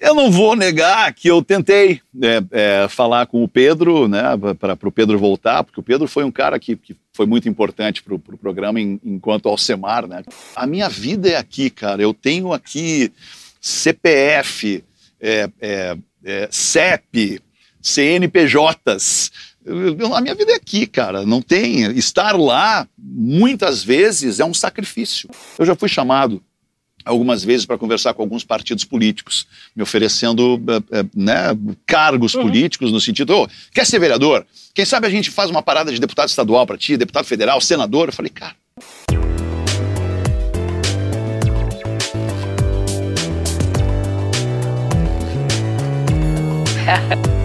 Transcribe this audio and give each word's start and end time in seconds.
Eu 0.00 0.14
não 0.14 0.30
vou 0.30 0.56
negar 0.56 1.12
que 1.12 1.28
eu 1.28 1.44
tentei 1.44 2.00
é, 2.22 2.42
é, 2.50 2.88
falar 2.88 3.26
com 3.26 3.44
o 3.44 3.48
Pedro, 3.48 4.08
né, 4.08 4.22
para 4.58 4.88
o 4.88 4.90
Pedro 4.90 5.18
voltar, 5.18 5.62
porque 5.62 5.78
o 5.78 5.82
Pedro 5.82 6.08
foi 6.08 6.24
um 6.24 6.30
cara 6.30 6.58
que, 6.58 6.74
que 6.74 6.96
foi 7.12 7.26
muito 7.26 7.46
importante 7.50 8.02
para 8.02 8.14
o 8.14 8.18
pro 8.18 8.38
programa 8.38 8.80
em, 8.80 8.98
enquanto 9.04 9.46
Alcemar. 9.46 10.06
Né? 10.06 10.22
A 10.56 10.66
minha 10.66 10.88
vida 10.88 11.28
é 11.28 11.36
aqui, 11.36 11.68
cara. 11.68 12.00
Eu 12.00 12.14
tenho 12.14 12.50
aqui 12.50 13.12
CPF, 13.60 14.82
é, 15.20 15.50
é, 15.60 15.96
é 16.24 16.48
CEP, 16.50 17.38
CNPJs. 17.82 19.30
Eu, 19.62 20.14
a 20.14 20.20
minha 20.22 20.34
vida 20.34 20.52
é 20.52 20.56
aqui, 20.56 20.86
cara. 20.86 21.26
Não 21.26 21.42
tem. 21.42 21.82
Estar 21.98 22.38
lá, 22.38 22.88
muitas 22.96 23.84
vezes, 23.84 24.40
é 24.40 24.46
um 24.46 24.54
sacrifício. 24.54 25.28
Eu 25.58 25.66
já 25.66 25.74
fui 25.74 25.90
chamado 25.90 26.42
algumas 27.04 27.44
vezes 27.44 27.66
para 27.66 27.78
conversar 27.78 28.14
com 28.14 28.22
alguns 28.22 28.44
partidos 28.44 28.84
políticos, 28.84 29.46
me 29.74 29.82
oferecendo 29.82 30.60
é, 30.90 31.00
é, 31.00 31.04
né, 31.14 31.34
cargos 31.86 32.34
uhum. 32.34 32.42
políticos 32.42 32.92
no 32.92 33.00
sentido, 33.00 33.34
oh, 33.34 33.48
quer 33.72 33.86
ser 33.86 33.98
vereador? 33.98 34.46
Quem 34.74 34.84
sabe 34.84 35.06
a 35.06 35.10
gente 35.10 35.30
faz 35.30 35.50
uma 35.50 35.62
parada 35.62 35.92
de 35.92 36.00
deputado 36.00 36.28
estadual 36.28 36.66
para 36.66 36.78
ti, 36.78 36.96
deputado 36.96 37.24
federal, 37.24 37.60
senador? 37.60 38.08
Eu 38.08 38.12
falei, 38.12 38.30
cara. 38.30 38.54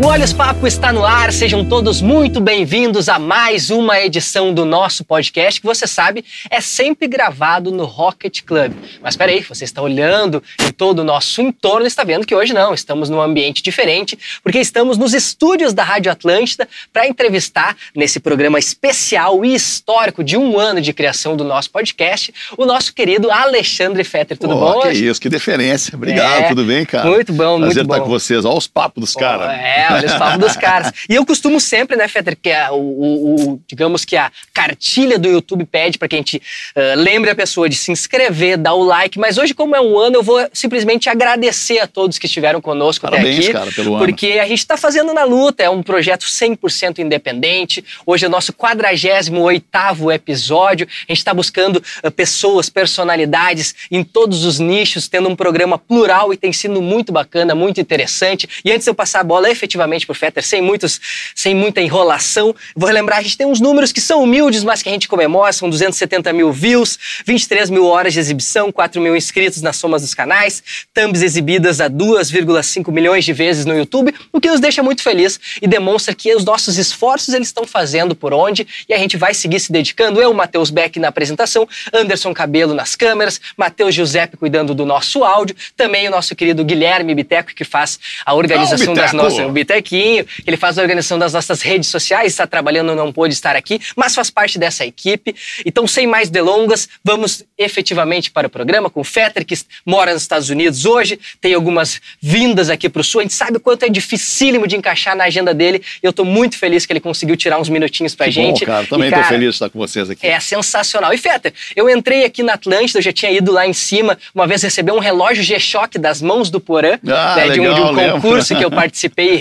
O 0.00 0.06
Olhos 0.06 0.32
Papo 0.32 0.66
está 0.66 0.90
no 0.90 1.04
ar, 1.04 1.32
sejam 1.32 1.64
todos 1.64 2.00
muito 2.00 2.40
bem-vindos 2.40 3.10
a 3.10 3.18
mais 3.18 3.68
uma 3.70 4.00
edição 4.00 4.52
do 4.52 4.64
nosso 4.64 5.04
podcast, 5.04 5.60
que 5.60 5.66
você 5.66 5.86
sabe 5.86 6.24
é 6.50 6.60
sempre 6.60 7.06
gravado 7.06 7.70
no 7.70 7.84
Rocket 7.84 8.40
Club. 8.42 8.72
Mas 9.02 9.12
espera 9.12 9.30
aí, 9.30 9.42
você 9.42 9.64
está 9.64 9.82
olhando 9.82 10.42
em 10.60 10.72
todo 10.72 11.00
o 11.00 11.04
nosso 11.04 11.42
entorno 11.42 11.84
e 11.84 11.88
está 11.88 12.02
vendo 12.04 12.26
que 12.26 12.34
hoje 12.34 12.54
não, 12.54 12.72
estamos 12.72 13.10
num 13.10 13.20
ambiente 13.20 13.62
diferente, 13.62 14.18
porque 14.42 14.58
estamos 14.58 14.96
nos 14.96 15.12
estúdios 15.12 15.74
da 15.74 15.84
Rádio 15.84 16.10
Atlântida 16.10 16.66
para 16.92 17.06
entrevistar, 17.06 17.76
nesse 17.94 18.18
programa 18.18 18.58
especial 18.58 19.44
e 19.44 19.54
histórico 19.54 20.24
de 20.24 20.38
um 20.38 20.58
ano 20.58 20.80
de 20.80 20.92
criação 20.94 21.36
do 21.36 21.44
nosso 21.44 21.70
podcast, 21.70 22.32
o 22.56 22.64
nosso 22.64 22.94
querido 22.94 23.30
Alexandre 23.30 24.02
Fetter. 24.04 24.38
Tudo 24.38 24.56
oh, 24.56 24.60
bom? 24.60 24.80
Que 24.80 24.88
hoje? 24.88 25.08
isso, 25.08 25.20
que 25.20 25.28
deferência. 25.28 25.94
Obrigado, 25.94 26.44
é, 26.44 26.48
tudo 26.48 26.64
bem, 26.64 26.84
cara? 26.86 27.08
Muito 27.08 27.32
bom, 27.32 27.58
Prazer 27.58 27.76
muito 27.76 27.86
bom. 27.86 27.94
estar 27.94 28.04
com 28.04 28.10
vocês. 28.10 28.44
Olha 28.44 28.56
os 28.56 28.66
papos 28.66 29.00
dos 29.00 29.14
caras. 29.14 29.50
É, 29.50 29.81
olha 29.90 30.06
os 30.06 30.14
papos 30.14 30.38
dos 30.38 30.56
caras. 30.56 30.92
E 31.08 31.14
eu 31.14 31.24
costumo 31.26 31.60
sempre, 31.60 31.96
né, 31.96 32.08
Fetter, 32.08 32.36
que 32.40 32.50
é 32.50 32.70
o, 32.70 32.76
o, 32.76 33.60
digamos 33.66 34.04
que 34.04 34.16
a 34.16 34.30
cartilha 34.52 35.18
do 35.18 35.28
YouTube 35.28 35.64
pede 35.64 35.98
para 35.98 36.08
que 36.08 36.16
a 36.16 36.18
gente 36.18 36.36
uh, 36.36 36.96
lembre 36.96 37.30
a 37.30 37.34
pessoa 37.34 37.68
de 37.68 37.74
se 37.74 37.90
inscrever, 37.90 38.56
dar 38.56 38.74
o 38.74 38.84
like, 38.84 39.18
mas 39.18 39.38
hoje, 39.38 39.54
como 39.54 39.74
é 39.74 39.80
um 39.80 39.98
ano, 39.98 40.16
eu 40.16 40.22
vou 40.22 40.46
simplesmente 40.52 41.08
agradecer 41.08 41.80
a 41.80 41.86
todos 41.86 42.18
que 42.18 42.26
estiveram 42.26 42.60
conosco 42.60 43.06
Parabéns, 43.06 43.36
até 43.36 43.44
aqui. 43.44 43.52
Cara, 43.52 43.72
pelo 43.72 43.98
porque 43.98 44.32
ano. 44.32 44.42
a 44.42 44.46
gente 44.46 44.58
está 44.58 44.76
fazendo 44.76 45.12
na 45.12 45.24
luta, 45.24 45.62
é 45.62 45.70
um 45.70 45.82
projeto 45.82 46.24
100% 46.24 46.98
independente. 46.98 47.84
Hoje 48.06 48.24
é 48.24 48.28
o 48.28 48.30
nosso 48.30 48.52
48º 48.52 50.14
episódio. 50.14 50.86
A 51.08 51.12
gente 51.12 51.18
está 51.18 51.34
buscando 51.34 51.82
uh, 52.04 52.10
pessoas, 52.10 52.68
personalidades 52.68 53.74
em 53.90 54.04
todos 54.04 54.44
os 54.44 54.58
nichos, 54.58 55.08
tendo 55.08 55.28
um 55.28 55.36
programa 55.36 55.76
plural 55.78 56.32
e 56.32 56.36
tem 56.36 56.52
sido 56.52 56.80
muito 56.80 57.12
bacana, 57.12 57.54
muito 57.54 57.80
interessante. 57.80 58.48
E 58.64 58.70
antes 58.70 58.84
de 58.84 58.90
eu 58.90 58.94
passar 58.94 59.20
a 59.20 59.24
bola 59.24 59.50
efetivamente 59.50 59.71
para 59.76 60.12
o 60.12 60.14
Fetter, 60.14 60.44
sem, 60.44 60.60
muitos, 60.60 61.00
sem 61.34 61.54
muita 61.54 61.80
enrolação, 61.80 62.54
vou 62.74 62.86
relembrar, 62.86 63.18
a 63.18 63.22
gente 63.22 63.36
tem 63.36 63.46
uns 63.46 63.60
números 63.60 63.92
que 63.92 64.00
são 64.00 64.22
humildes, 64.22 64.64
mas 64.64 64.82
que 64.82 64.88
a 64.88 64.92
gente 64.92 65.08
comemora, 65.08 65.52
são 65.52 65.68
270 65.68 66.32
mil 66.32 66.52
views, 66.52 66.98
23 67.26 67.70
mil 67.70 67.86
horas 67.86 68.12
de 68.12 68.20
exibição, 68.20 68.70
4 68.70 69.00
mil 69.00 69.16
inscritos 69.16 69.62
nas 69.62 69.76
somas 69.76 70.02
dos 70.02 70.14
canais, 70.14 70.62
thumbs 70.94 71.22
exibidas 71.22 71.80
a 71.80 71.88
2,5 71.88 72.92
milhões 72.92 73.24
de 73.24 73.32
vezes 73.32 73.64
no 73.64 73.76
YouTube, 73.76 74.14
o 74.32 74.40
que 74.40 74.50
nos 74.50 74.60
deixa 74.60 74.82
muito 74.82 75.02
feliz 75.02 75.38
e 75.60 75.66
demonstra 75.66 76.14
que 76.14 76.34
os 76.34 76.44
nossos 76.44 76.78
esforços 76.78 77.34
eles 77.34 77.48
estão 77.48 77.66
fazendo 77.66 78.14
por 78.14 78.32
onde 78.32 78.66
e 78.88 78.94
a 78.94 78.98
gente 78.98 79.16
vai 79.16 79.34
seguir 79.34 79.60
se 79.60 79.72
dedicando. 79.72 80.20
Eu, 80.20 80.32
Matheus 80.32 80.70
Beck 80.70 80.98
na 80.98 81.08
apresentação, 81.08 81.68
Anderson 81.92 82.32
Cabelo 82.34 82.74
nas 82.74 82.94
câmeras, 82.94 83.40
Matheus 83.56 83.94
Giuseppe 83.94 84.36
cuidando 84.36 84.74
do 84.74 84.84
nosso 84.84 85.24
áudio, 85.24 85.54
também 85.76 86.08
o 86.08 86.10
nosso 86.10 86.34
querido 86.34 86.64
Guilherme 86.64 87.14
Biteco 87.14 87.54
que 87.54 87.64
faz 87.64 87.98
a 88.24 88.34
organização 88.34 88.94
das 88.94 89.12
nossas 89.12 89.50
o 89.62 89.64
Bitequinho, 89.64 90.26
ele 90.46 90.56
faz 90.56 90.78
a 90.78 90.82
organização 90.82 91.18
das 91.18 91.32
nossas 91.32 91.62
redes 91.62 91.88
sociais, 91.88 92.32
está 92.32 92.46
trabalhando, 92.46 92.94
não 92.94 93.12
pôde 93.12 93.34
estar 93.34 93.56
aqui, 93.56 93.80
mas 93.96 94.14
faz 94.14 94.30
parte 94.30 94.58
dessa 94.58 94.84
equipe. 94.84 95.34
Então, 95.64 95.86
sem 95.86 96.06
mais 96.06 96.28
delongas, 96.28 96.88
vamos 97.04 97.44
efetivamente 97.56 98.30
para 98.30 98.46
o 98.46 98.50
programa 98.50 98.90
com 98.90 99.00
o 99.00 99.04
Fetter, 99.04 99.44
que 99.44 99.54
mora 99.86 100.12
nos 100.12 100.22
Estados 100.22 100.50
Unidos 100.50 100.84
hoje, 100.84 101.18
tem 101.40 101.54
algumas 101.54 102.00
vindas 102.20 102.70
aqui 102.70 102.88
para 102.88 103.00
o 103.00 103.04
Sul. 103.04 103.20
A 103.20 103.24
gente 103.24 103.34
sabe 103.34 103.56
o 103.56 103.60
quanto 103.60 103.84
é 103.84 103.88
dificílimo 103.88 104.66
de 104.66 104.76
encaixar 104.76 105.16
na 105.16 105.24
agenda 105.24 105.54
dele. 105.54 105.82
Eu 106.02 106.10
estou 106.10 106.24
muito 106.24 106.58
feliz 106.58 106.86
que 106.86 106.92
ele 106.92 107.00
conseguiu 107.00 107.36
tirar 107.36 107.60
uns 107.60 107.68
minutinhos 107.68 108.14
para 108.14 108.26
a 108.26 108.30
gente. 108.30 108.60
Bom, 108.60 108.66
cara, 108.66 108.86
também 108.86 109.08
estou 109.08 109.24
feliz 109.24 109.48
de 109.48 109.54
estar 109.54 109.70
com 109.70 109.78
vocês 109.78 110.10
aqui. 110.10 110.26
É 110.26 110.38
sensacional. 110.40 111.12
E 111.12 111.18
Fetter, 111.18 111.52
eu 111.76 111.88
entrei 111.88 112.24
aqui 112.24 112.42
na 112.42 112.54
Atlântida, 112.54 112.98
eu 112.98 113.02
já 113.02 113.12
tinha 113.12 113.30
ido 113.30 113.52
lá 113.52 113.66
em 113.66 113.72
cima, 113.72 114.18
uma 114.34 114.46
vez 114.46 114.62
receber 114.62 114.92
um 114.92 114.98
relógio 114.98 115.42
G-Shock 115.42 115.98
das 115.98 116.20
mãos 116.20 116.50
do 116.50 116.60
Porã, 116.60 116.98
ah, 117.06 117.36
né, 117.36 117.44
legal, 117.46 117.52
de, 117.52 117.60
um, 117.60 117.74
de 117.74 117.80
um 117.80 118.12
concurso 118.12 118.56
que 118.56 118.64
eu 118.64 118.70
participei 118.72 119.34
e 119.34 119.36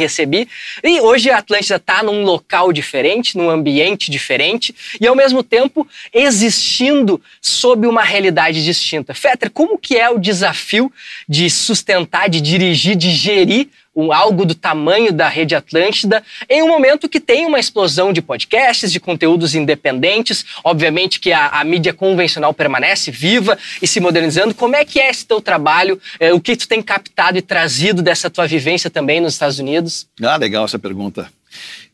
E 0.83 0.99
hoje 1.01 1.29
a 1.29 1.37
Atlântida 1.37 1.75
está 1.75 2.03
num 2.03 2.23
local 2.23 2.71
diferente, 2.71 3.37
num 3.37 3.49
ambiente 3.49 4.11
diferente 4.11 4.75
e 4.99 5.07
ao 5.07 5.15
mesmo 5.15 5.43
tempo 5.43 5.87
existindo 6.13 7.21
sob 7.41 7.87
uma 7.87 8.03
realidade 8.03 8.63
distinta. 8.63 9.13
Fetter, 9.13 9.49
como 9.49 9.77
que 9.77 9.97
é 9.97 10.09
o 10.09 10.19
desafio 10.19 10.91
de 11.27 11.49
sustentar, 11.49 12.29
de 12.29 12.41
dirigir, 12.41 12.95
de 12.95 13.11
gerir 13.11 13.69
um, 13.95 14.11
algo 14.11 14.45
do 14.45 14.55
tamanho 14.55 15.11
da 15.11 15.27
rede 15.27 15.55
Atlântida 15.55 16.23
em 16.49 16.61
um 16.63 16.67
momento 16.67 17.09
que 17.09 17.19
tem 17.19 17.45
uma 17.45 17.59
explosão 17.59 18.13
de 18.13 18.21
podcasts, 18.21 18.91
de 18.91 18.99
conteúdos 18.99 19.55
independentes. 19.55 20.45
Obviamente 20.63 21.19
que 21.19 21.31
a, 21.31 21.47
a, 21.47 21.63
mídia 21.63 21.93
convencional 21.93 22.53
permanece 22.53 23.11
viva 23.11 23.57
e 23.81 23.87
se 23.87 23.99
modernizando. 23.99 24.53
Como 24.53 24.75
é 24.75 24.85
que 24.85 24.99
é 24.99 25.09
esse 25.09 25.25
teu 25.25 25.41
trabalho? 25.41 25.99
É, 26.19 26.33
o 26.33 26.39
que 26.39 26.55
tu 26.55 26.67
tem 26.67 26.81
captado 26.81 27.37
e 27.37 27.41
trazido 27.41 28.01
dessa 28.01 28.29
tua 28.29 28.47
vivência 28.47 28.89
também 28.89 29.19
nos 29.19 29.33
Estados 29.33 29.59
Unidos? 29.59 30.07
Ah, 30.21 30.37
legal 30.37 30.65
essa 30.65 30.79
pergunta. 30.79 31.29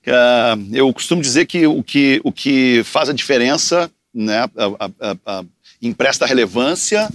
Uh, 0.06 0.70
eu 0.72 0.94
costumo 0.94 1.22
dizer 1.22 1.46
que 1.46 1.68
o 1.68 1.84
que, 1.84 2.22
o 2.24 2.32
que 2.32 2.82
faz 2.86 3.10
a 3.10 3.14
diferença, 3.14 3.92
né, 4.14 4.46
a, 4.56 4.90
a, 5.02 5.16
a, 5.26 5.44
empresta 5.82 6.26
relevância 6.26 7.10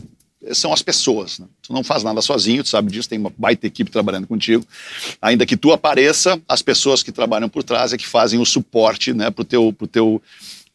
são 0.52 0.72
as 0.72 0.82
pessoas. 0.82 1.38
Né? 1.38 1.46
Tu 1.62 1.72
não 1.72 1.84
faz 1.84 2.02
nada 2.02 2.20
sozinho, 2.20 2.62
tu 2.62 2.68
sabe 2.68 2.90
disso, 2.90 3.08
tem 3.08 3.18
uma 3.18 3.32
baita 3.36 3.66
equipe 3.66 3.90
trabalhando 3.90 4.26
contigo. 4.26 4.64
Ainda 5.20 5.46
que 5.46 5.56
tu 5.56 5.72
apareça, 5.72 6.40
as 6.48 6.62
pessoas 6.62 7.02
que 7.02 7.12
trabalham 7.12 7.48
por 7.48 7.62
trás 7.62 7.92
é 7.92 7.96
que 7.96 8.06
fazem 8.06 8.40
o 8.40 8.44
suporte 8.44 9.12
né, 9.12 9.30
para 9.30 9.42
o 9.42 9.44
teu, 9.44 9.72
pro 9.72 9.86
teu 9.86 10.22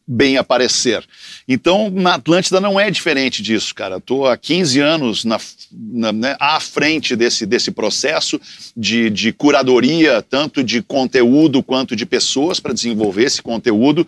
bem 0.07 0.38
aparecer. 0.38 1.03
Então, 1.45 1.89
na 1.89 2.13
Atlântida 2.13 2.61
não 2.61 2.79
é 2.79 2.89
diferente 2.89 3.44
disso, 3.44 3.75
cara. 3.75 3.97
Estou 3.97 4.25
há 4.25 4.38
15 4.38 4.79
anos 4.79 5.25
na, 5.25 5.38
na, 5.69 6.13
né, 6.13 6.38
à 6.39 6.59
frente 6.61 7.13
desse, 7.13 7.45
desse 7.45 7.72
processo 7.72 8.39
de, 8.75 9.09
de 9.09 9.34
curadoria, 9.34 10.22
tanto 10.22 10.63
de 10.63 10.81
conteúdo 10.81 11.61
quanto 11.61 11.94
de 11.94 12.05
pessoas 12.05 12.57
para 12.57 12.73
desenvolver 12.73 13.25
esse 13.25 13.41
conteúdo. 13.41 14.07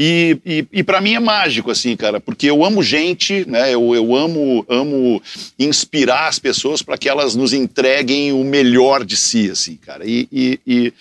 E, 0.00 0.38
e, 0.46 0.66
e 0.74 0.82
para 0.84 1.00
mim 1.00 1.14
é 1.14 1.18
mágico, 1.18 1.72
assim, 1.72 1.96
cara, 1.96 2.20
porque 2.20 2.48
eu 2.48 2.64
amo 2.64 2.84
gente, 2.84 3.44
né? 3.50 3.74
Eu, 3.74 3.96
eu 3.96 4.14
amo, 4.14 4.64
amo 4.68 5.20
inspirar 5.58 6.28
as 6.28 6.38
pessoas 6.38 6.82
para 6.82 6.96
que 6.96 7.08
elas 7.08 7.34
nos 7.34 7.52
entreguem 7.52 8.30
o 8.30 8.44
melhor 8.44 9.04
de 9.04 9.16
si, 9.16 9.50
assim, 9.50 9.74
cara. 9.74 10.06
E, 10.06 10.28
e, 10.30 10.60
e, 10.64 10.92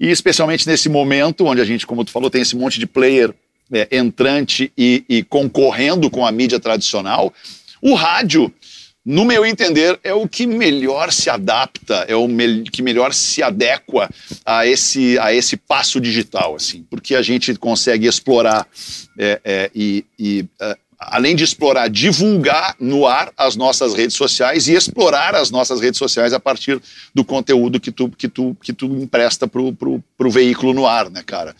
e 0.00 0.10
especialmente 0.10 0.66
nesse 0.66 0.88
momento 0.88 1.46
onde 1.46 1.60
a 1.60 1.64
gente, 1.64 1.86
como 1.86 2.04
tu 2.04 2.10
falou, 2.10 2.28
tem 2.28 2.42
esse 2.42 2.56
monte 2.56 2.80
de 2.80 2.86
player 2.86 3.32
é, 3.72 3.86
entrante 3.96 4.72
e, 4.76 5.04
e 5.08 5.22
concorrendo 5.22 6.10
com 6.10 6.26
a 6.26 6.32
mídia 6.32 6.58
tradicional, 6.58 7.32
o 7.80 7.94
rádio 7.94 8.52
no 9.04 9.24
meu 9.24 9.44
entender, 9.44 9.98
é 10.04 10.14
o 10.14 10.28
que 10.28 10.46
melhor 10.46 11.12
se 11.12 11.28
adapta, 11.28 12.04
é 12.06 12.14
o 12.14 12.28
me 12.28 12.62
que 12.62 12.82
melhor 12.82 13.12
se 13.12 13.42
adequa 13.42 14.08
a 14.46 14.64
esse, 14.64 15.18
a 15.18 15.34
esse 15.34 15.56
passo 15.56 16.00
digital, 16.00 16.54
assim, 16.54 16.86
porque 16.88 17.16
a 17.16 17.22
gente 17.22 17.54
consegue 17.56 18.06
explorar 18.06 18.66
é, 19.18 19.40
é, 19.44 19.70
e, 19.74 20.04
e 20.16 20.42
uh, 20.60 20.78
além 21.08 21.34
de 21.34 21.44
explorar, 21.44 21.88
divulgar 21.88 22.74
no 22.78 23.06
ar 23.06 23.32
as 23.36 23.56
nossas 23.56 23.94
redes 23.94 24.16
sociais 24.16 24.68
e 24.68 24.74
explorar 24.74 25.34
as 25.34 25.50
nossas 25.50 25.80
redes 25.80 25.98
sociais 25.98 26.32
a 26.32 26.40
partir 26.40 26.80
do 27.14 27.24
conteúdo 27.24 27.80
que 27.80 27.90
tu, 27.90 28.08
que 28.08 28.28
tu, 28.28 28.56
que 28.62 28.72
tu 28.72 28.86
empresta 28.86 29.46
pro, 29.46 29.72
pro, 29.72 30.02
pro 30.16 30.30
veículo 30.30 30.72
no 30.72 30.86
ar, 30.86 31.10
né, 31.10 31.22
cara? 31.24 31.54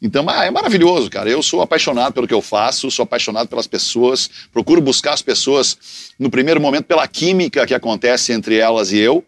Então, 0.00 0.24
ah, 0.28 0.44
é 0.44 0.50
maravilhoso, 0.50 1.10
cara. 1.10 1.28
Eu 1.28 1.42
sou 1.42 1.62
apaixonado 1.62 2.12
pelo 2.12 2.26
que 2.26 2.34
eu 2.34 2.42
faço, 2.42 2.90
sou 2.90 3.02
apaixonado 3.02 3.48
pelas 3.48 3.66
pessoas, 3.66 4.28
procuro 4.52 4.80
buscar 4.80 5.14
as 5.14 5.22
pessoas 5.22 5.76
no 6.18 6.30
primeiro 6.30 6.60
momento 6.60 6.84
pela 6.84 7.06
química 7.06 7.66
que 7.66 7.74
acontece 7.74 8.32
entre 8.32 8.56
elas 8.56 8.92
e 8.92 8.98
eu, 8.98 9.24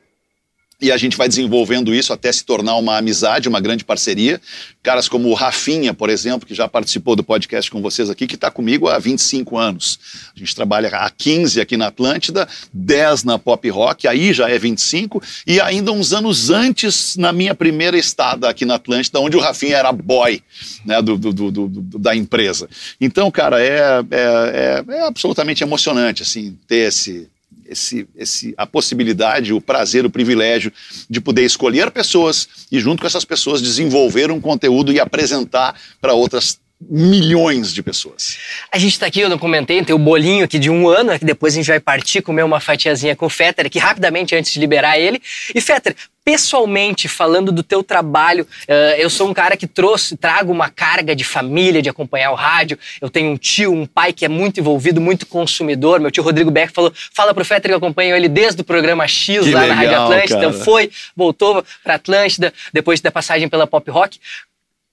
e 0.81 0.93
a 0.93 0.97
gente 0.97 1.17
vai 1.17 1.27
desenvolvendo 1.27 1.95
isso 1.95 2.13
até 2.13 2.31
se 2.31 2.45
tornar 2.45 2.77
uma 2.77 2.99
amizade, 2.99 3.49
uma 3.49 3.61
grande 3.61 3.83
parceria. 3.83 4.41
Caras 4.83 5.09
como 5.09 5.29
o 5.29 5.35
Rafinha, 5.35 5.95
por 5.95 6.11
exemplo, 6.11 6.47
que 6.47 6.55
já 6.55 6.69
participou 6.69 7.17
do 7.17 7.25
podcast 7.25 7.71
com 7.71 7.81
vocês 7.81 8.11
aqui, 8.11 8.27
que 8.27 8.35
está 8.35 8.51
comigo 8.51 8.87
há 8.87 8.99
25 8.99 9.57
anos. 9.57 9.99
A 10.35 10.39
gente 10.39 10.55
trabalha 10.55 10.89
há 10.89 11.09
15 11.09 11.61
aqui 11.63 11.79
na 11.79 11.87
Atlântida, 11.87 12.47
10 12.75 13.25
na 13.25 13.39
Pop 13.39 13.69
Rock, 13.71 14.07
aí 14.07 14.35
já 14.35 14.51
é 14.51 14.59
25, 14.59 15.23
e 15.47 15.61
ainda 15.61 15.93
uns 15.93 16.13
anos 16.13 16.51
antes, 16.51 17.17
na 17.17 17.33
minha 17.33 17.55
primeira 17.55 17.97
estada 17.97 18.49
aqui 18.49 18.67
na 18.67 18.75
Atlântida, 18.75 19.19
onde 19.19 19.37
o 19.37 19.41
Rafinha 19.41 19.79
era 19.79 19.91
boy 19.93 20.43
né, 20.85 21.01
do, 21.01 21.17
do, 21.17 21.33
do, 21.33 21.51
do 21.51 21.99
da 21.99 22.15
empresa. 22.15 22.69
Então, 23.01 23.31
cara, 23.31 23.63
é, 23.63 24.05
é, 24.11 24.85
é, 24.91 24.95
é 24.95 25.07
absolutamente 25.07 25.63
emocionante 25.63 26.23
assim, 26.23 26.57
ter 26.69 26.89
esse 26.89 27.29
esse, 27.69 28.09
esse, 28.17 28.55
a 28.57 28.67
possibilidade, 28.67 29.53
o 29.53 29.61
prazer, 29.61 30.05
o 30.05 30.11
privilégio 30.11 30.73
de 31.09 31.21
poder 31.21 31.45
escolher 31.45 31.91
pessoas 31.91 32.49
e, 32.71 32.79
junto 32.81 33.01
com 33.01 33.07
essas 33.07 33.25
pessoas, 33.25 33.63
desenvolver 33.63 34.31
um 34.31 34.41
conteúdo 34.41 34.93
e 34.93 35.01
apresentar 35.01 35.79
para 36.01 36.15
outras 36.15 36.59
milhões 36.81 37.73
de 37.73 37.83
pessoas. 37.83 38.39
A 38.71 38.79
gente 38.79 38.93
está 38.93 39.07
aqui, 39.07 39.21
eu 39.21 39.31
não 39.31 39.39
comentei, 39.39 39.83
tem 39.83 39.95
o 39.95 39.99
bolinho 39.99 40.45
aqui 40.45 40.59
de 40.59 40.71
um 40.71 40.89
ano, 40.89 41.19
que 41.19 41.25
depois 41.25 41.55
a 41.55 41.57
gente 41.57 41.67
vai 41.67 41.81
partir, 41.81 42.21
comer 42.21 42.43
uma 42.43 42.61
fatiazinha 42.61 43.17
com 43.17 43.27
o 43.27 43.31
Fetter 43.31 43.67
aqui 43.67 43.79
rapidamente 43.79 44.35
antes 44.35 44.53
de 44.53 44.61
liberar 44.61 44.99
ele. 44.99 45.21
E 45.55 45.61
Fetter, 45.61 45.97
pessoalmente, 46.27 47.07
falando 47.07 47.53
do 47.53 47.63
teu 47.63 47.85
trabalho, 47.85 48.45
uh, 48.69 48.99
eu 48.99 49.09
sou 49.09 49.29
um 49.29 49.33
cara 49.33 49.57
que 49.57 49.67
trouxe, 49.67 50.17
trago 50.17 50.53
uma 50.53 50.69
carga 50.69 51.15
de 51.15 51.23
família, 51.23 51.81
de 51.81 51.89
acompanhar 51.89 52.33
o 52.33 52.35
rádio. 52.35 52.77
Eu 53.01 53.09
tenho 53.09 53.31
um 53.31 53.37
tio, 53.37 53.73
um 53.73 53.87
pai 53.87 54.13
que 54.13 54.25
é 54.25 54.29
muito 54.29 54.59
envolvido, 54.59 55.01
muito 55.01 55.25
consumidor. 55.25 56.01
Meu 56.01 56.11
tio 56.11 56.25
Rodrigo 56.25 56.51
Beck 56.51 56.73
falou, 56.73 56.93
fala 57.13 57.33
pro 57.33 57.45
Fetter 57.45 57.71
que 57.71 57.75
eu 57.75 57.79
acompanho 57.79 58.17
ele 58.17 58.29
desde 58.29 58.61
o 58.61 58.65
programa 58.65 59.07
X 59.07 59.45
que 59.45 59.53
lá 59.53 59.61
legal, 59.61 59.69
na 59.69 59.75
Rádio 59.75 60.03
Atlântida. 60.03 60.41
Cara. 60.41 60.53
Foi, 60.53 60.91
voltou 61.15 61.65
pra 61.85 61.95
Atlântida, 61.95 62.53
depois 62.73 63.01
da 63.01 63.13
passagem 63.13 63.49
pela 63.49 63.67
Pop 63.67 63.89
Rock. 63.89 64.19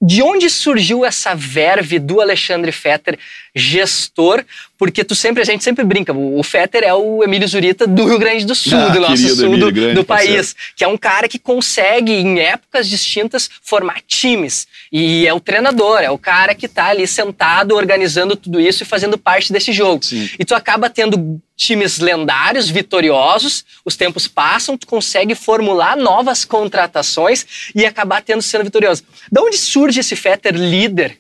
De 0.06 0.22
onde 0.22 0.50
surgiu 0.50 1.06
essa 1.06 1.34
verve 1.34 1.98
do 1.98 2.20
Alexandre 2.20 2.74
Fetter, 2.74 3.18
gestor? 3.56 4.44
Porque 4.78 5.02
tu 5.02 5.16
sempre, 5.16 5.42
a 5.42 5.46
gente 5.46 5.64
sempre 5.64 5.86
brinca, 5.86 6.12
o 6.12 6.44
Fetter 6.44 6.84
é 6.84 6.94
o 6.94 7.24
Emílio 7.24 7.48
Zurita 7.48 7.88
do 7.88 8.06
Rio 8.06 8.20
Grande 8.20 8.46
do 8.46 8.54
Sul, 8.54 8.78
Ah, 8.78 8.90
do 8.90 9.00
nosso 9.00 9.36
sul 9.36 9.58
do, 9.58 9.72
grande 9.72 9.94
do 9.94 10.04
país, 10.04 10.54
que 10.76 10.84
é 10.84 10.88
um 10.90 10.98
cara 10.98 11.30
que 11.30 11.40
consegue, 11.40 12.12
em 12.12 12.40
épocas 12.40 12.90
distintas, 12.90 13.50
formar 13.62 14.02
times. 14.06 14.68
E 14.92 15.26
é 15.26 15.34
o 15.34 15.40
treinador, 15.40 16.02
é 16.02 16.12
o 16.12 16.18
cara 16.18 16.54
que 16.54 16.68
tá 16.68 16.88
ali 16.88 17.08
sentado, 17.08 17.74
organizando 17.74 18.36
tudo 18.36 18.60
isso 18.60 18.84
e 18.84 18.86
fazendo 18.86 19.18
parte 19.18 19.54
desse 19.54 19.72
jogo. 19.72 20.04
Sim. 20.04 20.30
E 20.38 20.44
tu 20.44 20.54
acaba 20.54 20.90
tendo 20.90 21.42
times 21.56 22.00
lendários, 22.00 22.70
vitoriosos, 22.70 23.66
os 23.86 23.96
tempos 23.96 24.28
passam, 24.28 24.78
tu 24.78 24.88
consegue 24.88 25.36
formular 25.36 25.96
novas 25.96 26.46
contratações 26.46 27.72
e 27.76 27.86
acabar 27.86 28.22
tendo 28.22 28.42
sendo 28.42 28.64
vitorioso. 28.64 29.04
Da 29.32 29.42
onde 29.42 29.58
surge 29.58 30.00
esse 30.00 30.16
Fetter 30.16 30.56
líder 30.56 31.20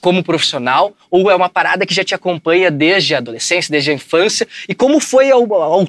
como 0.00 0.22
profissional? 0.22 0.94
Ou 1.10 1.30
é 1.30 1.34
uma 1.34 1.48
parada 1.48 1.84
que 1.84 1.92
já 1.92 2.04
te 2.04 2.14
acompanha 2.14 2.70
desde 2.70 3.14
a 3.14 3.18
adolescência, 3.18 3.72
desde 3.72 3.90
a 3.90 3.94
infância? 3.94 4.46
E 4.68 4.74
como 4.74 5.00
foi 5.00 5.30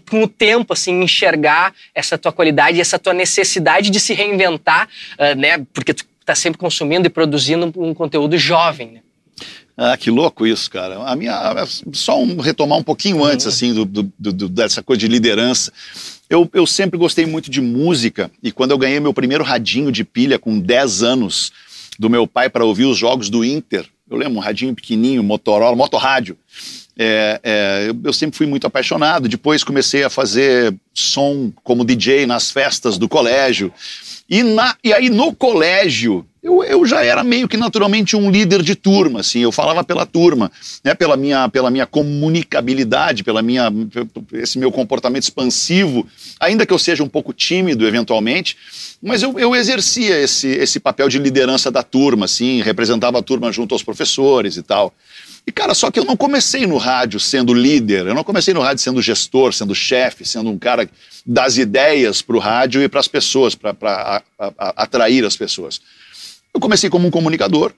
com 0.10 0.24
o 0.24 0.28
tempo, 0.28 0.74
assim, 0.74 1.04
enxergar 1.04 1.74
essa 1.94 2.18
tua 2.18 2.32
qualidade 2.32 2.78
e 2.78 2.82
essa 2.82 2.98
tua 2.98 3.14
necessidade 3.14 3.90
de 3.92 4.00
se 4.00 4.14
reinventar, 4.14 4.90
ah, 5.20 5.36
né? 5.36 5.66
Porque 5.72 5.94
tu 5.94 6.04
tá 6.26 6.34
sempre 6.34 6.58
consumindo 6.58 7.06
e 7.06 7.10
produzindo 7.10 7.72
um 7.78 7.94
conteúdo 7.94 8.38
jovem, 8.38 8.92
né? 8.94 9.02
Ah, 9.80 9.96
que 9.96 10.10
louco 10.10 10.48
isso, 10.48 10.72
cara. 10.72 10.98
A 11.04 11.16
minha, 11.16 11.40
só 11.94 12.20
um, 12.20 12.38
retomar 12.42 12.80
um 12.80 12.84
pouquinho 12.84 13.24
antes, 13.24 13.46
assim, 13.46 13.74
do, 13.76 13.86
do- 13.86 14.12
do- 14.18 14.50
dessa 14.50 14.82
coisa 14.82 15.00
de 15.00 15.08
liderança. 15.08 15.72
Eu, 16.28 16.50
eu 16.52 16.66
sempre 16.66 16.98
gostei 16.98 17.26
muito 17.28 17.50
de 17.52 17.62
música 17.62 18.32
e 18.42 18.52
quando 18.52 18.72
eu 18.72 18.78
ganhei 18.78 19.00
meu 19.00 19.14
primeiro 19.14 19.44
radinho 19.44 19.92
de 19.92 20.04
pilha 20.04 20.40
com 20.40 20.60
10 20.60 21.04
anos 21.04 21.52
do 22.00 22.10
meu 22.10 22.26
pai 22.28 22.50
para 22.50 22.66
ouvir 22.66 22.86
os 22.86 22.98
jogos 22.98 23.30
do 23.30 23.46
Inter, 23.46 23.86
eu 24.10 24.18
lembro, 24.18 24.38
um 24.38 24.42
radinho 24.42 24.74
pequenininho, 24.74 25.22
Motorola, 25.24 25.76
motorrádio. 25.76 26.36
É, 26.98 27.40
é, 27.44 27.86
eu, 27.90 28.00
eu 28.06 28.14
sempre 28.14 28.36
fui 28.36 28.48
muito 28.48 28.66
apaixonado. 28.66 29.30
Depois 29.30 29.64
comecei 29.64 30.04
a 30.04 30.10
fazer 30.10 30.74
som 30.94 31.52
como 31.64 31.86
DJ 31.86 32.26
nas 32.26 32.50
festas 32.50 32.98
do 32.98 33.08
colégio. 33.08 33.72
E, 34.30 34.44
na, 34.44 34.76
e 34.84 34.94
aí 34.94 35.10
no 35.10 35.34
colégio 35.34 36.26
eu, 36.48 36.64
eu 36.64 36.86
já 36.86 37.04
era 37.04 37.24
meio 37.24 37.48
que 37.48 37.58
naturalmente 37.58 38.16
um 38.16 38.32
líder 38.32 38.62
de 38.62 38.74
turma, 38.74 39.20
assim, 39.20 39.40
eu 39.40 39.52
falava 39.52 39.84
pela 39.84 40.06
turma, 40.06 40.50
né, 40.84 40.96
pela 40.96 41.18
minha, 41.18 41.50
pela 41.50 41.70
minha 41.70 41.86
comunicabilidade, 41.86 43.24
pela 43.24 43.42
minha, 43.42 43.72
esse 44.32 44.58
meu 44.58 44.72
comportamento 44.72 45.24
expansivo, 45.24 46.08
ainda 46.40 46.66
que 46.66 46.72
eu 46.74 46.80
seja 46.80 47.04
um 47.04 47.10
pouco 47.10 47.34
tímido 47.34 47.86
eventualmente, 47.86 48.56
mas 49.02 49.22
eu, 49.22 49.38
eu 49.38 49.56
exercia 49.56 50.18
esse, 50.20 50.48
esse 50.48 50.80
papel 50.80 51.10
de 51.10 51.20
liderança 51.20 51.70
da 51.70 51.84
turma, 51.84 52.26
assim, 52.26 52.62
representava 52.62 53.20
a 53.20 53.24
turma 53.24 53.52
junto 53.52 53.76
aos 53.76 53.84
professores 53.84 54.56
e 54.56 54.64
tal. 54.64 54.94
E, 55.48 55.52
cara, 55.52 55.74
só 55.74 55.90
que 55.90 55.98
eu 55.98 56.04
não 56.04 56.18
comecei 56.18 56.68
no 56.68 56.76
rádio 56.76 57.22
sendo 57.22 57.54
líder, 57.54 58.06
eu 58.06 58.14
não 58.14 58.24
comecei 58.24 58.54
no 58.54 58.60
rádio 58.60 58.84
sendo 58.84 59.02
gestor, 59.02 59.54
sendo 59.54 59.74
chefe, 59.74 60.26
sendo 60.26 60.50
um 60.50 60.60
cara 60.60 60.90
das 61.26 61.58
ideias 61.58 62.22
para 62.22 62.36
o 62.36 62.40
rádio 62.40 62.84
e 62.84 62.90
para 62.90 63.00
as 63.00 63.08
pessoas, 63.08 63.56
para 63.56 64.22
atrair 64.76 65.24
as 65.24 65.38
pessoas. 65.38 65.80
Eu 66.54 66.60
comecei 66.60 66.90
como 66.90 67.08
um 67.08 67.12
comunicador, 67.12 67.74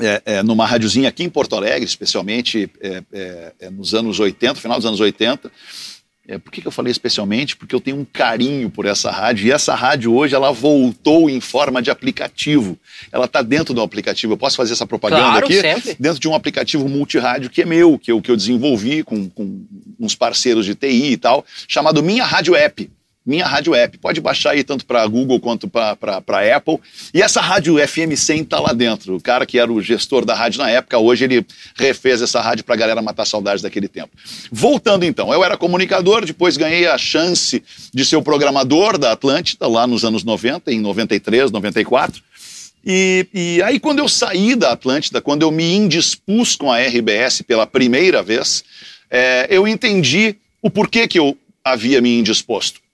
é, 0.00 0.22
é, 0.24 0.42
numa 0.42 0.64
rádiozinha 0.64 1.10
aqui 1.10 1.24
em 1.24 1.28
Porto 1.28 1.56
Alegre, 1.56 1.84
especialmente 1.84 2.70
é, 2.80 3.02
é, 3.12 3.52
é, 3.60 3.70
nos 3.70 3.94
anos 3.94 4.18
80, 4.18 4.54
final 4.54 4.78
dos 4.78 4.86
anos 4.86 5.00
80. 5.00 5.52
É, 6.30 6.36
por 6.36 6.52
que, 6.52 6.60
que 6.60 6.68
eu 6.68 6.72
falei 6.72 6.90
especialmente? 6.90 7.56
Porque 7.56 7.74
eu 7.74 7.80
tenho 7.80 7.96
um 7.96 8.04
carinho 8.04 8.68
por 8.68 8.84
essa 8.84 9.10
rádio 9.10 9.46
e 9.46 9.50
essa 9.50 9.74
rádio 9.74 10.12
hoje 10.12 10.34
ela 10.34 10.52
voltou 10.52 11.30
em 11.30 11.40
forma 11.40 11.80
de 11.80 11.90
aplicativo. 11.90 12.78
Ela 13.10 13.24
está 13.24 13.40
dentro 13.40 13.72
do 13.72 13.80
aplicativo. 13.80 14.34
Eu 14.34 14.36
posso 14.36 14.54
fazer 14.54 14.74
essa 14.74 14.86
propaganda 14.86 15.22
Claro, 15.22 15.46
aqui? 15.46 15.58
sempre. 15.58 15.96
Dentro 15.98 16.20
de 16.20 16.28
um 16.28 16.34
aplicativo 16.34 16.86
multirádio 16.86 17.48
que 17.48 17.62
é 17.62 17.64
meu, 17.64 17.98
que 17.98 18.12
eu, 18.12 18.20
que 18.20 18.30
eu 18.30 18.36
desenvolvi 18.36 19.02
com, 19.02 19.30
com 19.30 19.64
uns 19.98 20.14
parceiros 20.14 20.66
de 20.66 20.74
TI 20.74 21.12
e 21.12 21.16
tal, 21.16 21.46
chamado 21.66 22.02
Minha 22.02 22.26
Rádio 22.26 22.54
App. 22.54 22.90
Minha 23.28 23.46
Rádio 23.46 23.74
App. 23.74 23.98
Pode 23.98 24.22
baixar 24.22 24.52
aí 24.52 24.64
tanto 24.64 24.86
para 24.86 25.06
Google 25.06 25.38
quanto 25.38 25.68
para 25.68 26.56
Apple. 26.56 26.78
E 27.12 27.20
essa 27.20 27.42
rádio 27.42 27.76
FM 27.86 28.16
100 28.16 28.40
está 28.40 28.58
lá 28.58 28.72
dentro. 28.72 29.16
O 29.16 29.20
cara 29.20 29.44
que 29.44 29.58
era 29.58 29.70
o 29.70 29.82
gestor 29.82 30.24
da 30.24 30.34
rádio 30.34 30.58
na 30.60 30.70
época, 30.70 30.96
hoje 30.96 31.24
ele 31.24 31.46
refez 31.76 32.22
essa 32.22 32.40
rádio 32.40 32.64
para 32.64 32.74
a 32.74 32.78
galera 32.78 33.02
matar 33.02 33.26
saudades 33.26 33.60
daquele 33.60 33.86
tempo. 33.86 34.08
Voltando 34.50 35.04
então, 35.04 35.30
eu 35.30 35.44
era 35.44 35.58
comunicador, 35.58 36.24
depois 36.24 36.56
ganhei 36.56 36.86
a 36.86 36.96
chance 36.96 37.62
de 37.92 38.02
ser 38.02 38.16
o 38.16 38.22
programador 38.22 38.96
da 38.96 39.12
Atlântida 39.12 39.68
lá 39.68 39.86
nos 39.86 40.06
anos 40.06 40.24
90, 40.24 40.72
em 40.72 40.80
93, 40.80 41.50
94. 41.50 42.22
E, 42.82 43.26
e 43.34 43.62
aí, 43.62 43.78
quando 43.78 43.98
eu 43.98 44.08
saí 44.08 44.54
da 44.54 44.72
Atlântida, 44.72 45.20
quando 45.20 45.42
eu 45.42 45.50
me 45.50 45.74
indispus 45.74 46.56
com 46.56 46.72
a 46.72 46.80
RBS 46.80 47.42
pela 47.42 47.66
primeira 47.66 48.22
vez, 48.22 48.64
é, 49.10 49.46
eu 49.50 49.68
entendi 49.68 50.34
o 50.62 50.70
porquê 50.70 51.06
que 51.06 51.18
eu 51.18 51.36
havia 51.62 52.00
me 52.00 52.18
indisposto. 52.18 52.87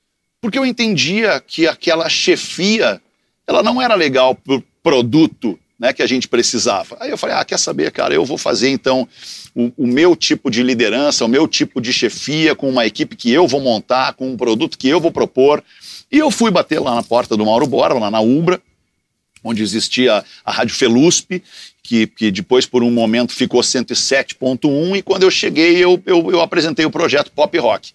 Porque 0.44 0.58
eu 0.58 0.66
entendia 0.66 1.40
que 1.40 1.66
aquela 1.66 2.06
chefia, 2.06 3.00
ela 3.46 3.62
não 3.62 3.80
era 3.80 3.94
legal 3.94 4.34
pro 4.34 4.62
produto 4.82 5.58
né, 5.78 5.90
que 5.90 6.02
a 6.02 6.06
gente 6.06 6.28
precisava. 6.28 6.98
Aí 7.00 7.08
eu 7.08 7.16
falei, 7.16 7.34
ah, 7.34 7.44
quer 7.46 7.58
saber, 7.58 7.90
cara, 7.90 8.12
eu 8.12 8.26
vou 8.26 8.36
fazer 8.36 8.68
então 8.68 9.08
o, 9.54 9.72
o 9.74 9.86
meu 9.86 10.14
tipo 10.14 10.50
de 10.50 10.62
liderança, 10.62 11.24
o 11.24 11.28
meu 11.28 11.48
tipo 11.48 11.80
de 11.80 11.94
chefia 11.94 12.54
com 12.54 12.68
uma 12.68 12.84
equipe 12.84 13.16
que 13.16 13.32
eu 13.32 13.48
vou 13.48 13.58
montar, 13.58 14.12
com 14.12 14.32
um 14.32 14.36
produto 14.36 14.76
que 14.76 14.86
eu 14.86 15.00
vou 15.00 15.10
propor. 15.10 15.64
E 16.12 16.18
eu 16.18 16.30
fui 16.30 16.50
bater 16.50 16.78
lá 16.78 16.94
na 16.94 17.02
porta 17.02 17.38
do 17.38 17.46
Mauro 17.46 17.66
Bora, 17.66 17.94
lá 17.94 18.10
na 18.10 18.20
Umbra, 18.20 18.60
onde 19.42 19.62
existia 19.62 20.22
a 20.44 20.52
Rádio 20.52 20.74
Felusp, 20.74 21.42
que, 21.82 22.06
que 22.06 22.30
depois, 22.30 22.66
por 22.66 22.82
um 22.82 22.90
momento, 22.90 23.32
ficou 23.32 23.62
107.1, 23.62 24.98
e 24.98 25.00
quando 25.02 25.22
eu 25.22 25.30
cheguei, 25.30 25.82
eu, 25.82 26.02
eu, 26.04 26.30
eu 26.32 26.42
apresentei 26.42 26.84
o 26.84 26.90
projeto 26.90 27.32
Pop 27.32 27.56
Rock. 27.56 27.94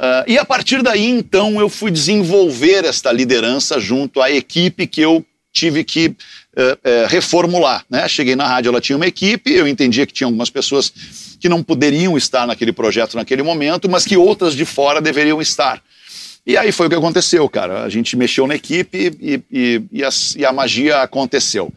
Uh, 0.00 0.24
e 0.26 0.38
a 0.38 0.44
partir 0.44 0.82
daí, 0.82 1.08
então, 1.08 1.60
eu 1.60 1.68
fui 1.68 1.90
desenvolver 1.90 2.84
esta 2.84 3.12
liderança 3.12 3.78
junto 3.78 4.20
à 4.20 4.30
equipe 4.30 4.86
que 4.86 5.00
eu 5.00 5.24
tive 5.52 5.84
que 5.84 6.08
uh, 6.08 6.12
uh, 6.14 7.06
reformular. 7.08 7.84
Né? 7.88 8.08
Cheguei 8.08 8.34
na 8.34 8.46
rádio, 8.46 8.70
ela 8.70 8.80
tinha 8.80 8.96
uma 8.96 9.06
equipe, 9.06 9.52
eu 9.52 9.68
entendia 9.68 10.06
que 10.06 10.12
tinha 10.12 10.26
algumas 10.26 10.50
pessoas 10.50 10.92
que 11.38 11.48
não 11.48 11.62
poderiam 11.62 12.16
estar 12.16 12.46
naquele 12.46 12.72
projeto 12.72 13.16
naquele 13.16 13.42
momento, 13.42 13.88
mas 13.88 14.04
que 14.04 14.16
outras 14.16 14.54
de 14.54 14.64
fora 14.64 15.00
deveriam 15.00 15.40
estar. 15.42 15.82
E 16.44 16.56
aí 16.56 16.72
foi 16.72 16.86
o 16.88 16.90
que 16.90 16.96
aconteceu, 16.96 17.48
cara. 17.48 17.84
A 17.84 17.88
gente 17.88 18.16
mexeu 18.16 18.48
na 18.48 18.56
equipe 18.56 19.12
e, 19.20 19.42
e, 19.50 19.82
e, 19.92 20.04
a, 20.04 20.08
e 20.36 20.44
a, 20.44 20.52
magia 20.52 20.98
aconteceu. 20.98 21.72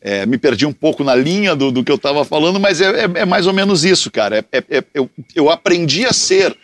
É, 0.00 0.26
me 0.26 0.36
perdi 0.36 0.66
um 0.66 0.72
pouco 0.72 1.02
na 1.02 1.14
linha 1.14 1.56
do, 1.56 1.70
do 1.70 1.82
que 1.82 1.90
eu 1.90 1.96
estava 1.96 2.22
falando, 2.22 2.60
mas 2.60 2.82
é, 2.82 3.04
é, 3.04 3.10
é, 3.14 3.24
mais 3.24 3.46
ou 3.46 3.54
menos 3.54 3.82
isso, 3.82 4.10
cara. 4.10 4.44
É, 4.52 4.84
eu, 4.92 5.08
eu 5.34 5.48
aprendi 5.48 6.04
a 6.04 6.12
ser 6.12 6.54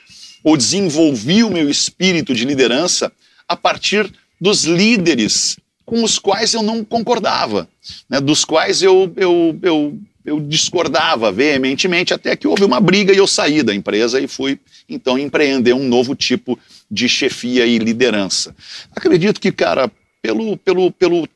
ou 0.42 0.56
desenvolvi 0.56 1.42
o 1.42 1.50
meu 1.50 1.68
espírito 1.68 2.34
de 2.34 2.44
liderança 2.44 3.12
a 3.48 3.56
partir 3.56 4.10
dos 4.40 4.64
líderes 4.64 5.56
com 5.84 6.02
os 6.02 6.18
quais 6.18 6.52
eu 6.52 6.62
não 6.62 6.84
concordava, 6.84 7.68
né, 8.10 8.20
dos 8.20 8.44
quais 8.44 8.82
eu, 8.82 9.12
eu, 9.16 9.58
eu, 9.62 9.98
eu 10.24 10.40
discordava 10.40 11.30
veementemente, 11.30 12.12
até 12.12 12.34
que 12.34 12.48
houve 12.48 12.64
uma 12.64 12.80
briga 12.80 13.12
e 13.12 13.16
eu 13.16 13.26
saí 13.26 13.62
da 13.62 13.72
empresa 13.72 14.20
e 14.20 14.26
fui, 14.26 14.58
então, 14.88 15.16
empreender 15.16 15.72
um 15.72 15.86
novo 15.86 16.16
tipo 16.16 16.58
de 16.90 17.08
chefia 17.08 17.64
e 17.64 17.78
liderança. 17.78 18.54
Acredito 18.94 19.40
que, 19.40 19.52
cara, 19.52 19.90
pelo, 20.20 20.56
pelo, 20.56 20.90
pelo 20.90 21.28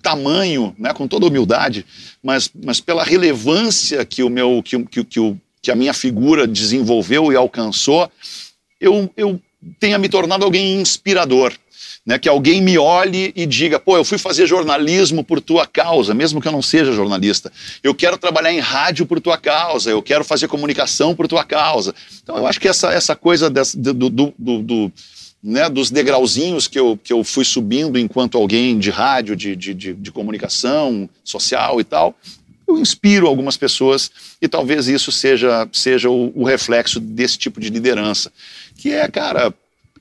tamanho, 0.00 0.74
né, 0.78 0.94
com 0.94 1.06
toda 1.06 1.26
humildade, 1.26 1.84
mas, 2.22 2.50
mas 2.64 2.80
pela 2.80 3.04
relevância 3.04 4.04
que 4.06 4.22
o 4.22 4.30
meu 4.30 4.62
que, 4.64 4.82
que, 4.86 5.04
que, 5.04 5.20
o, 5.20 5.38
que 5.62 5.70
a 5.70 5.76
minha 5.76 5.94
figura 5.94 6.46
desenvolveu 6.46 7.32
e 7.32 7.36
alcançou, 7.36 8.10
eu, 8.80 9.08
eu 9.16 9.40
tenha 9.78 9.96
me 9.96 10.08
tornado 10.08 10.44
alguém 10.44 10.80
inspirador. 10.80 11.52
Né, 12.04 12.18
que 12.18 12.28
alguém 12.28 12.60
me 12.60 12.76
olhe 12.76 13.32
e 13.36 13.46
diga, 13.46 13.78
pô, 13.78 13.96
eu 13.96 14.04
fui 14.04 14.18
fazer 14.18 14.44
jornalismo 14.44 15.22
por 15.22 15.40
tua 15.40 15.68
causa, 15.68 16.12
mesmo 16.12 16.40
que 16.40 16.48
eu 16.48 16.52
não 16.52 16.60
seja 16.60 16.90
jornalista. 16.90 17.52
Eu 17.80 17.94
quero 17.94 18.18
trabalhar 18.18 18.52
em 18.52 18.58
rádio 18.58 19.06
por 19.06 19.20
tua 19.20 19.38
causa, 19.38 19.88
eu 19.88 20.02
quero 20.02 20.24
fazer 20.24 20.48
comunicação 20.48 21.14
por 21.14 21.28
tua 21.28 21.44
causa. 21.44 21.94
Então 22.20 22.36
eu 22.36 22.44
acho 22.44 22.60
que 22.60 22.66
essa, 22.66 22.92
essa 22.92 23.14
coisa 23.14 23.48
dessa, 23.48 23.78
do, 23.78 24.10
do, 24.10 24.34
do, 24.36 24.92
né, 25.42 25.68
dos 25.68 25.92
degrauzinhos 25.92 26.66
que 26.66 26.78
eu, 26.78 26.98
que 27.02 27.12
eu 27.12 27.22
fui 27.22 27.44
subindo 27.44 27.96
enquanto 27.96 28.36
alguém 28.36 28.80
de 28.80 28.90
rádio, 28.90 29.36
de, 29.36 29.54
de, 29.54 29.72
de, 29.72 29.92
de 29.94 30.10
comunicação 30.10 31.08
social 31.22 31.80
e 31.80 31.84
tal, 31.84 32.16
eu 32.74 32.80
inspiro 32.80 33.26
algumas 33.26 33.56
pessoas 33.56 34.10
e 34.40 34.48
talvez 34.48 34.88
isso 34.88 35.12
seja, 35.12 35.68
seja 35.72 36.10
o, 36.10 36.32
o, 36.34 36.44
reflexo 36.44 36.98
desse 37.00 37.38
tipo 37.38 37.60
de 37.60 37.68
liderança, 37.68 38.32
que 38.76 38.92
é, 38.92 39.06
cara, 39.08 39.52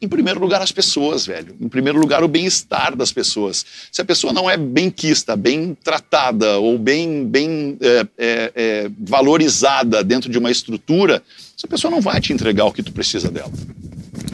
em 0.01 0.07
primeiro 0.07 0.39
lugar 0.39 0.61
as 0.61 0.71
pessoas, 0.71 1.25
velho. 1.25 1.55
Em 1.61 1.69
primeiro 1.69 1.99
lugar 1.99 2.23
o 2.23 2.27
bem-estar 2.27 2.95
das 2.95 3.11
pessoas. 3.11 3.63
Se 3.91 4.01
a 4.01 4.05
pessoa 4.05 4.33
não 4.33 4.49
é 4.49 4.57
bem 4.57 4.89
quista, 4.89 5.35
bem 5.35 5.77
tratada 5.83 6.57
ou 6.57 6.77
bem, 6.77 7.25
bem 7.25 7.77
é, 7.79 8.07
é, 8.17 8.51
é, 8.55 8.91
valorizada 8.99 10.03
dentro 10.03 10.31
de 10.31 10.39
uma 10.39 10.49
estrutura, 10.49 11.21
essa 11.55 11.67
pessoa 11.67 11.91
não 11.91 12.01
vai 12.01 12.19
te 12.19 12.33
entregar 12.33 12.65
o 12.65 12.73
que 12.73 12.81
tu 12.81 12.91
precisa 12.91 13.29
dela. 13.29 13.51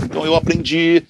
Então 0.05 0.25
eu 0.25 0.35
aprendi, 0.35 1.03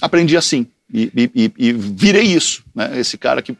aprendi 0.00 0.36
assim 0.36 0.66
e, 0.92 1.10
e, 1.34 1.52
e 1.58 1.72
virei 1.72 2.24
isso, 2.24 2.62
né? 2.74 3.00
Esse 3.00 3.16
cara 3.16 3.40
que 3.40 3.56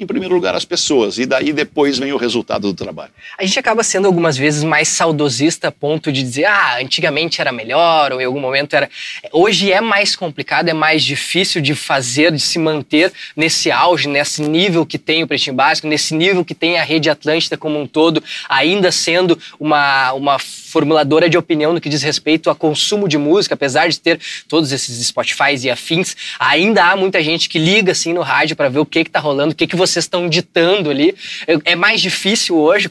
em 0.00 0.06
primeiro 0.06 0.32
lugar, 0.32 0.54
as 0.54 0.64
pessoas, 0.64 1.18
e 1.18 1.26
daí 1.26 1.52
depois 1.52 1.98
vem 1.98 2.12
o 2.12 2.16
resultado 2.16 2.68
do 2.68 2.74
trabalho. 2.74 3.10
A 3.36 3.44
gente 3.44 3.58
acaba 3.58 3.82
sendo 3.82 4.06
algumas 4.06 4.36
vezes 4.36 4.62
mais 4.62 4.86
saudosista 4.86 5.68
a 5.68 5.72
ponto 5.72 6.12
de 6.12 6.22
dizer, 6.22 6.44
ah, 6.44 6.78
antigamente 6.80 7.40
era 7.40 7.50
melhor, 7.50 8.12
ou 8.12 8.20
em 8.20 8.24
algum 8.24 8.38
momento 8.38 8.74
era. 8.74 8.88
Hoje 9.32 9.72
é 9.72 9.80
mais 9.80 10.14
complicado, 10.14 10.68
é 10.68 10.72
mais 10.72 11.02
difícil 11.02 11.60
de 11.60 11.74
fazer, 11.74 12.30
de 12.30 12.38
se 12.38 12.60
manter 12.60 13.12
nesse 13.34 13.72
auge, 13.72 14.08
nesse 14.08 14.40
nível 14.40 14.86
que 14.86 14.98
tem 14.98 15.24
o 15.24 15.26
Pretinho 15.26 15.56
Básico, 15.56 15.88
nesse 15.88 16.14
nível 16.14 16.44
que 16.44 16.54
tem 16.54 16.78
a 16.78 16.84
Rede 16.84 17.10
Atlântida 17.10 17.56
como 17.56 17.76
um 17.80 17.84
todo, 17.86 18.22
ainda 18.48 18.92
sendo 18.92 19.36
uma, 19.58 20.12
uma 20.12 20.38
formuladora 20.38 21.28
de 21.28 21.36
opinião 21.36 21.72
no 21.72 21.80
que 21.80 21.88
diz 21.88 22.02
respeito 22.02 22.50
a 22.50 22.54
consumo 22.54 23.08
de 23.08 23.18
música, 23.18 23.54
apesar 23.54 23.88
de 23.88 23.98
ter 23.98 24.20
todos 24.46 24.70
esses 24.70 25.04
Spotify 25.08 25.56
e 25.60 25.70
afins, 25.70 26.14
ainda 26.38 26.84
há 26.84 26.94
muita 26.94 27.20
gente 27.20 27.48
que 27.48 27.58
liga 27.58 27.90
assim 27.90 28.12
no 28.12 28.20
rádio 28.20 28.54
para 28.54 28.68
ver 28.68 28.78
o 28.78 28.86
que 28.86 29.00
está 29.00 29.18
rolando, 29.18 29.52
o 29.52 29.56
que, 29.56 29.66
que 29.66 29.76
vocês 29.90 30.04
estão 30.04 30.28
ditando 30.28 30.90
ali. 30.90 31.14
É, 31.46 31.72
é 31.72 31.76
mais 31.76 32.00
difícil 32.00 32.56
hoje, 32.56 32.90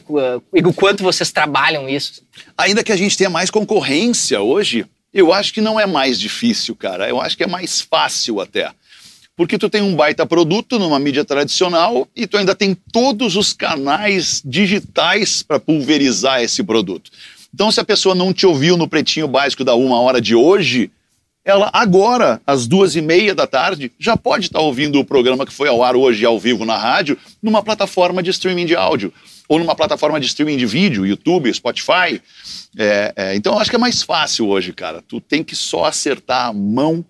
e 0.54 0.60
o 0.60 0.72
quanto 0.72 1.02
vocês 1.02 1.30
trabalham 1.30 1.88
isso? 1.88 2.22
Ainda 2.56 2.82
que 2.82 2.92
a 2.92 2.96
gente 2.96 3.16
tenha 3.16 3.30
mais 3.30 3.50
concorrência 3.50 4.40
hoje, 4.40 4.86
eu 5.12 5.32
acho 5.32 5.52
que 5.52 5.60
não 5.60 5.78
é 5.78 5.86
mais 5.86 6.18
difícil, 6.18 6.74
cara. 6.76 7.08
Eu 7.08 7.20
acho 7.20 7.36
que 7.36 7.44
é 7.44 7.46
mais 7.46 7.80
fácil 7.80 8.40
até. 8.40 8.70
Porque 9.36 9.56
tu 9.56 9.70
tem 9.70 9.80
um 9.80 9.94
baita 9.94 10.26
produto 10.26 10.78
numa 10.78 10.98
mídia 10.98 11.24
tradicional 11.24 12.08
e 12.14 12.26
tu 12.26 12.36
ainda 12.36 12.56
tem 12.56 12.76
todos 12.92 13.36
os 13.36 13.52
canais 13.52 14.42
digitais 14.44 15.42
para 15.42 15.60
pulverizar 15.60 16.42
esse 16.42 16.62
produto. 16.62 17.10
Então, 17.54 17.70
se 17.70 17.80
a 17.80 17.84
pessoa 17.84 18.14
não 18.14 18.32
te 18.32 18.46
ouviu 18.46 18.76
no 18.76 18.88
pretinho 18.88 19.28
básico 19.28 19.64
da 19.64 19.74
uma 19.74 20.00
hora 20.00 20.20
de 20.20 20.34
hoje, 20.34 20.90
ela 21.48 21.70
agora, 21.72 22.42
às 22.46 22.66
duas 22.66 22.94
e 22.94 23.00
meia 23.00 23.34
da 23.34 23.46
tarde, 23.46 23.90
já 23.98 24.18
pode 24.18 24.44
estar 24.44 24.60
ouvindo 24.60 25.00
o 25.00 25.04
programa 25.04 25.46
que 25.46 25.52
foi 25.52 25.66
ao 25.66 25.82
ar 25.82 25.96
hoje 25.96 26.22
ao 26.22 26.38
vivo 26.38 26.66
na 26.66 26.76
rádio, 26.76 27.16
numa 27.42 27.62
plataforma 27.62 28.22
de 28.22 28.28
streaming 28.28 28.66
de 28.66 28.76
áudio, 28.76 29.10
ou 29.48 29.58
numa 29.58 29.74
plataforma 29.74 30.20
de 30.20 30.26
streaming 30.26 30.58
de 30.58 30.66
vídeo, 30.66 31.06
YouTube, 31.06 31.52
Spotify. 31.54 32.20
É, 32.76 33.14
é, 33.16 33.34
então, 33.34 33.54
eu 33.54 33.58
acho 33.60 33.70
que 33.70 33.76
é 33.76 33.78
mais 33.78 34.02
fácil 34.02 34.46
hoje, 34.46 34.74
cara. 34.74 35.00
Tu 35.00 35.22
tem 35.22 35.42
que 35.42 35.56
só 35.56 35.86
acertar 35.86 36.48
a 36.48 36.52
mão 36.52 37.02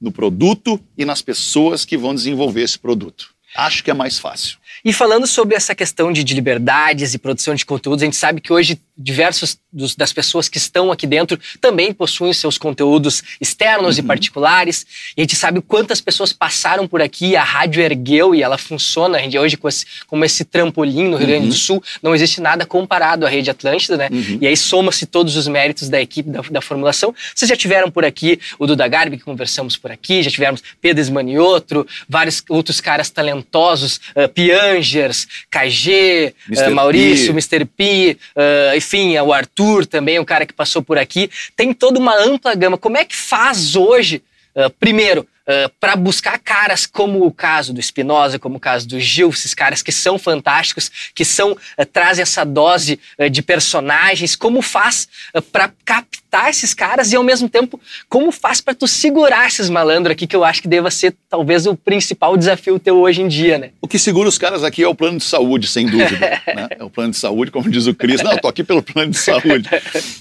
no 0.00 0.10
produto 0.10 0.80
e 0.96 1.04
nas 1.04 1.20
pessoas 1.20 1.84
que 1.84 1.98
vão 1.98 2.14
desenvolver 2.14 2.62
esse 2.62 2.78
produto. 2.78 3.34
Acho 3.54 3.84
que 3.84 3.90
é 3.90 3.94
mais 3.94 4.18
fácil. 4.18 4.56
E 4.84 4.92
falando 4.92 5.26
sobre 5.26 5.54
essa 5.54 5.74
questão 5.74 6.12
de, 6.12 6.24
de, 6.24 6.34
liberdades 6.34 7.14
e 7.14 7.18
produção 7.18 7.54
de 7.54 7.64
conteúdos, 7.64 8.02
a 8.02 8.04
gente 8.04 8.16
sabe 8.16 8.40
que 8.40 8.52
hoje 8.52 8.78
diversos 8.96 9.58
dos, 9.72 9.96
das 9.96 10.12
pessoas 10.12 10.48
que 10.48 10.56
estão 10.56 10.92
aqui 10.92 11.06
dentro 11.06 11.38
também 11.60 11.92
possuem 11.92 12.32
seus 12.32 12.56
conteúdos 12.56 13.22
externos 13.40 13.98
uhum. 13.98 14.04
e 14.04 14.06
particulares. 14.06 14.86
E 15.16 15.20
a 15.20 15.24
gente 15.24 15.34
sabe 15.34 15.60
quantas 15.60 16.00
pessoas 16.00 16.32
passaram 16.32 16.86
por 16.86 17.02
aqui, 17.02 17.34
a 17.34 17.42
rádio 17.42 17.82
ergueu 17.82 18.34
e 18.34 18.42
ela 18.42 18.56
funciona 18.56 19.18
hoje 19.38 19.56
com 19.56 19.68
esse, 19.68 19.84
como 20.06 20.24
esse 20.24 20.44
trampolim 20.44 21.08
no 21.08 21.16
Rio 21.16 21.26
Grande 21.26 21.46
do 21.46 21.52
uhum. 21.52 21.58
Sul. 21.58 21.82
Não 22.02 22.14
existe 22.14 22.40
nada 22.40 22.64
comparado 22.64 23.26
à 23.26 23.28
rede 23.28 23.50
Atlântida, 23.50 23.96
né? 23.96 24.08
Uhum. 24.12 24.38
E 24.40 24.46
aí 24.46 24.56
soma-se 24.56 25.06
todos 25.06 25.36
os 25.36 25.48
méritos 25.48 25.88
da 25.88 26.00
equipe 26.00 26.30
da, 26.30 26.40
da, 26.42 26.60
formulação. 26.60 27.14
Vocês 27.34 27.48
já 27.48 27.56
tiveram 27.56 27.90
por 27.90 28.04
aqui 28.04 28.38
o 28.58 28.66
Duda 28.66 28.86
Garbi, 28.86 29.16
que 29.16 29.24
conversamos 29.24 29.76
por 29.76 29.90
aqui, 29.90 30.22
já 30.22 30.30
tivemos 30.30 30.62
Pedro 30.80 31.00
Esmaniotro, 31.00 31.86
vários 32.08 32.44
outros 32.48 32.80
caras 32.80 33.10
talentosos, 33.10 34.00
uh, 34.14 34.28
Piangers, 34.28 35.26
KG, 35.50 36.34
uh, 36.50 36.70
Maurício, 36.70 37.26
P. 37.26 37.32
Mr. 37.32 37.64
P, 37.64 38.16
uh, 38.36 38.76
enfim, 38.84 39.18
o 39.18 39.32
Arthur 39.32 39.86
também, 39.86 40.18
um 40.18 40.24
cara 40.24 40.44
que 40.44 40.52
passou 40.52 40.82
por 40.82 40.98
aqui. 40.98 41.30
Tem 41.56 41.72
toda 41.72 41.98
uma 41.98 42.14
ampla 42.14 42.54
gama. 42.54 42.76
Como 42.76 42.98
é 42.98 43.04
que 43.04 43.16
faz 43.16 43.74
hoje, 43.74 44.22
uh, 44.54 44.70
primeiro, 44.78 45.26
Uh, 45.46 45.68
para 45.78 45.94
buscar 45.94 46.38
caras 46.38 46.86
como 46.86 47.26
o 47.26 47.30
caso 47.30 47.74
do 47.74 47.78
Espinosa, 47.78 48.38
como 48.38 48.56
o 48.56 48.60
caso 48.60 48.88
do 48.88 48.98
Gil, 48.98 49.28
esses 49.28 49.52
caras 49.52 49.82
que 49.82 49.92
são 49.92 50.18
fantásticos, 50.18 50.90
que 51.14 51.22
são 51.22 51.52
uh, 51.52 51.86
trazem 51.92 52.22
essa 52.22 52.44
dose 52.44 52.98
uh, 53.18 53.28
de 53.28 53.42
personagens, 53.42 54.34
como 54.34 54.62
faz 54.62 55.06
para 55.52 55.70
captar 55.84 56.48
esses 56.48 56.72
caras 56.72 57.12
e 57.12 57.16
ao 57.16 57.22
mesmo 57.22 57.48
tempo 57.48 57.78
como 58.08 58.32
faz 58.32 58.60
para 58.60 58.74
tu 58.74 58.88
segurar 58.88 59.46
esses 59.46 59.68
malandros 59.68 60.12
aqui 60.12 60.26
que 60.26 60.34
eu 60.34 60.44
acho 60.44 60.62
que 60.62 60.68
deva 60.68 60.90
ser 60.90 61.14
talvez 61.28 61.66
o 61.66 61.76
principal 61.76 62.36
desafio 62.36 62.78
teu 62.78 62.98
hoje 62.98 63.22
em 63.22 63.28
dia, 63.28 63.58
né? 63.58 63.70
O 63.80 63.86
que 63.86 63.98
segura 63.98 64.28
os 64.28 64.38
caras 64.38 64.64
aqui 64.64 64.82
é 64.82 64.88
o 64.88 64.94
plano 64.94 65.18
de 65.18 65.24
saúde, 65.24 65.66
sem 65.66 65.86
dúvida, 65.86 66.18
né? 66.54 66.68
É 66.78 66.84
o 66.84 66.90
plano 66.90 67.10
de 67.10 67.18
saúde, 67.18 67.50
como 67.50 67.70
diz 67.70 67.86
o 67.86 67.94
Cris. 67.94 68.22
Não, 68.22 68.32
eu 68.32 68.40
tô 68.40 68.48
aqui 68.48 68.64
pelo 68.64 68.82
plano 68.82 69.10
de 69.10 69.18
saúde. 69.18 69.68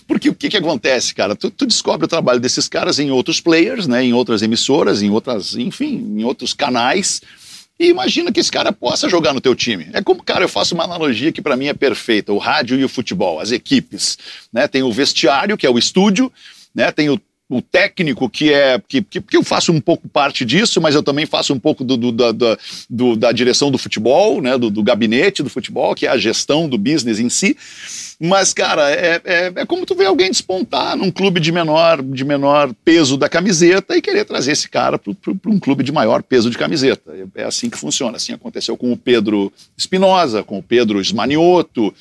Porque 0.08 0.30
o 0.30 0.36
que 0.36 0.50
que 0.50 0.58
acontece, 0.58 1.14
cara? 1.16 1.36
Tu, 1.36 1.50
tu 1.50 1.66
descobre 1.66 2.06
o 2.06 2.08
trabalho 2.08 2.40
desses 2.40 2.68
caras 2.68 3.00
em 3.00 3.10
outros 3.10 3.40
players, 3.40 3.88
né? 3.88 4.04
Em 4.04 4.14
outras 4.14 4.42
emissoras, 4.42 5.02
em 5.02 5.10
outras, 5.14 5.56
enfim, 5.56 5.96
em 6.18 6.24
outros 6.24 6.54
canais. 6.54 7.22
E 7.80 7.88
imagina 7.88 8.32
que 8.32 8.40
esse 8.40 8.52
cara 8.52 8.72
possa 8.72 9.10
jogar 9.10 9.34
no 9.34 9.42
teu 9.42 9.56
time. 9.56 9.88
É 9.94 10.02
como, 10.02 10.24
cara, 10.24 10.44
eu 10.44 10.50
faço 10.50 10.76
uma 10.76 10.84
analogia 10.84 11.32
que 11.32 11.42
para 11.42 11.58
mim 11.58 11.68
é 11.68 11.74
perfeita: 11.74 12.32
o 12.32 12.38
rádio 12.38 12.80
e 12.80 12.84
o 12.86 12.90
futebol, 12.90 13.40
as 13.40 13.52
equipes. 13.52 14.18
Né? 14.52 14.68
Tem 14.68 14.84
o 14.84 14.92
vestiário, 14.92 15.58
que 15.58 15.66
é 15.66 15.70
o 15.70 15.78
estúdio, 15.78 16.32
né? 16.74 16.92
tem 16.92 17.10
o, 17.10 17.20
o 17.50 17.62
técnico, 17.62 18.30
que 18.30 18.54
é. 18.54 18.80
Que, 18.88 19.02
que, 19.02 19.22
que, 19.22 19.38
eu 19.38 19.44
faço 19.44 19.72
um 19.72 19.82
pouco 19.82 20.08
parte 20.08 20.46
disso, 20.46 20.80
mas 20.80 20.94
eu 20.94 21.02
também 21.02 21.26
faço 21.26 21.54
um 21.54 21.60
pouco 21.60 21.84
do, 21.84 21.98
do, 21.98 22.12
da, 22.12 22.32
da, 22.32 22.58
do, 22.90 23.16
da 23.16 23.32
direção 23.32 23.72
do 23.72 23.78
futebol, 23.78 24.40
né? 24.42 24.58
Do, 24.58 24.70
do 24.70 24.84
gabinete 24.84 25.42
do 25.42 25.50
futebol, 25.50 25.96
que 25.96 26.06
é 26.06 26.10
a 26.10 26.18
gestão 26.18 26.70
do 26.70 26.78
business 26.78 27.20
em 27.20 27.30
si. 27.30 27.58
Mas, 28.26 28.54
cara, 28.54 28.90
é, 28.90 29.22
é, 29.26 29.52
é, 29.54 29.66
como 29.66 29.86
tu 29.86 29.94
ver 29.96 30.06
alguém 30.06 30.32
despontar 30.32 30.96
num 30.96 31.12
clube 31.12 31.42
de 31.42 31.52
menor, 31.52 32.02
de 32.02 32.24
menor 32.24 32.74
peso 32.86 33.18
da 33.18 33.28
camiseta 33.28 33.98
e 33.98 34.02
querer 34.02 34.24
trazer 34.24 34.54
esse 34.54 34.70
cara 34.70 34.98
para 34.98 35.14
um 35.46 35.60
clube 35.60 35.84
de 35.84 35.92
maior 35.92 36.24
peso 36.24 36.50
de 36.50 36.58
camiseta. 36.58 37.12
É, 37.36 37.42
é 37.42 37.44
assim 37.44 37.70
que 37.70 37.78
funciona. 37.78 38.16
Assim 38.16 38.32
aconteceu 38.32 38.78
com 38.78 38.94
o 38.94 38.98
Pedro 38.98 39.52
Espinosa, 39.76 40.42
com 40.42 40.58
o 40.58 40.64
Pedro 40.64 41.02
Esmanioto, 41.02 41.94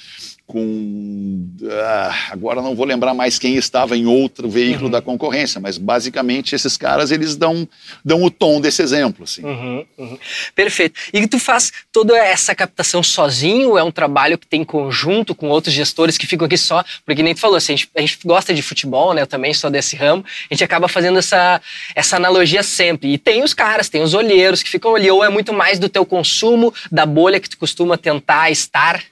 com. 0.52 1.49
Ah, 1.71 2.14
agora 2.30 2.61
não 2.61 2.75
vou 2.75 2.85
lembrar 2.85 3.14
mais 3.14 3.38
quem 3.38 3.56
estava 3.56 3.97
em 3.97 4.04
outro 4.04 4.50
veículo 4.50 4.85
uhum. 4.85 4.90
da 4.90 5.00
concorrência, 5.00 5.59
mas 5.59 5.78
basicamente 5.78 6.54
esses 6.54 6.76
caras 6.76 7.11
eles 7.11 7.35
dão, 7.37 7.66
dão 8.04 8.23
o 8.23 8.30
tom 8.30 8.61
desse 8.61 8.82
exemplo. 8.82 9.25
Assim. 9.25 9.42
Uhum, 9.42 9.87
uhum. 9.97 10.18
Perfeito. 10.54 11.00
E 11.11 11.26
tu 11.26 11.38
faz 11.38 11.73
toda 11.90 12.16
essa 12.18 12.54
captação 12.54 13.02
sozinho? 13.02 13.78
É 13.78 13.82
um 13.82 13.90
trabalho 13.90 14.37
que 14.37 14.47
tem 14.47 14.62
conjunto 14.62 15.35
com 15.35 15.49
outros 15.49 15.75
gestores 15.75 16.18
que 16.18 16.26
ficam 16.26 16.44
aqui 16.44 16.59
só? 16.59 16.85
Porque 17.06 17.23
nem 17.23 17.35
tu 17.35 17.40
falou, 17.40 17.56
assim, 17.56 17.73
a, 17.73 17.76
gente, 17.76 17.90
a 17.97 18.00
gente 18.02 18.18
gosta 18.23 18.52
de 18.52 18.61
futebol, 18.61 19.14
né? 19.14 19.23
Eu 19.23 19.26
também 19.26 19.54
sou 19.54 19.71
desse 19.71 19.97
ramo. 19.97 20.23
A 20.50 20.54
gente 20.54 20.62
acaba 20.62 20.87
fazendo 20.87 21.18
essa, 21.18 21.62
essa 21.94 22.16
analogia 22.16 22.62
sempre. 22.62 23.14
E 23.14 23.18
tem 23.18 23.42
os 23.42 23.54
caras, 23.54 23.88
tem 23.88 24.02
os 24.02 24.12
olheiros 24.12 24.62
que 24.62 24.68
ficam 24.68 24.94
ali, 24.94 25.11
ou 25.11 25.25
é 25.25 25.30
muito 25.30 25.52
mais 25.54 25.78
do 25.78 25.88
teu 25.88 26.04
consumo, 26.04 26.75
da 26.90 27.06
bolha 27.06 27.40
que 27.40 27.49
tu 27.49 27.56
costuma 27.56 27.97
tentar 27.97 28.50
estar? 28.50 29.02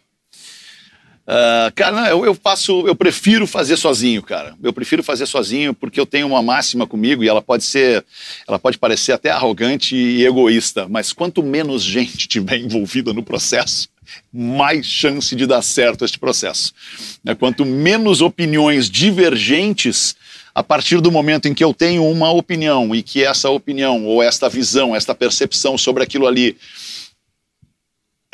Uh, 1.31 1.71
cara, 1.77 2.11
eu, 2.11 2.25
eu 2.25 2.35
faço, 2.35 2.89
eu 2.89 2.97
prefiro 2.97 3.47
fazer 3.47 3.77
sozinho, 3.77 4.21
cara. 4.21 4.57
Eu 4.61 4.73
prefiro 4.73 5.01
fazer 5.01 5.27
sozinho 5.27 5.73
porque 5.73 6.01
eu 6.01 6.05
tenho 6.05 6.27
uma 6.27 6.43
máxima 6.43 6.89
comigo 6.89 7.23
e 7.23 7.29
ela 7.29 7.41
pode 7.41 7.63
ser, 7.63 8.05
ela 8.49 8.59
pode 8.59 8.77
parecer 8.77 9.13
até 9.13 9.31
arrogante 9.31 9.95
e 9.95 10.27
egoísta, 10.27 10.89
mas 10.89 11.13
quanto 11.13 11.41
menos 11.41 11.85
gente 11.85 12.27
tiver 12.27 12.57
envolvida 12.57 13.13
no 13.13 13.23
processo, 13.23 13.89
mais 14.33 14.85
chance 14.87 15.37
de 15.37 15.47
dar 15.47 15.63
certo 15.63 16.05
este 16.05 16.19
processo. 16.19 16.73
Né? 17.23 17.33
Quanto 17.37 17.65
menos 17.65 18.21
opiniões 18.21 18.91
divergentes 18.91 20.17
a 20.53 20.65
partir 20.65 21.01
do 21.01 21.13
momento 21.13 21.47
em 21.47 21.55
que 21.55 21.63
eu 21.63 21.73
tenho 21.73 22.05
uma 22.11 22.33
opinião 22.33 22.93
e 22.93 23.05
que 23.05 23.23
essa 23.23 23.49
opinião 23.51 24.05
ou 24.05 24.21
esta 24.21 24.49
visão, 24.49 24.97
esta 24.97 25.15
percepção 25.15 25.79
sobre 25.79 26.03
aquilo 26.03 26.27
ali. 26.27 26.57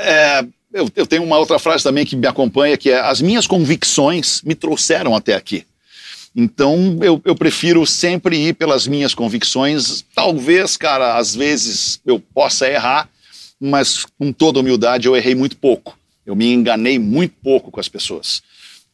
É, 0.01 0.47
eu, 0.77 0.91
eu 0.95 1.07
tenho 1.07 1.25
uma 1.25 1.39
outra 1.39 1.59
frase 1.59 1.83
também 1.83 2.05
que 2.05 2.15
me 2.15 2.27
acompanha, 2.27 2.77
que 2.77 2.91
é: 2.91 3.01
as 3.01 3.21
minhas 3.21 3.47
convicções 3.47 4.43
me 4.43 4.55
trouxeram 4.55 5.17
até 5.17 5.35
aqui. 5.35 5.65
Então 6.35 6.99
eu, 7.01 7.21
eu, 7.25 7.35
prefiro 7.35 7.87
sempre 7.87 8.37
ir 8.37 8.55
pelas 8.55 8.87
minhas 8.87 9.15
convicções. 9.15 10.05
Talvez, 10.15 10.77
cara, 10.77 11.17
às 11.17 11.35
vezes 11.35 11.99
eu 12.05 12.21
possa 12.21 12.69
errar, 12.69 13.09
mas 13.59 14.05
com 14.19 14.31
toda 14.31 14.61
humildade 14.61 15.09
eu 15.09 15.17
errei 15.17 15.35
muito 15.35 15.57
pouco. 15.57 15.99
Eu 16.27 16.37
me 16.37 16.53
enganei 16.53 16.99
muito 16.99 17.35
pouco 17.43 17.71
com 17.71 17.81
as 17.81 17.89
pessoas. 17.89 18.43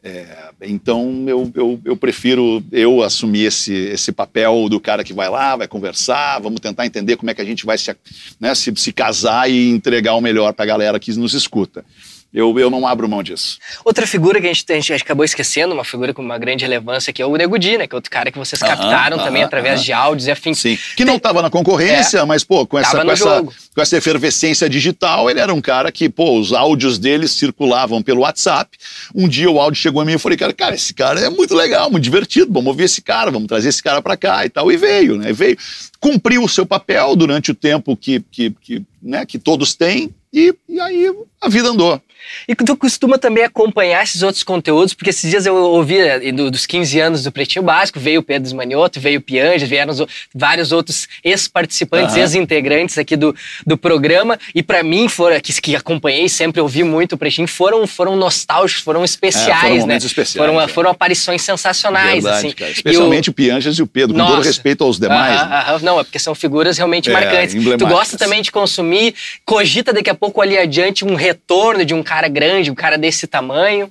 É, 0.04 0.50
então 0.62 1.24
eu, 1.28 1.48
eu, 1.54 1.80
eu, 1.84 1.96
prefiro 1.96 2.60
eu 2.72 3.04
assumir 3.04 3.44
esse, 3.44 3.72
esse 3.72 4.10
papel 4.10 4.68
do 4.68 4.80
cara 4.80 5.04
que 5.04 5.12
vai 5.12 5.28
lá, 5.28 5.54
vai 5.54 5.68
conversar, 5.68 6.40
vamos 6.40 6.60
tentar 6.60 6.84
entender 6.84 7.16
como 7.16 7.30
é 7.30 7.34
que 7.34 7.40
a 7.40 7.44
gente 7.44 7.64
vai 7.64 7.78
se, 7.78 7.94
né, 8.40 8.52
se, 8.52 8.72
se 8.74 8.92
casar 8.92 9.48
e 9.48 9.70
entregar 9.70 10.14
o 10.14 10.20
melhor 10.20 10.52
para 10.54 10.64
a 10.64 10.66
galera 10.66 10.98
que 10.98 11.12
nos 11.12 11.34
escuta 11.34 11.84
eu, 12.32 12.58
eu 12.58 12.70
não 12.70 12.86
abro 12.86 13.06
mão 13.06 13.22
disso. 13.22 13.58
Outra 13.84 14.06
figura 14.06 14.40
que 14.40 14.46
a 14.46 14.52
gente, 14.52 14.72
a 14.72 14.74
gente 14.74 14.92
acabou 14.94 15.24
esquecendo, 15.24 15.74
uma 15.74 15.84
figura 15.84 16.14
com 16.14 16.22
uma 16.22 16.38
grande 16.38 16.64
relevância, 16.64 17.12
que 17.12 17.20
é 17.20 17.26
o 17.26 17.36
Nego 17.36 17.58
Di, 17.58 17.76
né? 17.76 17.86
Que 17.86 17.94
é 17.94 17.96
outro 17.96 18.10
cara 18.10 18.32
que 18.32 18.38
vocês 18.38 18.58
captaram 18.60 19.18
também 19.18 19.42
através 19.42 19.84
de 19.84 19.92
áudios 19.92 20.26
e 20.26 20.30
afins. 20.30 20.58
Sim, 20.58 20.78
que 20.96 21.04
não 21.04 21.16
estava 21.16 21.42
na 21.42 21.50
concorrência, 21.50 22.18
é, 22.18 22.24
mas, 22.24 22.42
pô, 22.42 22.66
com 22.66 22.78
essa, 22.78 23.04
com, 23.04 23.10
essa, 23.10 23.42
com 23.42 23.82
essa 23.82 23.96
efervescência 23.98 24.68
digital, 24.68 25.28
ele 25.28 25.40
era 25.40 25.52
um 25.52 25.60
cara 25.60 25.92
que, 25.92 26.08
pô, 26.08 26.38
os 26.38 26.54
áudios 26.54 26.98
dele 26.98 27.28
circulavam 27.28 28.02
pelo 28.02 28.22
WhatsApp. 28.22 28.78
Um 29.14 29.28
dia 29.28 29.50
o 29.50 29.60
áudio 29.60 29.80
chegou 29.80 30.00
a 30.00 30.04
mim 30.04 30.12
e 30.12 30.14
eu 30.14 30.18
falei, 30.18 30.38
cara, 30.38 30.54
cara, 30.54 30.74
esse 30.74 30.94
cara 30.94 31.20
é 31.20 31.28
muito 31.28 31.54
legal, 31.54 31.90
muito 31.90 32.04
divertido, 32.04 32.50
vamos 32.50 32.68
ouvir 32.68 32.84
esse 32.84 33.02
cara, 33.02 33.30
vamos 33.30 33.46
trazer 33.48 33.68
esse 33.68 33.82
cara 33.82 34.00
para 34.00 34.16
cá 34.16 34.46
e 34.46 34.48
tal. 34.48 34.72
E 34.72 34.76
veio, 34.78 35.18
né? 35.18 35.32
Veio. 35.32 35.58
Cumpriu 36.00 36.42
o 36.42 36.48
seu 36.48 36.64
papel 36.64 37.14
durante 37.14 37.50
o 37.50 37.54
tempo 37.54 37.96
que, 37.96 38.20
que, 38.30 38.50
que, 38.60 38.82
né, 39.02 39.26
que 39.26 39.38
todos 39.38 39.74
têm, 39.74 40.12
e, 40.32 40.54
e 40.68 40.80
aí 40.80 41.14
a 41.40 41.48
vida 41.48 41.68
andou. 41.68 42.00
E 42.48 42.54
tu 42.54 42.76
costuma 42.76 43.18
também 43.18 43.44
acompanhar 43.44 44.02
esses 44.02 44.22
outros 44.22 44.42
conteúdos, 44.42 44.94
porque 44.94 45.10
esses 45.10 45.30
dias 45.30 45.46
eu 45.46 45.54
ouvi 45.54 45.98
eh, 45.98 46.32
dos 46.32 46.66
15 46.66 47.00
anos 47.00 47.22
do 47.22 47.32
Pretinho 47.32 47.64
Básico, 47.64 48.00
veio 48.00 48.20
o 48.20 48.22
Pedro 48.22 48.46
Esmanioto, 48.46 49.00
veio 49.00 49.18
o 49.18 49.22
Pianges, 49.22 49.68
vieram 49.68 49.94
vários 50.34 50.72
outros 50.72 51.08
ex-participantes, 51.22 52.14
uhum. 52.14 52.22
ex-integrantes 52.22 52.98
aqui 52.98 53.16
do, 53.16 53.34
do 53.66 53.76
programa, 53.76 54.38
e 54.54 54.62
para 54.62 54.82
mim, 54.82 55.08
foram, 55.08 55.40
que, 55.40 55.60
que 55.60 55.76
acompanhei, 55.76 56.28
sempre 56.28 56.60
ouvi 56.60 56.82
muito 56.82 57.14
o 57.14 57.18
Pretinho, 57.18 57.48
foram, 57.48 57.86
foram 57.86 58.16
nostálgicos, 58.16 58.82
foram 58.82 59.04
especiais, 59.04 59.64
é, 59.64 59.80
foram 59.80 59.86
né? 59.86 59.96
Especiais, 59.96 60.32
foram, 60.32 60.60
é. 60.60 60.68
foram 60.68 60.90
aparições 60.90 61.42
sensacionais. 61.42 62.24
Verdade, 62.24 62.46
assim. 62.46 62.50
Cara. 62.52 62.70
Especialmente 62.70 63.28
o, 63.28 63.32
o 63.32 63.34
Pianges 63.34 63.78
e 63.78 63.82
o 63.82 63.86
Pedro, 63.86 64.16
com 64.16 64.26
todo 64.26 64.42
respeito 64.42 64.84
aos 64.84 64.98
demais. 64.98 65.40
Uhum, 65.40 65.48
né? 65.48 65.64
uhum. 65.72 65.78
Não, 65.80 66.00
é 66.00 66.04
porque 66.04 66.18
são 66.18 66.34
figuras 66.34 66.76
realmente 66.78 67.10
é, 67.10 67.12
marcantes. 67.12 67.54
Tu 67.54 67.86
gosta 67.86 68.16
também 68.16 68.42
de 68.42 68.50
consumir, 68.50 69.14
cogita 69.44 69.92
daqui 69.92 70.10
a 70.10 70.14
pouco 70.14 70.40
ali 70.40 70.56
adiante 70.56 71.04
um 71.04 71.14
retorno 71.14 71.84
de 71.84 71.94
um 71.94 72.02
cara 72.12 72.28
grande, 72.28 72.70
um 72.70 72.74
cara 72.74 72.98
desse 72.98 73.26
tamanho? 73.26 73.90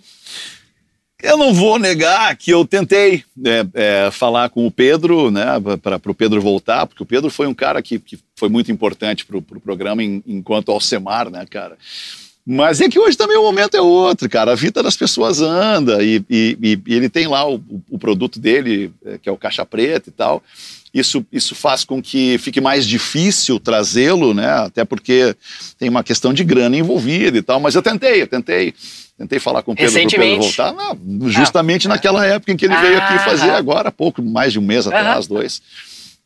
Eu 1.23 1.37
não 1.37 1.53
vou 1.53 1.79
negar 1.79 2.35
que 2.35 2.51
eu 2.51 2.65
tentei 2.65 3.23
é, 3.43 3.65
é, 3.73 4.11
falar 4.11 4.49
com 4.49 4.65
o 4.65 4.71
Pedro, 4.71 5.31
né, 5.31 5.45
para 5.81 6.11
o 6.11 6.15
Pedro 6.15 6.39
voltar, 6.41 6.85
porque 6.85 7.01
o 7.01 7.05
Pedro 7.05 7.29
foi 7.29 7.47
um 7.47 7.53
cara 7.53 7.81
que, 7.81 7.99
que 7.99 8.19
foi 8.35 8.49
muito 8.49 8.71
importante 8.71 9.25
para 9.25 9.37
o 9.37 9.41
pro 9.41 9.59
programa 9.59 10.03
em, 10.03 10.23
enquanto 10.25 10.71
Alcemar, 10.71 11.29
né, 11.31 11.45
cara. 11.49 11.77
Mas 12.45 12.81
é 12.81 12.89
que 12.89 12.99
hoje 12.99 13.17
também 13.17 13.37
o 13.37 13.43
momento 13.43 13.77
é 13.77 13.81
outro, 13.81 14.27
cara. 14.27 14.51
A 14.51 14.55
vida 14.55 14.81
das 14.81 14.97
pessoas 14.97 15.41
anda 15.41 16.03
e, 16.03 16.23
e, 16.27 16.57
e 16.87 16.93
ele 16.93 17.07
tem 17.07 17.27
lá 17.27 17.47
o, 17.47 17.61
o, 17.89 17.99
produto 17.99 18.39
dele, 18.39 18.91
é, 19.05 19.19
que 19.19 19.29
é 19.29 19.31
o 19.31 19.37
Caixa 19.37 19.63
Preta 19.63 20.09
e 20.09 20.11
tal. 20.11 20.43
Isso, 20.93 21.25
isso 21.31 21.55
faz 21.55 21.85
com 21.85 22.01
que 22.01 22.37
fique 22.37 22.59
mais 22.59 22.85
difícil 22.85 23.59
trazê-lo, 23.59 24.33
né? 24.33 24.47
Até 24.47 24.83
porque 24.83 25.35
tem 25.79 25.87
uma 25.87 26.03
questão 26.03 26.33
de 26.33 26.43
grana 26.43 26.75
envolvida 26.75 27.37
e 27.37 27.41
tal. 27.41 27.59
Mas 27.61 27.75
eu 27.75 27.81
tentei, 27.81 28.21
eu 28.21 28.27
tentei. 28.27 28.73
Tentei 29.17 29.39
falar 29.39 29.61
com 29.61 29.73
o 29.73 29.75
Pedro 29.75 29.93
para 29.93 30.07
o 30.07 30.09
Pedro 30.09 30.41
voltar. 30.41 30.73
Não, 30.73 31.29
justamente 31.29 31.85
ah. 31.85 31.89
naquela 31.89 32.25
época 32.25 32.51
em 32.51 32.57
que 32.57 32.65
ele 32.65 32.73
ah. 32.73 32.81
veio 32.81 32.97
aqui 32.97 33.19
fazer 33.19 33.51
agora, 33.51 33.91
pouco 33.91 34.21
mais 34.21 34.51
de 34.51 34.59
um 34.59 34.63
mês 34.63 34.87
atrás, 34.87 35.27
dois. 35.27 35.61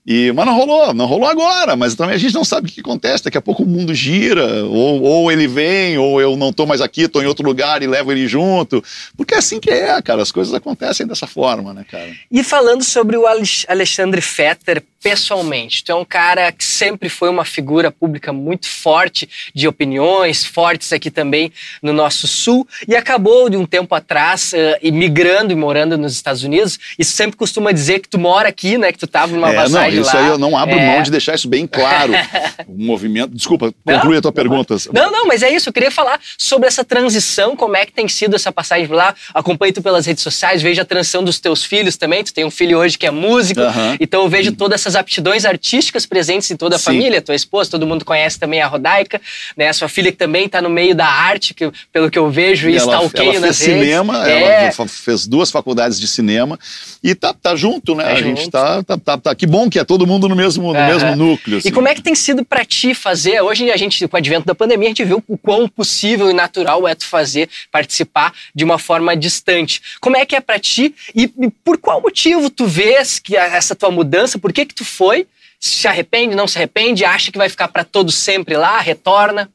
E, 0.07 0.31
mas 0.33 0.45
não 0.45 0.55
rolou, 0.55 0.93
não 0.93 1.05
rolou 1.07 1.27
agora, 1.27 1.75
mas 1.75 1.95
também 1.95 2.13
a 2.13 2.17
gente 2.19 2.35
não 2.35 2.43
sabe 2.43 2.69
o 2.69 2.71
que 2.71 2.79
acontece. 2.79 3.23
Daqui 3.23 3.39
a 3.39 3.41
pouco 3.41 3.63
o 3.63 3.67
mundo 3.67 3.91
gira, 3.93 4.63
ou, 4.65 5.01
ou 5.01 5.31
ele 5.31 5.47
vem, 5.47 5.97
ou 5.97 6.21
eu 6.21 6.35
não 6.35 6.49
estou 6.49 6.67
mais 6.67 6.79
aqui, 6.79 7.03
estou 7.03 7.23
em 7.23 7.25
outro 7.25 7.43
lugar 7.43 7.81
e 7.81 7.87
levo 7.87 8.11
ele 8.11 8.27
junto. 8.27 8.83
Porque 9.17 9.33
é 9.33 9.37
assim 9.37 9.59
que 9.59 9.71
é, 9.71 9.99
cara, 10.03 10.21
as 10.21 10.31
coisas 10.31 10.53
acontecem 10.53 11.07
dessa 11.07 11.25
forma, 11.25 11.73
né, 11.73 11.83
cara? 11.89 12.11
E 12.31 12.43
falando 12.43 12.83
sobre 12.83 13.17
o 13.17 13.23
Alexandre 13.67 14.21
Fetter, 14.21 14.83
pessoalmente. 15.05 15.83
Tu 15.83 15.91
é 15.91 15.95
um 15.95 16.03
cara 16.03 16.51
que 16.51 16.63
sempre 16.63 17.09
foi 17.09 17.29
uma 17.29 17.45
figura 17.45 17.91
pública 17.91 18.33
muito 18.33 18.67
forte, 18.67 19.29
de 19.53 19.67
opiniões 19.67 20.43
fortes 20.43 20.91
aqui 20.91 21.11
também 21.11 21.51
no 21.79 21.93
nosso 21.93 22.27
sul, 22.27 22.67
e 22.87 22.95
acabou 22.95 23.47
de 23.47 23.55
um 23.55 23.67
tempo 23.67 23.93
atrás 23.93 24.51
uh, 24.53 24.55
imigrando 24.81 25.53
e 25.53 25.55
morando 25.55 25.95
nos 25.95 26.13
Estados 26.13 26.41
Unidos. 26.41 26.79
E 26.97 27.05
sempre 27.05 27.37
costuma 27.37 27.71
dizer 27.71 27.99
que 27.99 28.09
tu 28.09 28.17
mora 28.17 28.49
aqui, 28.49 28.79
né? 28.79 28.91
Que 28.91 28.97
tu 28.97 29.05
estava 29.05 29.31
numa 29.31 29.51
é, 29.51 29.55
passagem 29.55 29.94
não, 29.94 29.94
isso 30.01 30.15
lá. 30.15 30.23
aí 30.23 30.27
eu 30.27 30.37
não 30.37 30.57
abro 30.57 30.77
é. 30.77 30.93
mão 30.93 31.03
de 31.03 31.11
deixar 31.11 31.35
isso 31.35 31.47
bem 31.47 31.67
claro. 31.67 32.13
o 32.67 32.83
movimento. 32.83 33.35
Desculpa, 33.35 33.73
conclui 33.83 34.17
a 34.17 34.21
tua 34.21 34.31
pergunta. 34.31 34.75
Não, 34.93 35.11
não, 35.11 35.27
mas 35.27 35.43
é 35.43 35.51
isso. 35.51 35.69
Eu 35.69 35.73
queria 35.73 35.91
falar 35.91 36.19
sobre 36.37 36.67
essa 36.67 36.83
transição, 36.83 37.55
como 37.55 37.75
é 37.75 37.85
que 37.85 37.91
tem 37.91 38.07
sido 38.07 38.35
essa 38.35 38.51
passagem 38.51 38.87
lá. 38.87 39.13
Acompanho 39.33 39.73
tu 39.73 39.81
pelas 39.81 40.05
redes 40.05 40.23
sociais, 40.23 40.61
vejo 40.61 40.81
a 40.81 40.85
transição 40.85 41.23
dos 41.23 41.39
teus 41.39 41.63
filhos 41.63 41.97
também. 41.97 42.23
Tu 42.23 42.33
tem 42.33 42.45
um 42.45 42.51
filho 42.51 42.77
hoje 42.77 42.97
que 42.97 43.05
é 43.05 43.11
músico, 43.11 43.61
uh 43.61 43.65
-huh. 43.65 43.97
então 43.99 44.23
eu 44.23 44.29
vejo 44.29 44.51
todas 44.53 44.81
essas 44.81 44.95
aptidões 44.95 45.45
artísticas 45.45 46.05
presentes 46.05 46.49
em 46.51 46.55
toda 46.55 46.75
a 46.75 46.79
Sim. 46.79 46.85
família. 46.85 47.21
Tua 47.21 47.35
esposa, 47.35 47.71
todo 47.71 47.85
mundo 47.85 48.05
conhece 48.05 48.39
também 48.39 48.61
a 48.61 48.67
Rodaica, 48.67 49.21
né? 49.55 49.69
A 49.69 49.73
sua 49.73 49.87
filha 49.87 50.11
que 50.11 50.17
também 50.17 50.45
está 50.45 50.61
no 50.61 50.69
meio 50.69 50.95
da 50.95 51.07
arte, 51.07 51.53
que, 51.53 51.71
pelo 51.91 52.09
que 52.09 52.17
eu 52.17 52.29
vejo, 52.29 52.69
e, 52.69 52.75
está 52.75 52.99
ok 52.99 53.35
ela 53.35 53.41
fez 53.41 53.57
cinema, 53.57 54.29
é. 54.29 54.65
ela 54.65 54.87
fez 54.87 55.27
duas 55.27 55.51
faculdades 55.51 55.99
de 55.99 56.07
cinema 56.07 56.59
e 57.03 57.13
tá, 57.13 57.33
tá 57.33 57.55
junto, 57.55 57.95
né? 57.95 58.03
Tá 58.03 58.09
a 58.11 58.15
junto. 58.15 58.37
gente 58.37 58.49
tá, 58.49 58.83
tá, 58.83 58.97
tá, 58.97 59.17
tá, 59.17 59.35
Que 59.35 59.45
bom 59.45 59.69
que 59.69 59.79
é 59.79 59.83
todo 59.85 60.05
mundo 60.05 60.27
no 60.27 60.35
mesmo, 60.35 60.73
no 60.73 60.73
mesmo 60.73 61.15
núcleo. 61.15 61.57
Assim. 61.57 61.69
E 61.69 61.71
como 61.71 61.87
é 61.87 61.95
que 61.95 62.01
tem 62.01 62.15
sido 62.15 62.43
para 62.43 62.65
ti 62.65 62.93
fazer? 62.93 63.41
Hoje 63.41 63.69
a 63.71 63.77
gente, 63.77 64.07
com 64.07 64.15
o 64.15 64.19
advento 64.19 64.45
da 64.45 64.55
pandemia, 64.55 64.87
a 64.87 64.89
gente 64.89 65.03
viu 65.03 65.23
o 65.27 65.37
quão 65.37 65.67
possível 65.67 66.29
e 66.29 66.33
natural 66.33 66.87
é 66.87 66.95
tu 66.95 67.05
fazer, 67.05 67.49
participar 67.71 68.33
de 68.53 68.63
uma 68.63 68.77
forma 68.77 69.15
distante. 69.15 69.81
Como 70.01 70.17
é 70.17 70.25
que 70.25 70.35
é 70.35 70.41
para 70.41 70.59
ti 70.59 70.93
e, 71.15 71.23
e 71.23 71.49
por 71.63 71.77
qual 71.77 72.01
motivo 72.01 72.49
tu 72.49 72.65
vês 72.65 73.19
que 73.19 73.35
essa 73.35 73.75
tua 73.75 73.91
mudança, 73.91 74.37
por 74.37 74.51
que 74.51 74.65
que 74.65 74.75
tu 74.75 74.85
foi, 74.85 75.27
se 75.59 75.87
arrepende, 75.87 76.35
não 76.35 76.47
se 76.47 76.57
arrepende, 76.57 77.05
acha 77.05 77.31
que 77.31 77.37
vai 77.37 77.49
ficar 77.49 77.67
para 77.67 77.83
todo 77.83 78.11
sempre 78.11 78.57
lá, 78.57 78.79
retorna? 78.79 79.49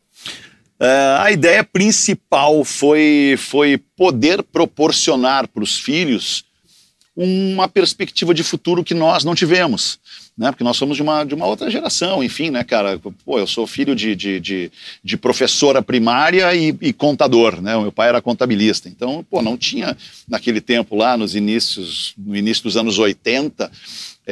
Uh, 0.81 1.21
a 1.21 1.31
ideia 1.31 1.63
principal 1.63 2.65
foi, 2.65 3.35
foi 3.37 3.79
poder 3.95 4.43
proporcionar 4.43 5.47
para 5.47 5.63
os 5.63 5.79
filhos 5.79 6.45
uma 7.23 7.69
perspectiva 7.69 8.33
de 8.33 8.43
futuro 8.43 8.83
que 8.83 8.95
nós 8.95 9.25
não 9.25 9.35
tivemos. 9.35 9.99
Né? 10.39 10.51
Porque 10.51 10.65
nós 10.65 10.79
somos 10.79 10.97
de 10.97 11.03
uma, 11.03 11.23
de 11.23 11.35
uma 11.35 11.45
outra 11.45 11.71
geração, 11.71 12.25
enfim, 12.25 12.49
né, 12.49 12.65
cara? 12.65 12.99
Pô, 13.27 13.39
eu 13.39 13.47
sou 13.47 13.67
filho 13.67 13.95
de, 13.95 14.17
de, 14.17 14.41
de, 14.41 14.73
de 15.05 15.17
professora 15.19 15.83
primária 15.83 16.55
e, 16.55 16.75
e, 16.81 16.93
contador, 16.95 17.61
né? 17.61 17.77
O 17.77 17.83
meu 17.83 17.93
pai 17.93 18.09
era 18.09 18.23
contabilista. 18.23 18.89
Então, 18.89 19.23
pô, 19.29 19.43
não 19.43 19.59
tinha 19.59 19.95
naquele 20.27 20.63
tempo 20.63 20.97
lá, 20.97 21.15
nos 21.15 21.35
inícios, 21.35 22.15
no 22.17 22.35
início 22.35 22.63
dos 22.63 22.77
anos 22.79 22.99
80, 22.99 23.71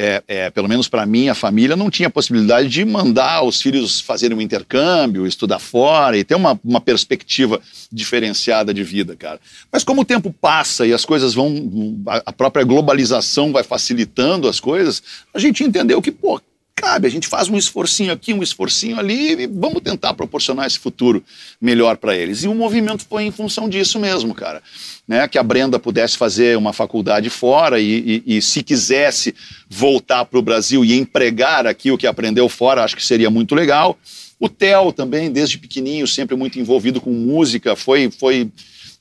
é, 0.01 0.23
é, 0.29 0.49
pelo 0.49 0.69
menos 0.69 0.87
para 0.87 1.05
mim, 1.05 1.27
a 1.27 1.35
família 1.35 1.75
não 1.75 1.89
tinha 1.89 2.09
possibilidade 2.09 2.69
de 2.69 2.85
mandar 2.85 3.43
os 3.43 3.61
filhos 3.61 3.99
fazerem 3.99 4.37
um 4.37 4.39
intercâmbio, 4.39 5.27
estudar 5.27 5.59
fora 5.59 6.17
e 6.17 6.23
ter 6.23 6.35
uma, 6.35 6.57
uma 6.63 6.79
perspectiva 6.79 7.59
diferenciada 7.91 8.73
de 8.73 8.81
vida, 8.81 9.13
cara. 9.17 9.41
Mas 9.69 9.83
como 9.83 10.01
o 10.01 10.05
tempo 10.05 10.33
passa 10.39 10.87
e 10.87 10.93
as 10.93 11.03
coisas 11.03 11.33
vão, 11.33 12.01
a 12.25 12.31
própria 12.31 12.63
globalização 12.63 13.51
vai 13.51 13.61
facilitando 13.61 14.47
as 14.47 14.57
coisas, 14.57 15.03
a 15.33 15.39
gente 15.39 15.65
entendeu 15.65 16.01
que, 16.01 16.11
pô, 16.13 16.39
cabe, 16.79 17.07
a 17.07 17.11
gente 17.11 17.27
faz 17.27 17.49
um 17.49 17.57
esforcinho 17.57 18.11
aqui, 18.11 18.33
um 18.33 18.41
esforcinho 18.41 18.97
ali 18.97 19.43
e 19.43 19.47
vamos 19.47 19.81
tentar 19.81 20.13
proporcionar 20.13 20.65
esse 20.65 20.79
futuro 20.79 21.23
melhor 21.59 21.97
para 21.97 22.15
eles. 22.15 22.43
E 22.43 22.47
o 22.47 22.55
movimento 22.55 23.05
foi 23.07 23.23
em 23.23 23.31
função 23.31 23.67
disso 23.67 23.99
mesmo, 23.99 24.33
cara. 24.33 24.61
Né? 25.07 25.27
Que 25.27 25.37
a 25.37 25.43
Brenda 25.43 25.77
pudesse 25.77 26.17
fazer 26.17 26.57
uma 26.57 26.71
faculdade 26.71 27.29
fora 27.29 27.79
e, 27.79 28.23
e, 28.25 28.37
e 28.37 28.41
se 28.41 28.63
quisesse 28.63 29.35
voltar 29.69 30.25
para 30.25 30.39
o 30.39 30.41
Brasil 30.41 30.85
e 30.85 30.97
empregar 30.97 31.67
aqui 31.67 31.91
o 31.91 31.97
que 31.97 32.07
aprendeu 32.07 32.47
fora, 32.47 32.83
acho 32.83 32.95
que 32.95 33.05
seria 33.05 33.29
muito 33.29 33.53
legal. 33.53 33.97
O 34.39 34.47
Theo 34.47 34.93
também, 34.93 35.29
desde 35.29 35.57
pequenininho, 35.57 36.07
sempre 36.07 36.35
muito 36.35 36.57
envolvido 36.57 37.01
com 37.01 37.11
música, 37.11 37.75
foi, 37.75 38.09
foi 38.09 38.49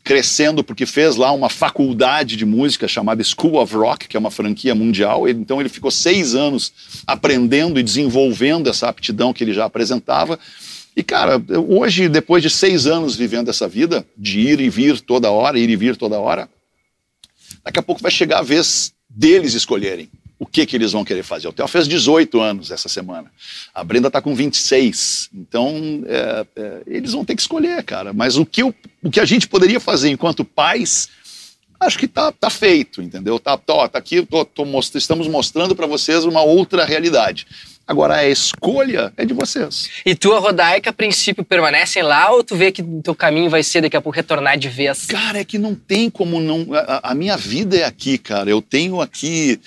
crescendo 0.08 0.64
porque 0.64 0.86
fez 0.86 1.16
lá 1.16 1.30
uma 1.32 1.50
faculdade 1.50 2.34
de 2.34 2.46
música 2.46 2.88
chamada 2.88 3.22
School 3.22 3.60
of 3.60 3.76
Rock, 3.76 4.08
que 4.08 4.16
é 4.16 4.18
uma 4.18 4.30
franquia 4.30 4.74
mundial. 4.74 5.28
Então 5.28 5.60
ele 5.60 5.68
ficou 5.68 5.90
seis 5.90 6.34
anos 6.34 6.72
aprendendo 7.06 7.78
e 7.78 7.82
desenvolvendo 7.82 8.70
essa 8.70 8.88
aptidão 8.88 9.34
que 9.34 9.44
ele 9.44 9.52
já 9.52 9.66
apresentava. 9.66 10.38
E, 10.96 11.02
cara, 11.02 11.38
hoje, 11.68 12.08
depois 12.08 12.42
de 12.42 12.48
seis 12.48 12.86
anos 12.86 13.16
vivendo 13.16 13.50
essa 13.50 13.68
vida, 13.68 14.02
de 14.16 14.40
ir 14.40 14.60
e 14.60 14.70
vir 14.70 14.98
toda 14.98 15.30
hora, 15.30 15.58
ir 15.58 15.68
e 15.68 15.76
vir 15.76 15.94
toda 15.94 16.18
hora, 16.18 16.48
daqui 17.62 17.78
a 17.78 17.82
pouco 17.82 18.00
vai 18.00 18.10
chegar 18.10 18.38
a 18.38 18.42
vez 18.42 18.94
deles 19.10 19.52
escolherem 19.52 20.08
o 20.38 20.46
que, 20.46 20.64
que 20.64 20.76
eles 20.76 20.92
vão 20.92 21.04
querer 21.04 21.24
fazer. 21.24 21.48
O 21.48 21.52
Theo 21.52 21.66
fez 21.66 21.88
18 21.88 22.40
anos 22.40 22.70
essa 22.70 22.88
semana. 22.88 23.30
A 23.74 23.82
Brenda 23.82 24.06
está 24.06 24.22
com 24.22 24.34
26. 24.34 25.30
Então, 25.34 26.04
é, 26.06 26.46
é, 26.54 26.82
eles 26.86 27.12
vão 27.12 27.24
ter 27.24 27.34
que 27.34 27.42
escolher, 27.42 27.82
cara. 27.82 28.12
Mas 28.12 28.36
o 28.36 28.46
que, 28.46 28.62
eu, 28.62 28.72
o 29.02 29.10
que 29.10 29.18
a 29.18 29.24
gente 29.24 29.48
poderia 29.48 29.80
fazer 29.80 30.10
enquanto 30.10 30.44
pais, 30.44 31.08
acho 31.80 31.98
que 31.98 32.06
tá, 32.06 32.30
tá 32.30 32.48
feito, 32.48 33.02
entendeu? 33.02 33.38
Tá, 33.40 33.56
tá, 33.56 33.88
tá 33.88 33.98
aqui, 33.98 34.24
tô, 34.24 34.44
tô 34.44 34.64
most 34.64 34.96
estamos 34.96 35.26
mostrando 35.26 35.74
para 35.74 35.86
vocês 35.86 36.24
uma 36.24 36.42
outra 36.42 36.84
realidade. 36.84 37.46
Agora, 37.84 38.16
a 38.16 38.28
escolha 38.28 39.12
é 39.16 39.24
de 39.24 39.32
vocês. 39.32 39.88
E 40.04 40.14
tua 40.14 40.38
Rodaica, 40.38 40.90
a 40.90 40.92
princípio, 40.92 41.42
permanecem 41.42 42.02
lá 42.02 42.30
ou 42.30 42.44
tu 42.44 42.54
vê 42.54 42.70
que 42.70 42.82
teu 43.02 43.14
caminho 43.14 43.48
vai 43.48 43.62
ser 43.62 43.80
daqui 43.80 43.96
a 43.96 44.00
pouco 44.02 44.14
retornar 44.14 44.58
de 44.58 44.68
vez? 44.68 45.06
Cara, 45.06 45.38
é 45.40 45.44
que 45.44 45.56
não 45.56 45.74
tem 45.74 46.10
como 46.10 46.38
não. 46.38 46.66
A, 46.74 47.12
a 47.12 47.14
minha 47.14 47.34
vida 47.34 47.78
é 47.78 47.84
aqui, 47.84 48.18
cara. 48.18 48.50
Eu 48.50 48.60
tenho 48.60 49.00
aqui 49.00 49.58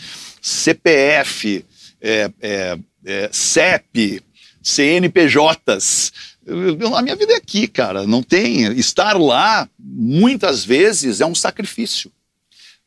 CPF, 0.41 1.63
é, 2.01 2.31
é, 2.41 2.79
é, 3.05 3.29
CEP, 3.31 4.21
CNPJs. 4.61 6.11
Eu, 6.45 6.95
a 6.95 7.01
minha 7.01 7.15
vida 7.15 7.33
é 7.33 7.37
aqui, 7.37 7.67
cara. 7.67 8.07
Não 8.07 8.23
tem. 8.23 8.63
Estar 8.77 9.17
lá, 9.17 9.69
muitas 9.79 10.65
vezes, 10.65 11.21
é 11.21 11.25
um 11.25 11.35
sacrifício. 11.35 12.11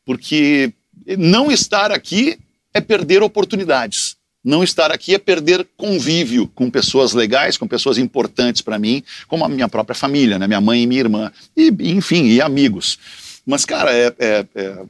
Porque 0.04 0.72
não 1.18 1.50
estar 1.50 1.92
aqui 1.92 2.38
é 2.72 2.80
perder 2.80 3.22
oportunidades. 3.22 4.16
Não 4.44 4.62
estar 4.62 4.90
aqui 4.90 5.14
é 5.14 5.18
perder 5.18 5.66
convívio 5.74 6.46
com 6.48 6.70
pessoas 6.70 7.14
legais, 7.14 7.56
com 7.56 7.66
pessoas 7.66 7.96
importantes 7.96 8.60
para 8.60 8.78
mim, 8.78 9.02
como 9.26 9.42
a 9.42 9.48
minha 9.48 9.68
própria 9.68 9.94
família, 9.94 10.38
né? 10.38 10.46
minha 10.46 10.60
mãe 10.60 10.82
e 10.82 10.86
minha 10.86 11.00
irmã, 11.00 11.32
e, 11.56 11.72
enfim, 11.80 12.26
e 12.26 12.42
amigos. 12.42 12.98
Mas, 13.46 13.64
cara, 13.64 13.90
é, 13.90 14.14
é, 14.18 14.46
é, 14.54 14.82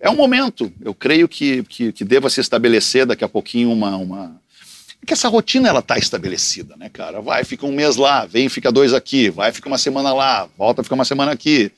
é 0.00 0.08
um 0.08 0.16
momento. 0.16 0.72
Eu 0.80 0.94
creio 0.94 1.28
que, 1.28 1.62
que, 1.64 1.92
que, 1.92 2.04
deva 2.04 2.30
se 2.30 2.40
estabelecer 2.40 3.06
daqui 3.06 3.24
a 3.24 3.28
pouquinho 3.28 3.70
uma. 3.70 3.96
uma... 3.96 4.40
É 5.02 5.06
que 5.06 5.12
essa 5.12 5.28
rotina 5.28 5.68
ela 5.68 5.80
está 5.80 5.98
estabelecida, 5.98 6.76
né, 6.76 6.88
cara? 6.88 7.20
Vai, 7.20 7.44
fica 7.44 7.66
um 7.66 7.72
mês 7.72 7.96
lá, 7.96 8.24
vem, 8.24 8.48
fica 8.48 8.72
dois 8.72 8.94
aqui, 8.94 9.28
vai, 9.28 9.52
fica 9.52 9.68
uma 9.68 9.76
semana 9.76 10.14
lá, 10.14 10.48
volta, 10.56 10.82
fica 10.82 10.94
uma 10.94 11.04
semana 11.04 11.32
aqui. 11.32 11.70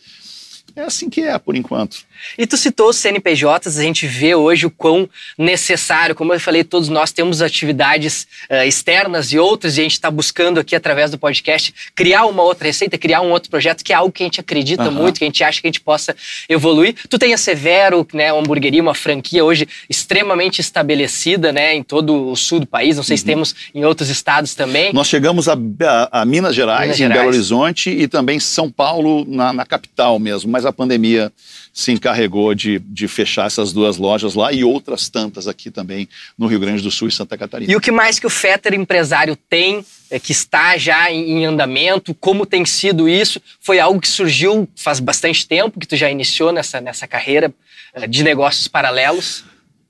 É 0.76 0.82
assim 0.82 1.08
que 1.08 1.22
é, 1.22 1.38
por 1.38 1.56
enquanto. 1.56 2.04
E 2.36 2.46
tu 2.46 2.54
citou 2.58 2.90
os 2.90 2.96
CNPJs, 2.96 3.78
a 3.78 3.82
gente 3.82 4.06
vê 4.06 4.34
hoje 4.34 4.66
o 4.66 4.70
quão 4.70 5.08
necessário, 5.38 6.14
como 6.14 6.34
eu 6.34 6.38
falei, 6.38 6.62
todos 6.64 6.90
nós 6.90 7.12
temos 7.12 7.40
atividades 7.40 8.26
uh, 8.50 8.62
externas 8.66 9.32
e 9.32 9.38
outras, 9.38 9.78
e 9.78 9.80
a 9.80 9.82
gente 9.84 9.92
está 9.92 10.10
buscando 10.10 10.60
aqui, 10.60 10.76
através 10.76 11.10
do 11.10 11.16
podcast, 11.16 11.74
criar 11.94 12.26
uma 12.26 12.42
outra 12.42 12.66
receita, 12.66 12.98
criar 12.98 13.22
um 13.22 13.30
outro 13.30 13.48
projeto, 13.48 13.82
que 13.82 13.90
é 13.90 13.96
algo 13.96 14.12
que 14.12 14.22
a 14.22 14.26
gente 14.26 14.38
acredita 14.38 14.84
uhum. 14.84 14.92
muito, 14.92 15.18
que 15.18 15.24
a 15.24 15.28
gente 15.28 15.42
acha 15.42 15.62
que 15.62 15.66
a 15.66 15.70
gente 15.70 15.80
possa 15.80 16.14
evoluir. 16.46 16.94
Tu 17.08 17.18
tem 17.18 17.32
a 17.32 17.38
Severo, 17.38 18.06
né, 18.12 18.30
uma 18.30 18.42
hamburgueria, 18.42 18.82
uma 18.82 18.94
franquia 18.94 19.42
hoje 19.42 19.66
extremamente 19.88 20.60
estabelecida 20.60 21.52
né, 21.52 21.74
em 21.74 21.82
todo 21.82 22.32
o 22.32 22.36
sul 22.36 22.60
do 22.60 22.66
país, 22.66 22.96
não 22.96 23.02
sei 23.02 23.14
uhum. 23.14 23.18
se 23.18 23.24
temos 23.24 23.54
em 23.74 23.82
outros 23.86 24.10
estados 24.10 24.54
também. 24.54 24.92
Nós 24.92 25.06
chegamos 25.06 25.48
a, 25.48 25.54
a, 25.54 26.20
a 26.20 26.24
Minas, 26.26 26.54
Gerais, 26.54 26.82
Minas 26.82 26.96
Gerais, 26.98 27.00
em 27.00 27.18
Belo 27.18 27.28
Horizonte, 27.28 27.88
e 27.88 28.06
também 28.06 28.38
São 28.38 28.70
Paulo, 28.70 29.24
na, 29.26 29.54
na 29.54 29.64
capital 29.64 30.18
mesmo, 30.18 30.50
mas 30.50 30.65
a 30.68 30.72
pandemia 30.72 31.32
se 31.72 31.92
encarregou 31.92 32.54
de, 32.54 32.78
de 32.78 33.06
fechar 33.06 33.46
essas 33.46 33.72
duas 33.72 33.96
lojas 33.96 34.34
lá 34.34 34.52
e 34.52 34.64
outras 34.64 35.08
tantas 35.08 35.46
aqui 35.46 35.70
também 35.70 36.08
no 36.36 36.46
Rio 36.46 36.60
Grande 36.60 36.82
do 36.82 36.90
Sul 36.90 37.08
e 37.08 37.12
Santa 37.12 37.36
Catarina. 37.36 37.70
E 37.70 37.76
o 37.76 37.80
que 37.80 37.92
mais 37.92 38.18
que 38.18 38.26
o 38.26 38.30
Fetter 38.30 38.74
empresário 38.74 39.36
tem, 39.36 39.84
é, 40.10 40.18
que 40.18 40.32
está 40.32 40.76
já 40.78 41.10
em, 41.10 41.38
em, 41.38 41.44
andamento, 41.44 42.14
como 42.14 42.46
tem 42.46 42.64
sido 42.64 43.08
isso? 43.08 43.40
Foi 43.60 43.78
algo 43.78 44.00
que 44.00 44.08
surgiu 44.08 44.68
faz 44.74 45.00
bastante 45.00 45.46
tempo, 45.46 45.78
que 45.78 45.86
tu 45.86 45.96
já 45.96 46.10
iniciou 46.10 46.52
nessa, 46.52 46.80
nessa 46.80 47.06
carreira 47.06 47.52
é, 47.92 48.06
de 48.06 48.22
negócios 48.22 48.68
paralelos? 48.68 49.44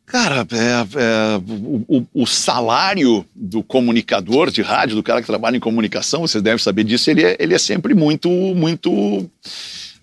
Cara, 0.06 0.46
é, 0.52 1.02
é, 1.02 1.40
o, 1.88 2.06
o, 2.14 2.26
salário 2.26 3.26
do 3.34 3.60
comunicador 3.60 4.52
de 4.52 4.62
rádio, 4.62 4.94
do 4.94 5.02
cara 5.02 5.20
que 5.20 5.26
trabalha 5.26 5.56
em 5.56 5.60
comunicação, 5.60 6.20
vocês 6.20 6.40
devem 6.40 6.58
saber 6.58 6.84
disso, 6.84 7.10
ele 7.10 7.24
é, 7.24 7.36
ele 7.40 7.54
é 7.54 7.58
sempre 7.58 7.92
muito, 7.92 8.30
muito 8.30 9.28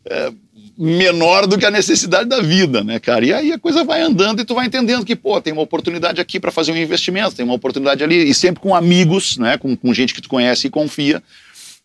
é, 0.03 0.33
menor 0.77 1.45
do 1.45 1.57
que 1.57 1.65
a 1.65 1.71
necessidade 1.71 2.27
da 2.27 2.41
vida, 2.41 2.83
né, 2.83 2.99
cara? 2.99 3.25
E 3.25 3.33
aí 3.33 3.51
a 3.51 3.59
coisa 3.59 3.83
vai 3.83 4.01
andando 4.01 4.41
e 4.41 4.45
tu 4.45 4.55
vai 4.55 4.65
entendendo 4.65 5.05
que, 5.05 5.15
pô, 5.15 5.39
tem 5.39 5.53
uma 5.53 5.62
oportunidade 5.62 6.19
aqui 6.19 6.39
para 6.39 6.51
fazer 6.51 6.71
um 6.71 6.77
investimento, 6.77 7.36
tem 7.36 7.45
uma 7.45 7.53
oportunidade 7.53 8.03
ali, 8.03 8.29
e 8.29 8.33
sempre 8.33 8.62
com 8.62 8.75
amigos, 8.75 9.38
né, 9.38 9.57
com, 9.57 9.75
com 9.75 9.93
gente 9.93 10.13
que 10.13 10.21
tu 10.21 10.29
conhece 10.29 10.67
e 10.67 10.69
confia. 10.69 11.21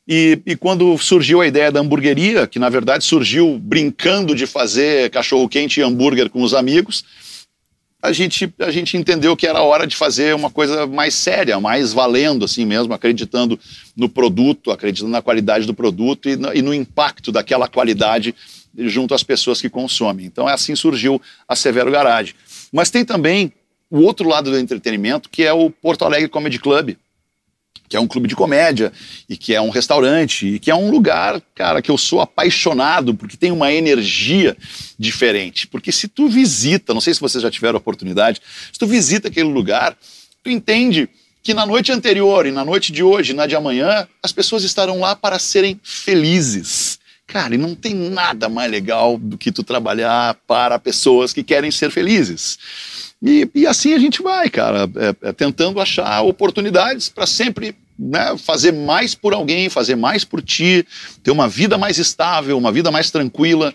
E, 0.06 0.40
e 0.46 0.56
quando 0.56 0.96
surgiu 0.96 1.42
a 1.42 1.46
ideia 1.46 1.70
da 1.70 1.80
hamburgueria, 1.80 2.46
que 2.46 2.58
na 2.58 2.70
verdade 2.70 3.04
surgiu 3.04 3.58
brincando 3.58 4.34
de 4.34 4.46
fazer 4.46 5.10
cachorro-quente 5.10 5.80
e 5.80 5.82
hambúrguer 5.82 6.30
com 6.30 6.40
os 6.40 6.54
amigos, 6.54 7.04
a 8.00 8.12
gente, 8.12 8.52
a 8.60 8.70
gente 8.70 8.96
entendeu 8.96 9.36
que 9.36 9.46
era 9.46 9.60
hora 9.60 9.86
de 9.86 9.96
fazer 9.96 10.34
uma 10.34 10.50
coisa 10.50 10.86
mais 10.86 11.14
séria, 11.14 11.60
mais 11.60 11.92
valendo 11.92 12.44
assim 12.44 12.64
mesmo, 12.64 12.94
acreditando 12.94 13.58
no 13.96 14.08
produto, 14.08 14.70
acreditando 14.70 15.10
na 15.10 15.20
qualidade 15.20 15.66
do 15.66 15.74
produto 15.74 16.28
e 16.28 16.36
no, 16.36 16.54
e 16.54 16.62
no 16.62 16.72
impacto 16.72 17.30
daquela 17.30 17.68
qualidade 17.68 18.34
junto 18.76 19.14
às 19.14 19.22
pessoas 19.22 19.60
que 19.60 19.68
consomem. 19.68 20.26
Então, 20.26 20.48
é 20.48 20.52
assim 20.52 20.74
surgiu 20.74 21.20
a 21.46 21.54
Severo 21.54 21.90
Garage. 21.90 22.34
Mas 22.72 22.90
tem 22.90 23.04
também 23.04 23.52
o 23.90 24.00
outro 24.00 24.28
lado 24.28 24.50
do 24.50 24.58
entretenimento, 24.58 25.28
que 25.28 25.44
é 25.44 25.52
o 25.52 25.70
Porto 25.70 26.04
Alegre 26.04 26.28
Comedy 26.28 26.58
Club, 26.58 26.96
que 27.88 27.96
é 27.96 28.00
um 28.00 28.06
clube 28.06 28.28
de 28.28 28.36
comédia 28.36 28.92
e 29.28 29.36
que 29.36 29.54
é 29.54 29.60
um 29.60 29.70
restaurante 29.70 30.46
e 30.46 30.58
que 30.58 30.70
é 30.70 30.74
um 30.74 30.90
lugar, 30.90 31.40
cara, 31.54 31.80
que 31.80 31.90
eu 31.90 31.96
sou 31.96 32.20
apaixonado 32.20 33.14
porque 33.14 33.36
tem 33.36 33.50
uma 33.50 33.72
energia 33.72 34.56
diferente. 34.98 35.66
Porque 35.66 35.90
se 35.90 36.06
tu 36.06 36.28
visita, 36.28 36.92
não 36.92 37.00
sei 37.00 37.14
se 37.14 37.20
vocês 37.20 37.42
já 37.42 37.50
tiveram 37.50 37.76
a 37.76 37.78
oportunidade, 37.78 38.42
se 38.72 38.78
tu 38.78 38.86
visita 38.86 39.28
aquele 39.28 39.48
lugar, 39.48 39.96
tu 40.44 40.50
entende 40.50 41.08
que 41.42 41.54
na 41.54 41.64
noite 41.64 41.90
anterior 41.90 42.46
e 42.46 42.50
na 42.50 42.62
noite 42.62 42.92
de 42.92 43.02
hoje, 43.02 43.32
na 43.32 43.46
de 43.46 43.56
amanhã, 43.56 44.06
as 44.22 44.32
pessoas 44.32 44.64
estarão 44.64 45.00
lá 45.00 45.16
para 45.16 45.38
serem 45.38 45.80
felizes. 45.82 46.97
Cara, 47.28 47.54
e 47.54 47.58
não 47.58 47.74
tem 47.74 47.94
nada 47.94 48.48
mais 48.48 48.70
legal 48.70 49.18
do 49.18 49.36
que 49.36 49.52
tu 49.52 49.62
trabalhar 49.62 50.34
para 50.46 50.78
pessoas 50.78 51.30
que 51.30 51.44
querem 51.44 51.70
ser 51.70 51.90
felizes. 51.90 52.58
E, 53.22 53.46
e 53.54 53.66
assim 53.66 53.92
a 53.92 53.98
gente 53.98 54.22
vai, 54.22 54.48
cara, 54.48 54.88
é, 54.96 55.28
é, 55.28 55.32
tentando 55.32 55.78
achar 55.78 56.22
oportunidades 56.22 57.10
para 57.10 57.26
sempre 57.26 57.76
né, 57.98 58.34
fazer 58.38 58.72
mais 58.72 59.14
por 59.14 59.34
alguém, 59.34 59.68
fazer 59.68 59.94
mais 59.94 60.24
por 60.24 60.40
ti, 60.40 60.86
ter 61.22 61.30
uma 61.30 61.46
vida 61.46 61.76
mais 61.76 61.98
estável, 61.98 62.56
uma 62.56 62.72
vida 62.72 62.90
mais 62.90 63.10
tranquila. 63.10 63.74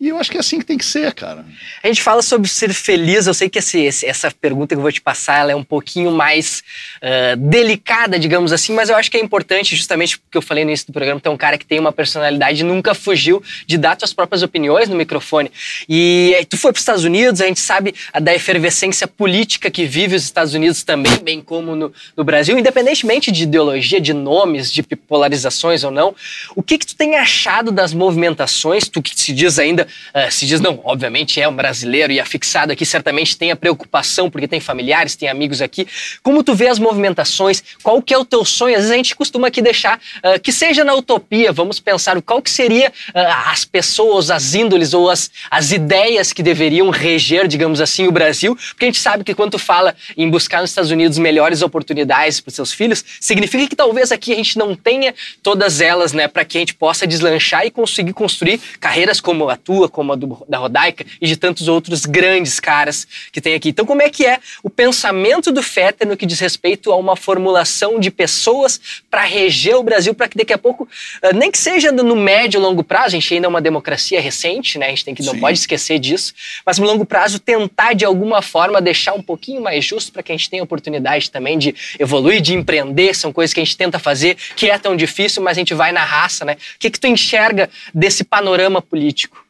E 0.00 0.08
eu 0.08 0.18
acho 0.18 0.28
que 0.28 0.36
é 0.36 0.40
assim 0.40 0.58
que 0.58 0.66
tem 0.66 0.76
que 0.76 0.84
ser, 0.84 1.14
cara. 1.14 1.46
A 1.80 1.86
gente 1.86 2.02
fala 2.02 2.20
sobre 2.20 2.48
ser 2.48 2.74
feliz. 2.74 3.28
Eu 3.28 3.32
sei 3.32 3.48
que 3.48 3.60
esse, 3.60 3.86
essa 4.04 4.28
pergunta 4.28 4.74
que 4.74 4.78
eu 4.78 4.82
vou 4.82 4.90
te 4.90 5.00
passar 5.00 5.38
ela 5.38 5.52
é 5.52 5.54
um 5.54 5.62
pouquinho 5.62 6.10
mais 6.10 6.64
uh, 6.96 7.36
delicada, 7.36 8.18
digamos 8.18 8.52
assim, 8.52 8.74
mas 8.74 8.90
eu 8.90 8.96
acho 8.96 9.08
que 9.08 9.16
é 9.16 9.20
importante, 9.20 9.76
justamente 9.76 10.18
porque 10.18 10.36
eu 10.36 10.42
falei 10.42 10.64
no 10.64 10.70
início 10.70 10.88
do 10.88 10.92
programa, 10.92 11.20
tem 11.20 11.30
um 11.30 11.36
cara 11.36 11.56
que 11.56 11.64
tem 11.64 11.78
uma 11.78 11.92
personalidade 11.92 12.60
e 12.60 12.64
nunca 12.64 12.92
fugiu 12.92 13.40
de 13.68 13.78
dar 13.78 13.96
suas 13.96 14.12
próprias 14.12 14.42
opiniões 14.42 14.88
no 14.88 14.96
microfone. 14.96 15.50
E 15.88 16.44
tu 16.50 16.58
foi 16.58 16.72
para 16.72 16.78
os 16.78 16.82
Estados 16.82 17.04
Unidos, 17.04 17.40
a 17.40 17.46
gente 17.46 17.60
sabe 17.60 17.94
da 18.20 18.34
efervescência 18.34 19.06
política 19.06 19.70
que 19.70 19.86
vive 19.86 20.16
os 20.16 20.24
Estados 20.24 20.54
Unidos 20.54 20.82
também, 20.82 21.16
bem 21.18 21.40
como 21.40 21.76
no, 21.76 21.92
no 22.16 22.24
Brasil, 22.24 22.58
independentemente 22.58 23.30
de 23.30 23.44
ideologia, 23.44 24.00
de 24.00 24.12
nomes, 24.12 24.72
de 24.72 24.82
polarizações 24.82 25.84
ou 25.84 25.92
não. 25.92 26.16
O 26.56 26.64
que, 26.64 26.78
que 26.78 26.86
tu 26.86 26.96
tem 26.96 27.16
achado 27.16 27.70
das 27.70 27.94
movimentações, 27.94 28.88
tu 28.88 29.00
que 29.00 29.18
se 29.18 29.32
diz 29.32 29.58
ainda 29.58 29.83
uh, 29.86 30.30
se 30.30 30.46
diz, 30.46 30.60
não, 30.60 30.80
obviamente 30.84 31.40
é 31.40 31.48
um 31.48 31.54
brasileiro 31.54 32.12
e 32.12 32.20
afixado 32.20 32.72
aqui, 32.72 32.84
certamente 32.84 33.36
tem 33.36 33.50
a 33.50 33.56
preocupação, 33.56 34.30
porque 34.30 34.48
tem 34.48 34.60
familiares, 34.60 35.16
tem 35.16 35.28
amigos 35.28 35.60
aqui. 35.60 35.86
Como 36.22 36.42
tu 36.42 36.54
vê 36.54 36.68
as 36.68 36.78
movimentações? 36.78 37.62
Qual 37.82 38.00
que 38.02 38.12
é 38.12 38.18
o 38.18 38.24
teu 38.24 38.44
sonho? 38.44 38.74
Às 38.74 38.82
vezes 38.82 38.92
a 38.92 38.96
gente 38.96 39.14
costuma 39.14 39.48
aqui 39.48 39.62
deixar 39.62 39.98
uh, 39.98 40.40
que 40.40 40.52
seja 40.52 40.84
na 40.84 40.94
utopia, 40.94 41.52
vamos 41.52 41.80
pensar 41.80 42.20
qual 42.22 42.40
que 42.40 42.50
seria 42.50 42.88
uh, 42.88 43.50
as 43.52 43.64
pessoas, 43.64 44.30
as 44.30 44.54
índoles 44.54 44.94
ou 44.94 45.10
as, 45.10 45.30
as 45.50 45.72
ideias 45.72 46.32
que 46.32 46.42
deveriam 46.42 46.90
reger, 46.90 47.46
digamos 47.46 47.80
assim, 47.80 48.06
o 48.06 48.12
Brasil, 48.12 48.56
porque 48.70 48.84
a 48.84 48.88
gente 48.88 48.98
sabe 48.98 49.24
que 49.24 49.34
quando 49.34 49.52
tu 49.52 49.58
fala 49.58 49.94
em 50.16 50.28
buscar 50.28 50.60
nos 50.60 50.70
Estados 50.70 50.90
Unidos 50.90 51.18
melhores 51.18 51.62
oportunidades 51.62 52.40
para 52.40 52.52
seus 52.52 52.72
filhos, 52.72 53.04
significa 53.20 53.66
que 53.68 53.76
talvez 53.76 54.12
aqui 54.12 54.32
a 54.32 54.36
gente 54.36 54.58
não 54.58 54.74
tenha 54.74 55.14
todas 55.42 55.80
elas, 55.80 56.12
né, 56.12 56.28
para 56.28 56.44
que 56.44 56.58
a 56.58 56.60
gente 56.60 56.74
possa 56.74 57.06
deslanchar 57.06 57.66
e 57.66 57.70
conseguir 57.70 58.12
construir 58.12 58.60
carreiras 58.80 59.20
como 59.20 59.48
a 59.48 59.56
tua, 59.56 59.73
tua, 59.74 59.88
como 59.88 60.12
a 60.12 60.16
do, 60.16 60.44
da 60.48 60.58
Rodaica 60.58 61.04
e 61.20 61.26
de 61.26 61.36
tantos 61.36 61.66
outros 61.66 62.06
grandes 62.06 62.60
caras 62.60 63.06
que 63.32 63.40
tem 63.40 63.54
aqui. 63.54 63.70
Então, 63.70 63.84
como 63.84 64.02
é 64.02 64.08
que 64.08 64.24
é 64.24 64.38
o 64.62 64.70
pensamento 64.70 65.50
do 65.50 65.62
Fetter 65.62 66.06
no 66.06 66.16
que 66.16 66.24
diz 66.24 66.38
respeito 66.38 66.92
a 66.92 66.96
uma 66.96 67.16
formulação 67.16 67.98
de 67.98 68.10
pessoas 68.10 68.80
para 69.10 69.24
reger 69.24 69.76
o 69.76 69.82
Brasil, 69.82 70.14
para 70.14 70.28
que 70.28 70.38
daqui 70.38 70.52
a 70.52 70.58
pouco, 70.58 70.88
ah, 71.22 71.32
nem 71.32 71.50
que 71.50 71.58
seja 71.58 71.90
no 71.90 72.14
médio 72.14 72.58
e 72.58 72.62
longo 72.62 72.84
prazo, 72.84 73.06
a 73.06 73.10
gente 73.10 73.34
ainda 73.34 73.46
é 73.46 73.48
uma 73.48 73.60
democracia 73.60 74.20
recente, 74.20 74.78
né? 74.78 74.86
A 74.86 74.90
gente 74.90 75.04
tem 75.04 75.14
que 75.14 75.24
não 75.24 75.34
Sim. 75.34 75.40
pode 75.40 75.58
esquecer 75.58 75.98
disso, 75.98 76.32
mas 76.64 76.78
no 76.78 76.86
longo 76.86 77.04
prazo 77.04 77.40
tentar 77.40 77.94
de 77.94 78.04
alguma 78.04 78.40
forma 78.40 78.80
deixar 78.80 79.14
um 79.14 79.22
pouquinho 79.22 79.60
mais 79.60 79.84
justo 79.84 80.12
para 80.12 80.22
que 80.22 80.30
a 80.30 80.36
gente 80.36 80.48
tenha 80.48 80.62
oportunidade 80.62 81.30
também 81.30 81.58
de 81.58 81.74
evoluir, 81.98 82.40
de 82.40 82.54
empreender, 82.54 83.14
são 83.14 83.32
coisas 83.32 83.52
que 83.52 83.60
a 83.60 83.64
gente 83.64 83.76
tenta 83.76 83.98
fazer, 83.98 84.36
que 84.54 84.70
é 84.70 84.78
tão 84.78 84.94
difícil, 84.94 85.42
mas 85.42 85.56
a 85.56 85.60
gente 85.60 85.74
vai 85.74 85.90
na 85.90 86.04
raça, 86.04 86.44
né? 86.44 86.54
O 86.76 86.78
que 86.78 86.90
que 86.90 87.00
tu 87.00 87.06
enxerga 87.06 87.68
desse 87.92 88.22
panorama 88.22 88.80
político? 88.80 89.43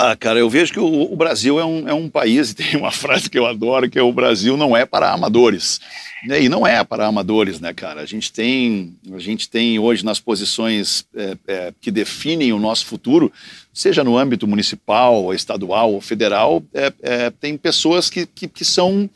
Ah, 0.00 0.14
cara, 0.14 0.38
eu 0.38 0.48
vejo 0.48 0.72
que 0.72 0.78
o, 0.78 1.12
o, 1.12 1.16
Brasil 1.16 1.58
é 1.58 1.64
um, 1.64 1.88
é 1.88 1.92
um 1.92 2.08
país, 2.08 2.52
e 2.52 2.54
tem 2.54 2.76
uma 2.76 2.92
frase 2.94 3.28
que 3.28 3.36
eu 3.36 3.44
adoro, 3.44 3.90
que 3.90 3.98
é 3.98 4.02
o 4.02 4.12
Brasil 4.12 4.56
não 4.56 4.76
é 4.76 4.86
para 4.86 5.10
amadores. 5.10 5.80
E 6.22 6.48
não 6.48 6.64
é 6.64 6.84
para 6.84 7.04
amadores, 7.04 7.58
né, 7.58 7.74
cara? 7.74 8.00
A 8.00 8.06
gente 8.06 8.32
tem, 8.32 8.96
a 9.12 9.18
gente 9.18 9.50
tem 9.50 9.76
hoje 9.80 10.04
nas 10.04 10.20
posições 10.20 11.04
é, 11.12 11.36
é, 11.48 11.74
que 11.80 11.90
definem 11.90 12.52
o 12.52 12.60
nosso 12.60 12.86
futuro, 12.86 13.32
seja 13.74 14.04
no 14.04 14.16
âmbito 14.16 14.46
municipal, 14.46 15.34
estadual 15.34 15.92
ou 15.92 16.00
federal, 16.00 16.62
é, 16.72 16.92
é 17.02 17.30
tem 17.30 17.56
pessoas 17.56 18.08
que, 18.08 18.24
que, 18.24 18.46
que 18.46 18.64
são 18.64 19.10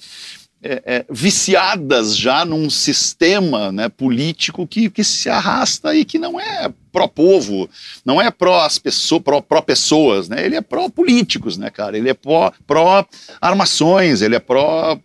é, 0.63 0.83
é, 0.87 1.05
viciadas 1.11 2.17
já 2.17 2.45
num 2.45 2.71
sistema 2.71 3.73
né, 3.73 3.89
político 3.89 4.65
que, 4.67 4.89
que 4.89 5.03
se 5.03 5.29
arrasta 5.29 5.93
e 5.95 6.05
que 6.05 6.19
não 6.19 6.39
é 6.39 6.73
pró-povo, 6.93 7.69
não 8.05 8.23
é 8.23 8.31
pró-as 8.31 8.79
pessoas, 8.79 9.23
pró-pessoas, 9.49 10.29
né? 10.29 10.45
ele 10.45 10.55
é 10.55 10.61
pró-políticos, 10.61 11.57
né, 11.57 11.71
cara? 11.71 11.99
Ele 11.99 12.11
é 12.11 12.15
pró-armações, 12.15 14.23
ele 14.23 14.37
é 14.37 14.39
pró 14.39 14.95
uh, 14.95 14.99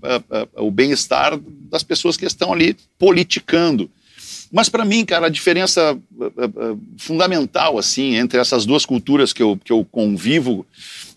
uh, 0.61 0.67
o 0.67 0.69
bem-estar 0.69 1.39
das 1.71 1.81
pessoas 1.81 2.15
que 2.17 2.25
estão 2.25 2.53
ali 2.53 2.77
politicando. 2.99 3.89
Mas 4.51 4.69
para 4.69 4.85
mim, 4.85 5.03
cara, 5.05 5.25
a 5.27 5.29
diferença 5.29 5.95
uh, 5.95 6.79
fundamental 6.97 7.79
assim 7.79 8.15
entre 8.15 8.39
essas 8.39 8.65
duas 8.65 8.85
culturas 8.85 9.33
que 9.33 9.41
eu, 9.41 9.57
que 9.63 9.71
eu 9.71 9.83
convivo 9.85 10.65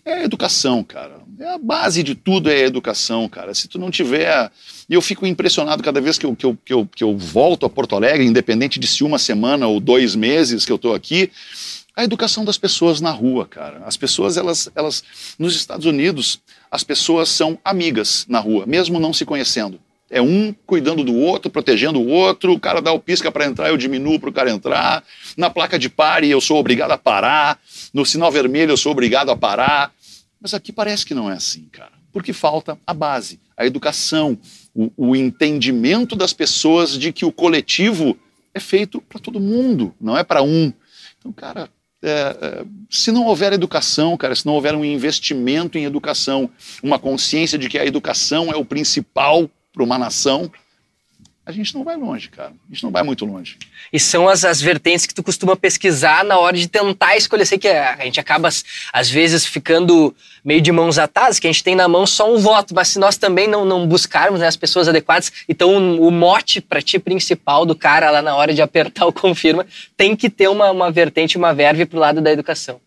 é 0.03 0.13
a 0.13 0.23
educação, 0.23 0.83
cara. 0.83 1.20
É 1.41 1.55
a 1.55 1.57
base 1.57 2.03
de 2.03 2.13
tudo 2.13 2.51
é 2.51 2.53
a 2.53 2.67
educação, 2.67 3.27
cara. 3.27 3.55
Se 3.55 3.67
tu 3.67 3.79
não 3.79 3.89
tiver. 3.89 4.51
E 4.87 4.93
eu 4.93 5.01
fico 5.01 5.25
impressionado 5.25 5.81
cada 5.81 5.99
vez 5.99 6.15
que 6.15 6.23
eu, 6.27 6.35
que, 6.35 6.45
eu, 6.45 6.55
que, 6.63 6.71
eu, 6.71 6.85
que 6.85 7.03
eu 7.03 7.17
volto 7.17 7.65
a 7.65 7.69
Porto 7.69 7.95
Alegre, 7.95 8.23
independente 8.23 8.79
de 8.79 8.85
se 8.85 9.03
uma 9.03 9.17
semana 9.17 9.65
ou 9.65 9.79
dois 9.79 10.15
meses 10.15 10.67
que 10.67 10.71
eu 10.71 10.75
estou 10.75 10.93
aqui, 10.93 11.31
a 11.95 12.03
educação 12.03 12.45
das 12.45 12.59
pessoas 12.59 13.01
na 13.01 13.09
rua, 13.09 13.47
cara. 13.47 13.81
As 13.87 13.97
pessoas, 13.97 14.37
elas, 14.37 14.69
elas. 14.75 15.03
Nos 15.39 15.55
Estados 15.55 15.87
Unidos, 15.87 16.39
as 16.69 16.83
pessoas 16.83 17.27
são 17.27 17.57
amigas 17.65 18.23
na 18.29 18.37
rua, 18.37 18.67
mesmo 18.67 18.99
não 18.99 19.11
se 19.11 19.25
conhecendo. 19.25 19.79
É 20.11 20.21
um 20.21 20.53
cuidando 20.67 21.03
do 21.03 21.15
outro, 21.15 21.49
protegendo 21.49 21.99
o 21.99 22.07
outro. 22.07 22.53
O 22.53 22.59
cara 22.59 22.81
dá 22.81 22.91
o 22.91 22.99
pisca 22.99 23.31
para 23.31 23.45
entrar, 23.45 23.69
eu 23.69 23.77
diminuo 23.77 24.19
para 24.19 24.29
o 24.29 24.33
cara 24.33 24.51
entrar. 24.51 25.03
Na 25.35 25.49
placa 25.49 25.79
de 25.79 25.89
pare, 25.89 26.29
eu 26.29 26.39
sou 26.39 26.59
obrigado 26.59 26.91
a 26.91 26.99
parar. 26.99 27.57
No 27.91 28.05
sinal 28.05 28.31
vermelho, 28.31 28.71
eu 28.71 28.77
sou 28.77 28.91
obrigado 28.91 29.31
a 29.31 29.35
parar. 29.35 29.91
Mas 30.41 30.53
aqui 30.53 30.71
parece 30.71 31.05
que 31.05 31.13
não 31.13 31.29
é 31.29 31.33
assim, 31.33 31.67
cara. 31.71 31.91
Porque 32.11 32.33
falta 32.33 32.77
a 32.85 32.93
base, 32.93 33.39
a 33.55 33.65
educação, 33.65 34.37
o, 34.73 34.91
o 34.97 35.15
entendimento 35.15 36.15
das 36.15 36.33
pessoas 36.33 36.97
de 36.97 37.13
que 37.13 37.23
o 37.23 37.31
coletivo 37.31 38.17
é 38.53 38.59
feito 38.59 38.99
para 39.01 39.19
todo 39.19 39.39
mundo, 39.39 39.93
não 40.01 40.17
é 40.17 40.23
para 40.23 40.41
um. 40.41 40.73
Então, 41.19 41.31
cara, 41.31 41.69
é, 42.03 42.09
é, 42.41 42.65
se 42.89 43.11
não 43.11 43.27
houver 43.27 43.53
educação, 43.53 44.17
cara, 44.17 44.35
se 44.35 44.45
não 44.45 44.53
houver 44.53 44.73
um 44.73 44.83
investimento 44.83 45.77
em 45.77 45.85
educação, 45.85 46.49
uma 46.81 46.97
consciência 46.97 47.57
de 47.57 47.69
que 47.69 47.77
a 47.77 47.85
educação 47.85 48.51
é 48.51 48.55
o 48.55 48.65
principal 48.65 49.49
para 49.71 49.83
uma 49.83 49.97
nação, 49.97 50.51
a 51.51 51.55
gente 51.55 51.73
não 51.75 51.83
vai 51.83 51.95
longe, 51.95 52.29
cara. 52.29 52.49
A 52.49 52.73
gente 52.73 52.83
não 52.83 52.91
vai 52.91 53.03
muito 53.03 53.25
longe. 53.25 53.57
E 53.91 53.99
são 53.99 54.27
as, 54.27 54.43
as 54.43 54.61
vertentes 54.61 55.05
que 55.05 55.13
tu 55.13 55.21
costuma 55.21 55.55
pesquisar 55.55 56.23
na 56.23 56.37
hora 56.37 56.57
de 56.57 56.67
tentar 56.67 57.15
escolher. 57.17 57.45
Sei 57.45 57.57
que 57.57 57.67
a, 57.67 57.95
a 57.95 58.05
gente 58.05 58.19
acaba, 58.19 58.49
às 58.93 59.09
vezes, 59.09 59.45
ficando 59.45 60.15
meio 60.43 60.61
de 60.61 60.71
mãos 60.71 60.97
atadas, 60.97 61.39
que 61.39 61.47
a 61.47 61.51
gente 61.51 61.63
tem 61.63 61.75
na 61.75 61.87
mão 61.87 62.05
só 62.07 62.33
um 62.33 62.39
voto, 62.39 62.73
mas 62.73 62.87
se 62.87 62.99
nós 62.99 63.17
também 63.17 63.47
não, 63.47 63.63
não 63.63 63.87
buscarmos 63.87 64.39
né, 64.39 64.47
as 64.47 64.57
pessoas 64.57 64.87
adequadas, 64.87 65.31
então 65.47 65.99
o 65.99 66.09
mote 66.09 66.59
para 66.59 66.81
ti 66.81 66.97
principal 66.97 67.65
do 67.65 67.75
cara 67.75 68.09
lá 68.09 68.21
na 68.21 68.35
hora 68.35 68.53
de 68.53 68.61
apertar 68.61 69.05
o 69.05 69.13
confirma 69.13 69.65
tem 69.95 70.15
que 70.15 70.29
ter 70.29 70.47
uma, 70.47 70.71
uma 70.71 70.91
vertente, 70.91 71.37
uma 71.37 71.53
verve 71.53 71.85
pro 71.85 71.99
lado 71.99 72.21
da 72.21 72.31
educação. 72.31 72.79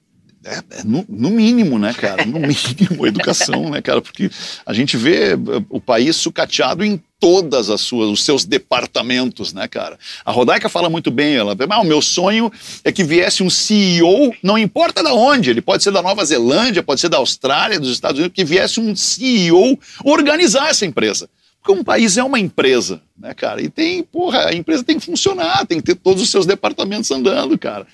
É, 0.45 0.59
é 0.81 0.85
no, 0.85 1.05
no, 1.09 1.31
mínimo, 1.31 1.79
né, 1.79 1.95
cara? 1.95 2.25
No 2.27 2.39
mínimo, 2.41 3.07
educação, 3.07 3.71
né, 3.71 3.81
cara? 3.81 4.03
Porque 4.03 4.31
a 4.67 4.73
gente 4.73 4.97
vê 4.97 5.33
eh, 5.33 5.37
o 5.71 5.81
país 5.81 6.17
sucateado 6.17 6.85
em 6.85 7.03
todas 7.25 7.71
as 7.71 7.81
suas, 7.81 8.11
os 8.11 8.23
seus 8.23 8.45
departamentos, 8.45 9.55
né, 9.55 9.67
cara? 9.67 9.99
A 10.27 10.31
Rodaica 10.31 10.69
fala 10.69 10.91
muito 10.91 11.11
bem, 11.11 11.35
ela, 11.35 11.57
ah, 11.71 11.81
o 11.81 11.85
meu 11.85 12.03
sonho 12.03 12.53
é 12.85 12.93
que 12.93 13.03
viesse 13.03 13.43
um 13.43 13.49
CEO, 13.49 14.35
não 14.43 14.59
importa 14.59 15.03
de 15.03 15.09
onde, 15.09 15.49
ele 15.49 15.63
pode 15.63 15.83
ser 15.83 15.91
da 15.91 16.03
Nova 16.03 16.23
Zelândia, 16.23 16.83
pode 16.83 17.01
ser 17.01 17.09
da 17.09 17.17
Austrália, 17.17 17.81
dos 17.81 17.91
Estados 17.91 18.19
Unidos, 18.19 18.37
que 18.37 18.45
viesse 18.45 18.79
um 18.79 18.95
CEO 18.95 19.79
organizar 20.05 20.69
essa 20.69 20.85
empresa. 20.85 21.27
Porque 21.63 21.81
um 21.81 21.83
país 21.83 22.19
é 22.19 22.23
uma 22.23 22.39
empresa, 22.39 23.01
né, 23.19 23.33
cara? 23.33 23.63
E 23.63 23.71
tem, 23.71 24.03
porra, 24.03 24.51
a 24.51 24.55
empresa 24.55 24.85
tem 24.85 24.99
que 24.99 25.07
funcionar, 25.07 25.65
tem 25.65 25.79
que 25.79 25.85
ter 25.85 25.95
todos 25.95 26.23
os 26.23 26.29
seus 26.29 26.45
departamentos 26.45 27.11
andando, 27.11 27.57
cara. 27.57 27.87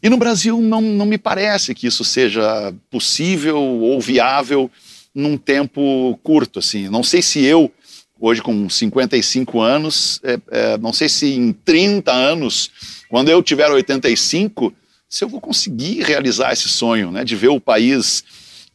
E 0.00 0.08
no 0.08 0.16
Brasil 0.16 0.60
não, 0.60 0.80
não 0.80 1.04
me 1.04 1.18
parece 1.18 1.74
que 1.74 1.88
isso 1.88 2.04
seja 2.04 2.72
possível 2.88 3.58
ou 3.58 4.00
viável 4.00 4.70
num 5.12 5.36
tempo 5.36 6.16
curto, 6.22 6.60
assim. 6.60 6.88
Não 6.88 7.02
sei 7.02 7.20
se 7.20 7.42
eu, 7.42 7.72
hoje 8.20 8.42
com 8.42 8.68
55 8.68 9.60
anos, 9.60 10.20
é, 10.24 10.38
é, 10.50 10.78
não 10.78 10.92
sei 10.92 11.08
se 11.08 11.34
em 11.34 11.52
30 11.52 12.12
anos, 12.12 12.70
quando 13.08 13.28
eu 13.28 13.42
tiver 13.42 13.70
85, 13.70 14.72
se 15.08 15.24
eu 15.24 15.28
vou 15.28 15.40
conseguir 15.40 16.02
realizar 16.02 16.52
esse 16.52 16.68
sonho, 16.68 17.10
né, 17.10 17.24
de 17.24 17.36
ver 17.36 17.48
o 17.48 17.60
país 17.60 18.24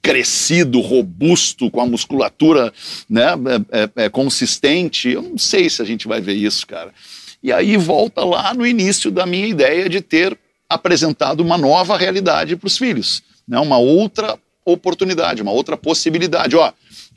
crescido, 0.02 0.82
robusto, 0.82 1.72
com 1.72 1.80
a 1.80 1.86
musculatura 1.86 2.74
né, 3.10 3.28
é, 3.72 3.84
é, 3.84 4.06
é 4.06 4.10
consistente. 4.10 5.10
Eu 5.10 5.22
não 5.22 5.38
sei 5.38 5.70
se 5.70 5.82
a 5.82 5.86
gente 5.86 6.08
vai 6.08 6.20
ver 6.20 6.34
isso, 6.34 6.68
cara. 6.68 6.94
E 7.42 7.52
aí 7.52 7.78
volta 7.78 8.24
lá 8.24 8.54
no 8.54 8.66
início 8.66 9.10
da 9.10 9.26
minha 9.26 9.48
ideia 9.48 9.88
de 9.88 10.02
ter 10.02 10.38
apresentado 10.70 11.42
uma 11.42 11.58
nova 11.58 11.98
realidade 11.98 12.56
para 12.56 12.68
os 12.68 12.78
filhos, 12.78 13.24
né? 13.48 13.60
uma 13.60 13.78
outra 13.78 14.38
oportunidade, 14.66 15.42
uma 15.42 15.52
outra 15.52 15.78
possibilidade. 15.78 16.56
Ó, 16.56 16.72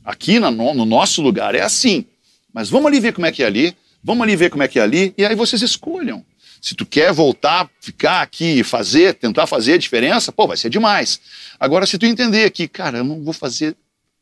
aqui 0.05 0.39
no, 0.39 0.51
no 0.51 0.85
nosso 0.85 1.23
lugar 1.23 1.55
é 1.55 1.63
assim, 1.63 2.05
mas 2.57 2.71
vamos 2.71 2.87
ali 2.87 2.99
ver 2.99 3.13
como 3.13 3.27
é 3.27 3.31
que 3.31 3.43
é 3.43 3.47
ali, 3.47 3.77
vamos 4.03 4.23
ali 4.23 4.35
ver 4.35 4.49
como 4.49 4.63
é 4.63 4.69
que 4.69 4.79
é 4.79 4.83
ali, 4.83 5.13
e 5.19 5.27
aí 5.27 5.35
vocês 5.35 5.61
escolham. 5.61 6.25
Se 6.59 6.75
tu 6.75 6.87
quer 6.87 7.13
voltar, 7.13 7.69
ficar 7.83 8.23
aqui 8.23 8.61
e 8.61 8.65
fazer, 8.65 9.13
tentar 9.13 9.47
fazer 9.47 9.75
a 9.75 9.77
diferença, 9.77 10.33
pô, 10.33 10.47
vai 10.47 10.57
ser 10.57 10.71
demais. 10.71 11.21
Agora, 11.61 11.85
se 11.85 11.99
tu 11.99 12.07
entender 12.07 12.49
que, 12.49 12.67
cara, 12.67 12.97
eu 12.97 13.05
não 13.05 13.23
vou 13.23 13.35
fazer 13.35 13.77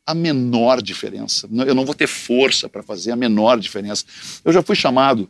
a 0.05 0.13
menor 0.13 0.81
diferença, 0.81 1.47
eu 1.65 1.73
não 1.73 1.85
vou 1.85 1.95
ter 1.95 2.07
força 2.07 2.67
para 2.67 2.83
fazer 2.83 3.13
a 3.13 3.15
menor 3.15 3.57
diferença. 3.57 4.03
Eu 4.43 4.51
já 4.51 4.61
fui 4.61 4.75
chamado 4.75 5.29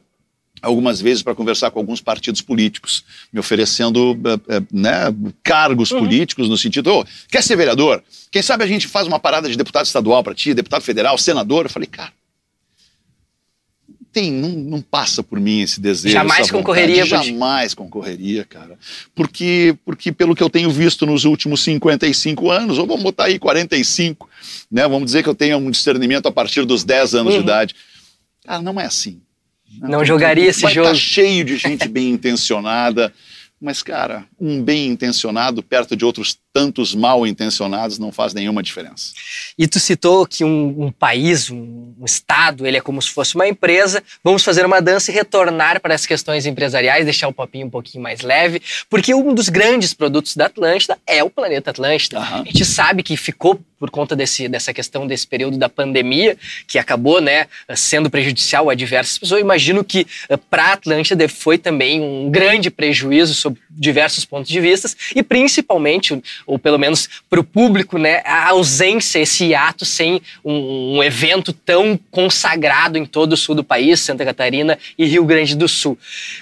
algumas 0.60 1.00
vezes 1.00 1.22
para 1.22 1.36
conversar 1.36 1.70
com 1.70 1.78
alguns 1.78 2.02
partidos 2.02 2.42
políticos, 2.42 3.06
me 3.32 3.40
oferecendo 3.40 4.20
eh, 4.26 4.56
eh, 4.56 4.64
né, 4.72 4.92
cargos 5.44 5.92
uhum. 5.92 6.00
políticos 6.00 6.50
no 6.50 6.58
sentido, 6.58 6.92
oh, 6.92 7.06
quer 7.30 7.44
ser 7.44 7.56
vereador? 7.56 8.04
Quem 8.32 8.42
sabe 8.42 8.64
a 8.64 8.68
gente 8.68 8.88
faz 8.88 9.06
uma 9.06 9.20
parada 9.20 9.48
de 9.48 9.56
deputado 9.56 9.86
estadual 9.86 10.24
para 10.24 10.34
ti, 10.34 10.56
deputado 10.56 10.82
federal, 10.82 11.20
senador? 11.20 11.66
Eu 11.66 11.70
falei, 11.70 11.86
cara, 11.86 12.12
tem, 14.16 14.32
não, 14.32 14.48
não 14.48 14.82
passa 14.82 15.22
por 15.22 15.42
mim 15.42 15.60
esse 15.60 15.82
desejo. 15.82 16.14
Jamais 16.14 16.50
concorreria. 16.50 17.06
Jamais 17.06 17.74
concorreria, 17.74 18.46
cara. 18.46 18.80
Porque, 19.14 19.76
porque 19.84 20.10
pelo 20.10 20.34
que 20.34 20.42
eu 20.42 20.50
tenho 20.50 20.72
visto 20.72 21.06
nos 21.06 21.26
últimos 21.26 21.62
55 21.62 22.50
anos, 22.50 22.78
ou 22.78 22.88
vamos 22.88 23.04
botar 23.04 23.26
aí 23.26 23.38
45, 23.38 24.30
né? 24.72 24.88
Vamos 24.88 25.08
dizer 25.08 25.22
que 25.22 25.28
eu 25.28 25.36
tenho 25.36 25.58
um 25.58 25.70
discernimento 25.70 26.28
a 26.28 26.32
partir 26.32 26.64
dos 26.64 26.86
10 26.86 27.14
anos 27.14 27.34
uhum. 27.34 27.40
de 27.40 27.44
idade. 27.44 27.76
Cara, 28.46 28.62
não 28.62 28.80
é 28.80 28.86
assim. 28.86 29.20
Não, 29.82 29.90
não 29.90 30.06
jogaria 30.06 30.48
esse 30.48 30.62
vai 30.62 30.74
jogo. 30.74 30.88
Tá 30.88 30.96
cheio 30.96 31.44
de 31.44 31.58
gente 31.60 31.90
bem 31.90 32.12
intencionada, 32.12 33.14
mas 33.60 33.84
cara, 33.84 34.26
um 34.40 34.64
bem 34.64 34.88
intencionado 34.88 35.62
perto 35.62 35.94
de 35.94 36.06
outros 36.06 36.38
tantos 36.56 36.96
mal 36.96 37.28
intencionados 37.28 38.00
não 38.00 38.14
faz 38.14 38.34
nenhuma 38.34 38.64
diferença. 38.64 39.14
E 39.58 39.68
tu 39.68 39.78
citou 39.78 40.26
que 40.26 40.42
um, 40.42 40.86
um, 40.86 40.90
país, 40.90 41.50
um, 41.50 41.94
um, 42.00 42.06
estado, 42.06 42.66
ele 42.66 42.78
é 42.78 42.82
como 42.82 43.02
se 43.02 43.10
fosse 43.10 43.36
uma 43.36 43.46
empresa. 43.46 44.02
Vamos 44.24 44.42
fazer 44.42 44.66
uma 44.66 44.82
dança 44.82 45.12
e 45.12 45.14
retornar 45.14 45.82
para 45.82 45.94
as 45.94 46.06
questões 46.06 46.46
empresariais, 46.46 47.04
deixar 47.04 47.28
o 47.28 47.34
papinho 47.34 47.68
um 47.68 47.70
pouquinho 47.70 48.02
mais 48.02 48.22
leve, 48.22 48.62
porque 48.90 49.14
um 49.14 49.34
dos 49.34 49.50
grandes 49.50 49.94
produtos 49.94 50.34
da 50.38 50.46
Atlântida 50.46 50.98
é 51.06 51.22
o 51.22 51.30
planeta 51.30 51.72
Atlântida. 51.72 52.22
Uhum. 52.22 52.44
A 52.44 52.46
gente 52.46 52.64
sabe 52.64 53.04
que 53.04 53.18
ficou 53.18 53.60
por 53.78 53.90
conta 53.90 54.16
desse, 54.16 54.48
dessa 54.48 54.74
questão 54.74 55.06
desse 55.06 55.28
período 55.28 55.58
da 55.58 55.68
pandemia, 55.68 56.38
que 56.68 56.80
acabou 56.80 57.20
né, 57.22 57.48
sendo 57.76 58.10
prejudicial 58.10 58.70
a 58.70 58.74
diversas 58.74 59.18
pessoas. 59.18 59.40
Eu 59.40 59.46
imagino 59.46 59.84
que 59.84 60.08
eh, 60.30 60.38
para 60.38 60.64
a 60.64 60.74
Atlântida 60.74 61.28
foi 61.28 61.58
também 61.58 62.02
um 62.02 62.30
grande 62.32 62.72
prejuízo 62.72 63.34
sob 63.34 63.60
diversos 63.70 64.24
pontos 64.24 64.50
de 64.50 64.60
vista, 64.62 64.90
e 65.14 65.22
principalmente 65.22 66.22
ou 66.46 66.60
pelo 66.60 66.78
menos 66.78 67.10
para 67.30 67.40
o 67.40 67.44
público, 67.44 67.98
né, 67.98 68.22
a 68.26 68.50
ausência, 68.50 69.20
esse 69.20 69.54
ato 69.54 69.86
sem 69.86 70.22
um, 70.44 70.98
um, 70.98 71.04
evento 71.04 71.52
tão 71.54 72.00
consagrado 72.12 72.98
em 72.98 73.06
todo 73.06 73.34
o 73.34 73.38
sul 73.38 73.56
do 73.56 73.64
país, 73.64 74.00
Santa 74.00 74.26
Catarina 74.26 74.78
e 74.98 75.06
Rio 75.06 75.26
Grande 75.26 75.56
do 75.56 75.68
Sul. 75.68 75.98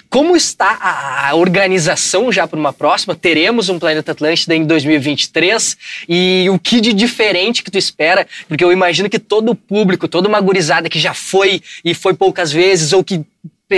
Como 0.09 0.35
está 0.35 0.77
a, 0.79 1.29
a 1.29 1.35
organização 1.35 2.31
já 2.31 2.47
para 2.47 2.59
uma 2.59 2.73
próxima? 2.73 3.15
Teremos 3.15 3.69
um 3.69 3.79
Planeta 3.79 4.11
Atlântida 4.11 4.55
em 4.55 4.65
2023 4.65 5.77
e 6.07 6.47
o 6.49 6.59
que 6.59 6.81
de 6.81 6.93
diferente 6.93 7.63
que 7.63 7.71
tu 7.71 7.77
espera? 7.77 8.27
Porque 8.47 8.63
eu 8.63 8.71
imagino 8.71 9.09
que 9.09 9.19
todo 9.19 9.51
o 9.51 9.55
público, 9.55 10.07
toda 10.07 10.27
uma 10.27 10.41
gurizada 10.41 10.89
que 10.89 10.99
já 10.99 11.13
foi 11.13 11.61
e 11.83 11.93
foi 11.93 12.13
poucas 12.13 12.51
vezes 12.51 12.93
ou 12.93 13.03
que 13.03 13.23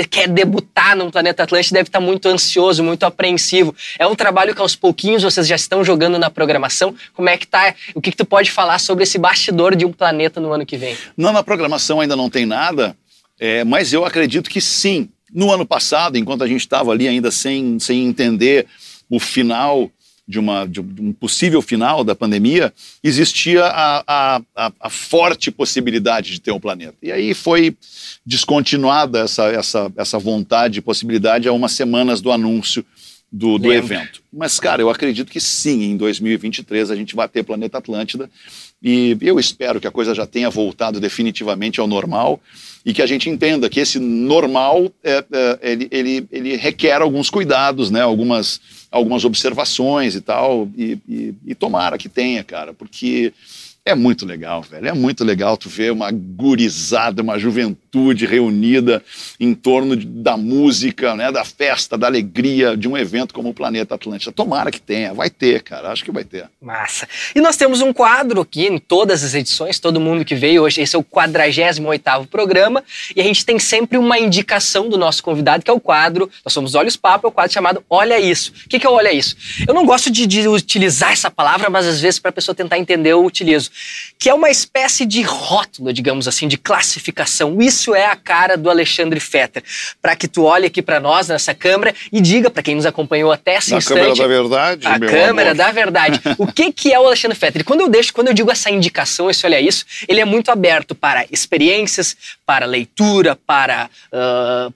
quer 0.09 0.27
debutar 0.27 0.95
no 0.95 1.11
Planeta 1.11 1.43
Atlântico 1.43 1.73
deve 1.73 1.87
estar 1.87 1.99
muito 1.99 2.27
ansioso, 2.27 2.83
muito 2.83 3.05
apreensivo. 3.05 3.73
É 3.97 4.05
um 4.05 4.15
trabalho 4.15 4.53
que 4.53 4.61
aos 4.61 4.75
pouquinhos 4.75 5.23
vocês 5.23 5.47
já 5.47 5.55
estão 5.55 5.83
jogando 5.83 6.19
na 6.19 6.29
programação. 6.29 6.95
Como 7.13 7.29
é 7.29 7.37
que 7.37 7.47
tá? 7.47 7.73
O 7.93 8.01
que, 8.01 8.11
que 8.11 8.17
tu 8.17 8.25
pode 8.25 8.51
falar 8.51 8.79
sobre 8.79 9.03
esse 9.03 9.17
bastidor 9.17 9.75
de 9.75 9.85
um 9.85 9.91
planeta 9.91 10.41
no 10.41 10.51
ano 10.51 10.65
que 10.65 10.77
vem? 10.77 10.97
Não, 11.15 11.31
na 11.31 11.43
programação 11.43 12.01
ainda 12.01 12.15
não 12.15 12.29
tem 12.29 12.45
nada, 12.45 12.95
é, 13.39 13.63
mas 13.63 13.93
eu 13.93 14.05
acredito 14.05 14.49
que 14.49 14.59
sim. 14.59 15.09
No 15.33 15.51
ano 15.51 15.65
passado, 15.65 16.17
enquanto 16.17 16.43
a 16.43 16.47
gente 16.47 16.61
estava 16.61 16.91
ali 16.91 17.07
ainda 17.07 17.29
sem, 17.29 17.77
sem 17.79 18.05
entender 18.05 18.67
o 19.09 19.19
final 19.19 19.91
de, 20.27 20.39
uma, 20.39 20.65
de 20.65 20.81
um 20.81 21.13
possível 21.13 21.61
final 21.61 22.03
da 22.03 22.15
pandemia, 22.15 22.73
existia 23.03 23.65
a, 23.65 24.41
a, 24.55 24.71
a, 24.79 24.89
forte 24.89 25.51
possibilidade 25.51 26.31
de 26.31 26.41
ter 26.41 26.51
um 26.51 26.59
planeta. 26.59 26.95
E 27.01 27.11
aí 27.11 27.33
foi 27.33 27.75
descontinuada 28.25 29.19
essa, 29.19 29.45
essa, 29.45 29.91
essa 29.95 30.17
vontade 30.17 30.79
e 30.79 30.81
possibilidade 30.81 31.47
há 31.47 31.53
umas 31.53 31.73
semanas 31.73 32.21
do 32.21 32.31
anúncio 32.31 32.83
do, 33.31 33.57
do 33.57 33.73
evento. 33.73 34.21
Mas, 34.31 34.59
cara, 34.59 34.81
eu 34.81 34.89
acredito 34.89 35.31
que 35.31 35.41
sim, 35.41 35.83
em 35.83 35.97
2023 35.97 36.89
a 36.89 36.95
gente 36.95 37.15
vai 37.15 37.27
ter 37.27 37.43
Planeta 37.43 37.77
Atlântida 37.77 38.29
e 38.81 39.17
eu 39.21 39.39
espero 39.39 39.79
que 39.81 39.87
a 39.87 39.91
coisa 39.91 40.15
já 40.15 40.25
tenha 40.25 40.49
voltado 40.49 40.99
definitivamente 40.99 41.79
ao 41.79 41.87
normal 41.87 42.39
e 42.85 42.93
que 42.93 43.01
a 43.01 43.05
gente 43.05 43.29
entenda 43.29 43.69
que 43.69 43.79
esse 43.79 43.99
normal 43.99 44.91
é, 45.03 45.25
é, 45.31 45.59
ele, 45.71 45.87
ele, 45.91 46.27
ele 46.31 46.55
requer 46.55 47.01
alguns 47.01 47.29
cuidados, 47.29 47.89
né? 47.91 48.01
algumas, 48.01 48.61
algumas 48.95 49.25
observações 49.25 50.15
e 50.15 50.21
tal, 50.21 50.69
e, 50.77 50.97
e, 51.07 51.35
e 51.47 51.53
tomara 51.53 51.97
que 51.97 52.07
tenha, 52.07 52.45
cara, 52.45 52.73
porque 52.73 53.33
é 53.87 53.93
muito 53.93 54.25
legal, 54.25 54.63
velho. 54.63 54.87
É 54.87 54.93
muito 54.93 55.23
legal 55.23 55.55
tu 55.55 55.69
ver 55.69 55.91
uma 55.91 56.09
gurizada, 56.11 57.21
uma 57.21 57.37
juventude 57.37 58.25
reunida 58.25 59.03
em 59.39 59.53
torno 59.53 59.95
da 59.95 60.35
música, 60.35 61.13
né, 61.15 61.31
da 61.31 61.45
festa, 61.45 61.95
da 61.95 62.07
alegria 62.07 62.75
de 62.75 62.87
um 62.87 62.97
evento 62.97 63.31
como 63.31 63.49
o 63.49 63.53
Planeta 63.53 63.93
Atlântida. 63.93 64.31
Tomara 64.31 64.71
que 64.71 64.81
tenha, 64.81 65.13
vai 65.13 65.29
ter, 65.29 65.61
cara. 65.61 65.91
Acho 65.91 66.03
que 66.03 66.11
vai 66.11 66.23
ter. 66.23 66.49
Massa. 66.59 67.07
E 67.35 67.39
nós 67.39 67.57
temos 67.57 67.79
um 67.79 67.93
quadro 67.93 68.41
aqui 68.41 68.65
em 68.65 68.79
todas 68.79 69.23
as 69.23 69.35
edições, 69.35 69.77
todo 69.77 69.99
mundo 69.99 70.25
que 70.25 70.33
veio 70.33 70.63
hoje, 70.63 70.81
esse 70.81 70.95
é 70.95 70.99
o 70.99 71.03
48º 71.03 72.25
programa, 72.25 72.83
e 73.15 73.21
a 73.21 73.23
gente 73.23 73.45
tem 73.45 73.59
sempre 73.59 73.99
uma 73.99 74.17
indicação 74.17 74.89
do 74.89 74.97
nosso 74.97 75.21
convidado, 75.21 75.63
que 75.63 75.69
é 75.69 75.73
o 75.73 75.79
quadro, 75.79 76.27
nós 76.43 76.51
somos 76.51 76.73
Olhos 76.73 76.97
Papo, 76.97 77.27
é 77.27 77.29
o 77.29 77.31
quadro 77.31 77.53
chamado 77.53 77.85
Olha 77.87 78.19
Isso. 78.19 78.51
O 78.65 78.69
que, 78.69 78.79
que 78.79 78.87
é 78.87 78.89
o 78.89 78.93
Olha 78.93 79.13
Isso? 79.13 79.35
Eu 79.67 79.75
não 79.75 79.85
gosto 79.85 80.09
de, 80.09 80.25
de 80.25 80.47
utilizar 80.47 81.11
essa 81.11 81.29
palavra, 81.29 81.69
mas 81.69 81.85
às 81.85 82.01
vezes 82.01 82.19
para 82.19 82.29
a 82.29 82.33
pessoa 82.33 82.55
tentar 82.55 82.79
entender 82.79 83.11
eu 83.11 83.23
utilizo 83.23 83.74
que 84.17 84.29
é 84.29 84.33
uma 84.33 84.49
espécie 84.49 85.05
de 85.05 85.21
rótulo, 85.21 85.91
digamos 85.91 86.27
assim, 86.27 86.47
de 86.47 86.57
classificação. 86.57 87.61
Isso 87.61 87.93
é 87.93 88.05
a 88.05 88.15
cara 88.15 88.57
do 88.57 88.69
Alexandre 88.69 89.19
Fetter. 89.19 89.63
Para 90.01 90.15
que 90.15 90.27
tu 90.27 90.43
olhe 90.43 90.67
aqui 90.67 90.81
para 90.81 90.99
nós 90.99 91.27
nessa 91.27 91.53
câmera 91.53 91.93
e 92.11 92.21
diga 92.21 92.49
para 92.49 92.63
quem 92.63 92.75
nos 92.75 92.85
acompanhou 92.85 93.31
até 93.31 93.55
esse 93.55 93.71
Na 93.71 93.77
instante. 93.77 93.99
câmera 93.99 94.15
da 94.15 94.27
verdade, 94.27 94.87
a 94.87 94.99
câmera 94.99 95.51
amor. 95.51 95.55
da 95.57 95.71
verdade. 95.71 96.21
o 96.37 96.47
que 96.51 96.71
que 96.71 96.93
é 96.93 96.99
o 96.99 97.05
Alexandre 97.05 97.37
Fetter? 97.37 97.61
E 97.61 97.65
quando 97.65 97.81
eu 97.81 97.89
deixo, 97.89 98.13
quando 98.13 98.27
eu 98.27 98.33
digo 98.33 98.51
essa 98.51 98.69
indicação, 98.69 99.29
esse 99.29 99.45
olha 99.45 99.59
isso, 99.59 99.85
ele 100.07 100.21
é 100.21 100.25
muito 100.25 100.49
aberto 100.51 100.95
para 100.95 101.25
experiências, 101.31 102.15
para 102.45 102.65
leitura, 102.65 103.35
para 103.35 103.89
uh, 104.11 104.73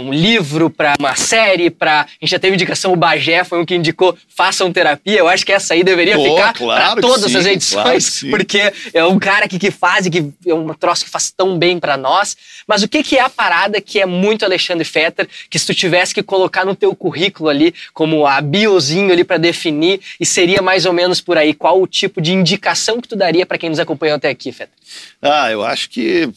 um 0.00 0.12
livro, 0.12 0.70
para 0.70 0.94
uma 0.98 1.14
série, 1.14 1.68
para. 1.68 2.02
A 2.02 2.06
gente 2.20 2.30
já 2.30 2.38
teve 2.38 2.54
indicação, 2.54 2.92
o 2.92 2.96
Bagé 2.96 3.44
foi 3.44 3.60
um 3.60 3.66
que 3.66 3.74
indicou 3.74 4.16
façam 4.28 4.72
terapia. 4.72 5.18
Eu 5.18 5.28
acho 5.28 5.44
que 5.44 5.52
essa 5.52 5.74
aí 5.74 5.84
deveria 5.84 6.16
Pô, 6.16 6.24
ficar 6.24 6.52
claro 6.54 6.92
para 6.92 7.00
todas 7.00 7.30
sim, 7.30 7.36
as 7.36 7.46
edições, 7.46 8.20
claro 8.20 8.30
porque 8.36 8.72
é 8.94 9.04
um 9.04 9.18
cara 9.18 9.46
que, 9.46 9.58
que 9.58 9.70
faz 9.70 10.06
e 10.06 10.10
que 10.10 10.32
é 10.46 10.54
um 10.54 10.72
troço 10.72 11.04
que 11.04 11.10
faz 11.10 11.30
tão 11.30 11.58
bem 11.58 11.78
para 11.78 11.96
nós. 11.96 12.36
Mas 12.66 12.82
o 12.82 12.88
que, 12.88 13.02
que 13.02 13.16
é 13.16 13.20
a 13.20 13.28
parada 13.28 13.80
que 13.80 14.00
é 14.00 14.06
muito 14.06 14.44
Alexandre 14.44 14.84
Fetter, 14.84 15.28
que 15.50 15.58
se 15.58 15.66
tu 15.66 15.74
tivesse 15.74 16.14
que 16.14 16.22
colocar 16.22 16.64
no 16.64 16.74
teu 16.74 16.94
currículo 16.94 17.48
ali, 17.48 17.74
como 17.92 18.26
a 18.26 18.40
biozinho 18.40 19.12
ali 19.12 19.24
para 19.24 19.38
definir, 19.38 20.00
e 20.18 20.24
seria 20.24 20.62
mais 20.62 20.86
ou 20.86 20.92
menos 20.92 21.20
por 21.20 21.36
aí, 21.36 21.52
qual 21.52 21.80
o 21.80 21.86
tipo 21.86 22.20
de 22.20 22.32
indicação 22.32 23.00
que 23.00 23.08
tu 23.08 23.16
daria 23.16 23.44
para 23.44 23.58
quem 23.58 23.68
nos 23.68 23.78
acompanhou 23.78 24.16
até 24.16 24.28
aqui, 24.28 24.52
Fetter? 24.52 24.74
Ah, 25.20 25.50
eu 25.50 25.62
acho 25.64 25.90
que. 25.90 26.28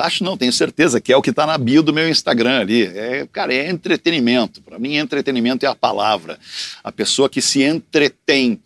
Acho 0.00 0.22
não, 0.22 0.36
tenho 0.36 0.52
certeza 0.52 1.00
que 1.00 1.12
é 1.12 1.16
o 1.16 1.22
que 1.22 1.30
está 1.30 1.46
na 1.46 1.58
bio 1.58 1.82
do 1.82 1.92
meu 1.92 2.08
Instagram 2.08 2.59
ali. 2.60 2.84
É, 2.84 3.26
cara, 3.30 3.52
é 3.54 3.68
entretenimento. 3.68 4.60
Para 4.62 4.78
mim, 4.78 4.96
entretenimento 4.96 5.64
é 5.64 5.68
a 5.68 5.74
palavra. 5.74 6.38
A 6.82 6.92
pessoa 6.92 7.28
que 7.28 7.42
se 7.42 7.62
entretém 7.62 8.60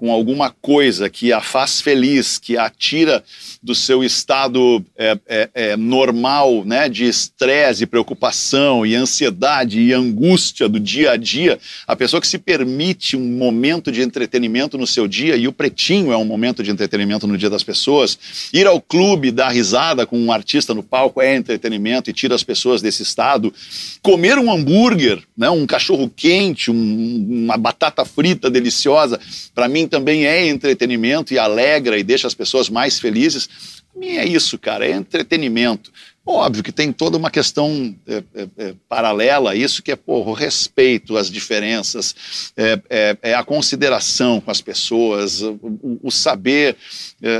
com 0.00 0.10
alguma 0.10 0.48
coisa 0.48 1.10
que 1.10 1.30
a 1.30 1.42
faz 1.42 1.82
feliz, 1.82 2.38
que 2.38 2.56
a 2.56 2.70
tira 2.70 3.22
do 3.62 3.74
seu 3.74 4.02
estado 4.02 4.82
é, 4.96 5.18
é, 5.28 5.50
é, 5.52 5.76
normal, 5.76 6.64
né, 6.64 6.88
de 6.88 7.04
estresse, 7.04 7.84
preocupação 7.84 8.86
e 8.86 8.94
ansiedade 8.94 9.78
e 9.78 9.92
angústia 9.92 10.70
do 10.70 10.80
dia 10.80 11.10
a 11.10 11.16
dia, 11.18 11.58
a 11.86 11.94
pessoa 11.94 12.18
que 12.18 12.26
se 12.26 12.38
permite 12.38 13.14
um 13.14 13.36
momento 13.36 13.92
de 13.92 14.00
entretenimento 14.00 14.78
no 14.78 14.86
seu 14.86 15.06
dia, 15.06 15.36
e 15.36 15.46
o 15.46 15.52
Pretinho 15.52 16.10
é 16.10 16.16
um 16.16 16.24
momento 16.24 16.62
de 16.62 16.70
entretenimento 16.70 17.26
no 17.26 17.36
dia 17.36 17.50
das 17.50 17.62
pessoas, 17.62 18.18
ir 18.54 18.66
ao 18.66 18.80
clube, 18.80 19.30
dar 19.30 19.50
risada 19.50 20.06
com 20.06 20.18
um 20.18 20.32
artista 20.32 20.72
no 20.72 20.82
palco 20.82 21.20
é 21.20 21.36
entretenimento 21.36 22.08
e 22.08 22.14
tira 22.14 22.34
as 22.34 22.42
pessoas 22.42 22.80
desse 22.80 23.02
estado, 23.02 23.52
comer 24.00 24.38
um 24.38 24.50
hambúrguer, 24.50 25.22
né, 25.36 25.50
um 25.50 25.66
cachorro 25.66 26.10
quente, 26.16 26.70
um, 26.70 27.44
uma 27.44 27.58
batata 27.58 28.02
frita 28.06 28.48
deliciosa, 28.48 29.20
para 29.54 29.68
mim 29.68 29.89
também 29.90 30.26
é 30.26 30.46
entretenimento 30.46 31.34
e 31.34 31.38
alegra 31.38 31.98
e 31.98 32.02
deixa 32.02 32.26
as 32.26 32.34
pessoas 32.34 32.70
mais 32.70 32.98
felizes. 32.98 33.48
Para 33.92 34.00
mim 34.00 34.16
é 34.16 34.24
isso, 34.24 34.58
cara, 34.58 34.86
é 34.86 34.92
entretenimento. 34.92 35.90
Óbvio 36.24 36.62
que 36.62 36.70
tem 36.70 36.92
toda 36.92 37.16
uma 37.16 37.30
questão 37.30 37.96
é, 38.06 38.22
é, 38.34 38.48
é, 38.58 38.74
paralela 38.88 39.50
a 39.52 39.54
isso, 39.56 39.82
que 39.82 39.90
é 39.90 39.96
porra, 39.96 40.30
o 40.30 40.34
respeito 40.34 41.16
às 41.16 41.30
diferenças, 41.30 42.14
é, 42.56 42.80
é, 42.90 43.16
é 43.22 43.34
a 43.34 43.42
consideração 43.42 44.38
com 44.38 44.50
as 44.50 44.60
pessoas, 44.60 45.40
o, 45.40 45.98
o 46.02 46.10
saber, 46.10 46.76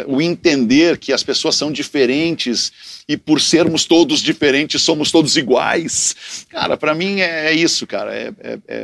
o 0.08 0.20
entender 0.20 0.98
que 0.98 1.12
as 1.12 1.22
pessoas 1.22 1.56
são 1.56 1.70
diferentes 1.70 3.02
e 3.06 3.16
por 3.16 3.40
sermos 3.40 3.84
todos 3.84 4.20
diferentes 4.20 4.82
somos 4.82 5.12
todos 5.12 5.36
iguais. 5.36 6.46
Cara, 6.48 6.76
para 6.76 6.94
mim 6.94 7.20
é, 7.20 7.52
isso, 7.52 7.86
cara. 7.86 8.34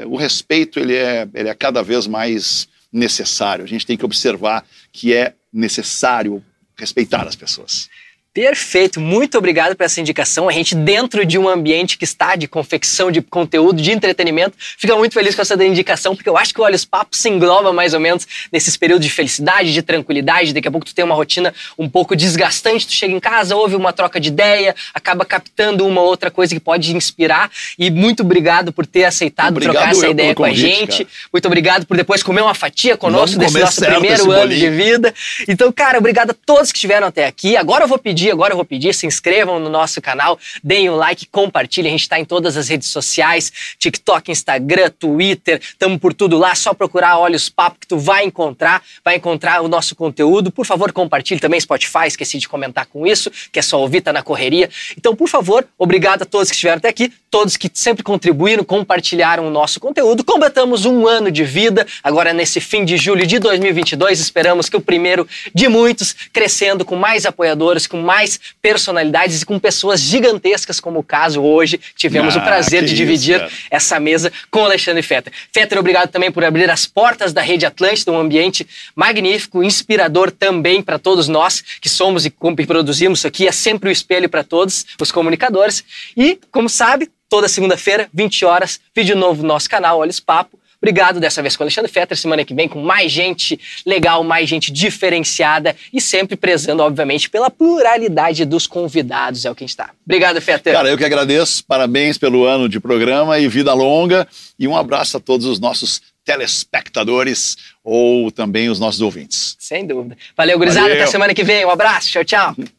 o 0.07 0.17
respeito 0.17 0.79
ele 0.79 0.95
é, 0.95 1.27
ele 1.35 1.49
é 1.49 1.55
cada 1.55 1.83
vez 1.83 2.07
mais 2.07 2.69
necessário. 2.97 3.65
A 3.65 3.69
gente 3.69 3.87
tem 3.87 3.97
que 3.97 4.05
observar 4.05 4.67
que 4.91 5.13
é 5.13 5.35
necessário 5.53 6.45
respeitar 6.77 7.27
as 7.27 7.37
pessoas. 7.37 7.89
Perfeito, 8.37 9.01
muito 9.01 9.39
obrigado 9.39 9.75
por 9.75 9.85
essa 9.85 9.99
indicação. 9.99 10.47
A 10.47 10.53
gente, 10.53 10.75
dentro 10.75 11.25
de 11.25 11.39
um 11.39 11.49
ambiente 11.49 11.97
que 11.97 12.05
está 12.05 12.37
de 12.37 12.47
confecção 12.47 13.11
de 13.11 13.23
conteúdo, 13.23 13.81
de 13.81 13.91
entretenimento, 13.91 14.59
fica 14.59 14.95
muito 14.95 15.15
feliz 15.15 15.35
com 15.35 15.41
essa 15.41 15.55
indicação, 15.65 16.15
porque 16.15 16.29
eu 16.29 16.37
acho 16.37 16.53
que 16.53 16.61
o 16.61 16.65
Olhos 16.65 16.85
Papos 16.85 17.19
se 17.19 17.31
engloba 17.31 17.73
mais 17.73 17.95
ou 17.95 18.01
menos 18.01 18.27
nesses 18.53 18.77
períodos 18.77 19.07
de 19.07 19.11
felicidade, 19.11 19.73
de 19.73 19.81
tranquilidade. 19.81 20.53
Daqui 20.53 20.69
a 20.69 20.71
pouco 20.71 20.85
tu 20.85 20.95
tem 20.95 21.03
uma 21.03 21.15
rotina 21.15 21.55
um 21.79 21.89
pouco 21.89 22.15
desgastante, 22.15 22.87
tu 22.87 22.93
chega 22.93 23.15
em 23.15 23.19
casa, 23.19 23.57
ouve 23.57 23.75
uma 23.75 23.91
troca 23.91 24.21
de 24.21 24.29
ideia, 24.29 24.77
acaba 24.93 25.25
captando 25.25 25.87
uma 25.87 26.03
outra 26.03 26.31
coisa 26.31 26.55
que 26.55 26.61
pode 26.61 26.95
inspirar. 26.95 27.51
E 27.79 27.91
muito 27.91 28.21
obrigado 28.23 28.71
por 28.71 28.85
ter 28.85 29.05
aceitado 29.05 29.53
obrigado 29.53 29.73
trocar 29.77 29.91
essa 29.93 30.09
ideia 30.09 30.35
com 30.35 30.43
convite, 30.43 30.63
a 30.63 30.69
gente. 30.69 31.05
Cara. 31.07 31.17
Muito 31.33 31.47
obrigado 31.47 31.87
por 31.87 31.97
depois 31.97 32.23
comer 32.23 32.43
uma 32.43 32.55
fatia 32.55 32.99
conosco 32.99 33.39
desse 33.39 33.59
nosso 33.59 33.81
primeiro 33.81 34.31
ano 34.31 34.55
de 34.55 34.69
vida. 34.69 35.15
Então, 35.49 35.73
cara, 35.73 35.97
obrigado 35.97 36.33
a 36.33 36.35
todos 36.35 36.71
que 36.71 36.77
estiveram 36.77 37.07
até 37.07 37.25
aqui. 37.25 37.57
Agora 37.57 37.85
eu 37.85 37.89
vou 37.89 37.97
pedir 37.97 38.26
pedir, 38.27 38.33
agora 38.33 38.53
eu 38.53 38.57
vou 38.57 38.65
pedir, 38.65 38.95
se 38.95 39.07
inscrevam 39.07 39.59
no 39.61 39.69
nosso 39.69 40.01
canal, 40.01 40.39
deem 40.63 40.91
um 40.91 40.97
like, 40.97 41.27
compartilhem. 41.27 41.91
A 41.91 41.93
gente 41.93 42.03
está 42.03 42.19
em 42.19 42.25
todas 42.25 42.57
as 42.57 42.69
redes 42.69 42.89
sociais, 42.89 43.53
TikTok, 43.79 44.31
Instagram, 44.31 44.91
Twitter, 44.91 45.61
estamos 45.63 45.99
por 45.99 46.13
tudo 46.13 46.37
lá, 46.37 46.55
só 46.55 46.75
procurar 46.75 47.19
Olhos 47.19 47.49
Papo 47.49 47.79
que 47.81 47.87
tu 47.87 47.99
vai 47.99 48.25
encontrar, 48.25 48.83
vai 49.05 49.17
encontrar 49.17 49.63
o 49.63 49.69
nosso 49.69 49.95
conteúdo. 49.95 50.51
Por 50.51 50.67
favor, 50.67 50.93
compartilhe 50.93 51.41
também 51.41 51.61
Spotify, 51.61 52.07
esqueci 52.07 52.39
de 52.39 52.49
comentar 52.49 52.87
com 52.87 53.07
isso, 53.07 53.31
que 53.53 53.59
é 53.59 53.63
só 53.63 53.81
ouvir, 53.81 54.01
tá 54.01 54.13
na 54.13 54.23
correria. 54.23 54.69
Então, 54.97 55.15
por 55.15 55.29
favor, 55.29 55.67
obrigado 55.79 56.23
a 56.23 56.25
todos 56.25 56.49
que 56.49 56.55
estiveram 56.55 56.79
até 56.79 56.89
aqui, 56.89 57.13
todos 57.37 57.55
que 57.59 57.71
sempre 57.75 58.03
contribuíram, 58.03 58.65
compartilharam 58.65 59.47
o 59.47 59.51
nosso 59.51 59.79
conteúdo. 59.79 60.25
Completamos 60.25 60.87
um 60.87 61.07
ano 61.07 61.31
de 61.31 61.45
vida, 61.45 61.87
agora 62.03 62.33
nesse 62.33 62.63
fim 62.63 62.83
de 62.83 62.97
julho 62.97 63.27
de 63.27 63.39
2022, 63.39 64.21
esperamos 64.21 64.71
que 64.71 64.77
o 64.79 64.81
primeiro 64.81 65.29
de 65.55 65.69
muitos, 65.69 66.17
crescendo 66.33 66.83
com 66.83 66.97
mais 66.97 67.27
apoiadores, 67.27 67.87
com 67.87 68.01
mais 68.01 68.41
personalidades 68.63 69.43
e 69.43 69.45
com 69.45 69.59
pessoas 69.59 70.01
gigantescas, 70.01 70.81
como 70.81 71.01
o 71.01 71.03
caso 71.03 71.43
hoje. 71.43 71.79
Tivemos 71.95 72.35
ah, 72.35 72.39
o 72.39 72.43
prazer 72.43 72.87
de 72.87 72.95
dividir 72.95 73.45
isso, 73.45 73.55
essa 73.71 74.01
mesa 74.01 74.33
com 74.51 74.61
o 74.61 74.65
Alexandre 74.65 75.03
Fetter. 75.03 75.31
Fetter, 75.53 75.79
obrigado 75.79 76.09
também 76.09 76.33
por 76.33 76.43
abrir 76.43 76.71
as 76.71 76.87
portas 76.87 77.35
da 77.35 77.43
Rede 77.43 77.67
Atlântida, 77.67 78.13
um 78.13 78.19
ambiente 78.19 78.67
magnífico, 78.95 79.63
inspirador 79.63 80.31
também 80.31 80.81
para 80.81 80.99
todos 80.99 81.29
nós 81.29 81.63
que 81.83 81.89
somos 81.91 82.25
e 82.25 82.31
produzimos 82.67 83.19
isso 83.19 83.27
aqui. 83.27 83.47
É 83.47 83.53
sempre 83.53 83.89
o 83.89 83.91
um 83.91 83.93
espelho 83.93 84.27
para 84.27 84.43
todos 84.43 84.87
os 84.99 85.13
comunicadores. 85.13 85.85
E, 86.17 86.41
como 86.51 86.71
sabe, 86.71 87.11
toda 87.29 87.49
segunda-feira, 87.49 88.09
20 88.13 88.45
horas, 88.45 88.81
vídeo 88.95 89.17
novo 89.17 89.43
no 89.43 89.49
nosso 89.49 89.69
canal 89.69 89.99
Olhos 89.99 90.21
Papo. 90.21 90.59
Obrigado 90.81 91.19
dessa 91.19 91.43
vez 91.43 91.57
com 91.57 91.63
o 91.63 91.65
Alexandre 91.65 91.91
Fetter. 91.91 92.17
Semana 92.17 92.45
que 92.45 92.55
vem 92.55 92.69
com 92.69 92.81
mais 92.81 93.11
gente 93.11 93.59
legal, 93.85 94.23
mais 94.23 94.49
gente 94.49 94.71
diferenciada 94.71 95.75
e 95.93 96.01
sempre 96.01 96.37
prezando, 96.37 96.83
obviamente, 96.83 97.31
pela 97.31 97.51
pluralidade 97.51 98.45
dos 98.45 98.67
convidados. 98.67 99.45
É 99.45 99.51
o 99.51 99.55
que 99.55 99.65
a 99.65 99.67
gente 99.67 99.71
está. 99.71 99.91
Obrigado, 100.05 100.41
Fetter. 100.41 100.75
Cara, 100.75 100.89
eu 100.89 100.99
que 100.99 101.05
agradeço. 101.05 101.65
Parabéns 101.65 102.19
pelo 102.19 102.45
ano 102.45 102.69
de 102.69 102.79
programa 102.79 103.39
e 103.39 103.49
vida 103.49 103.73
longa. 103.73 104.29
E 104.59 104.69
um 104.69 104.77
abraço 104.77 105.17
a 105.17 105.21
todos 105.21 105.47
os 105.47 105.59
nossos 105.59 106.03
telespectadores 106.25 107.57
ou 107.83 108.31
também 108.31 108.69
os 108.69 108.79
nossos 108.79 109.01
ouvintes. 109.01 109.57
Sem 109.59 109.87
dúvida. 109.87 110.17
Valeu, 110.37 110.59
gurizada. 110.59 110.93
Até 110.93 111.07
semana 111.07 111.33
que 111.33 111.43
vem. 111.43 111.65
Um 111.65 111.71
abraço. 111.71 112.09
Tchau, 112.11 112.25
tchau. 112.25 112.57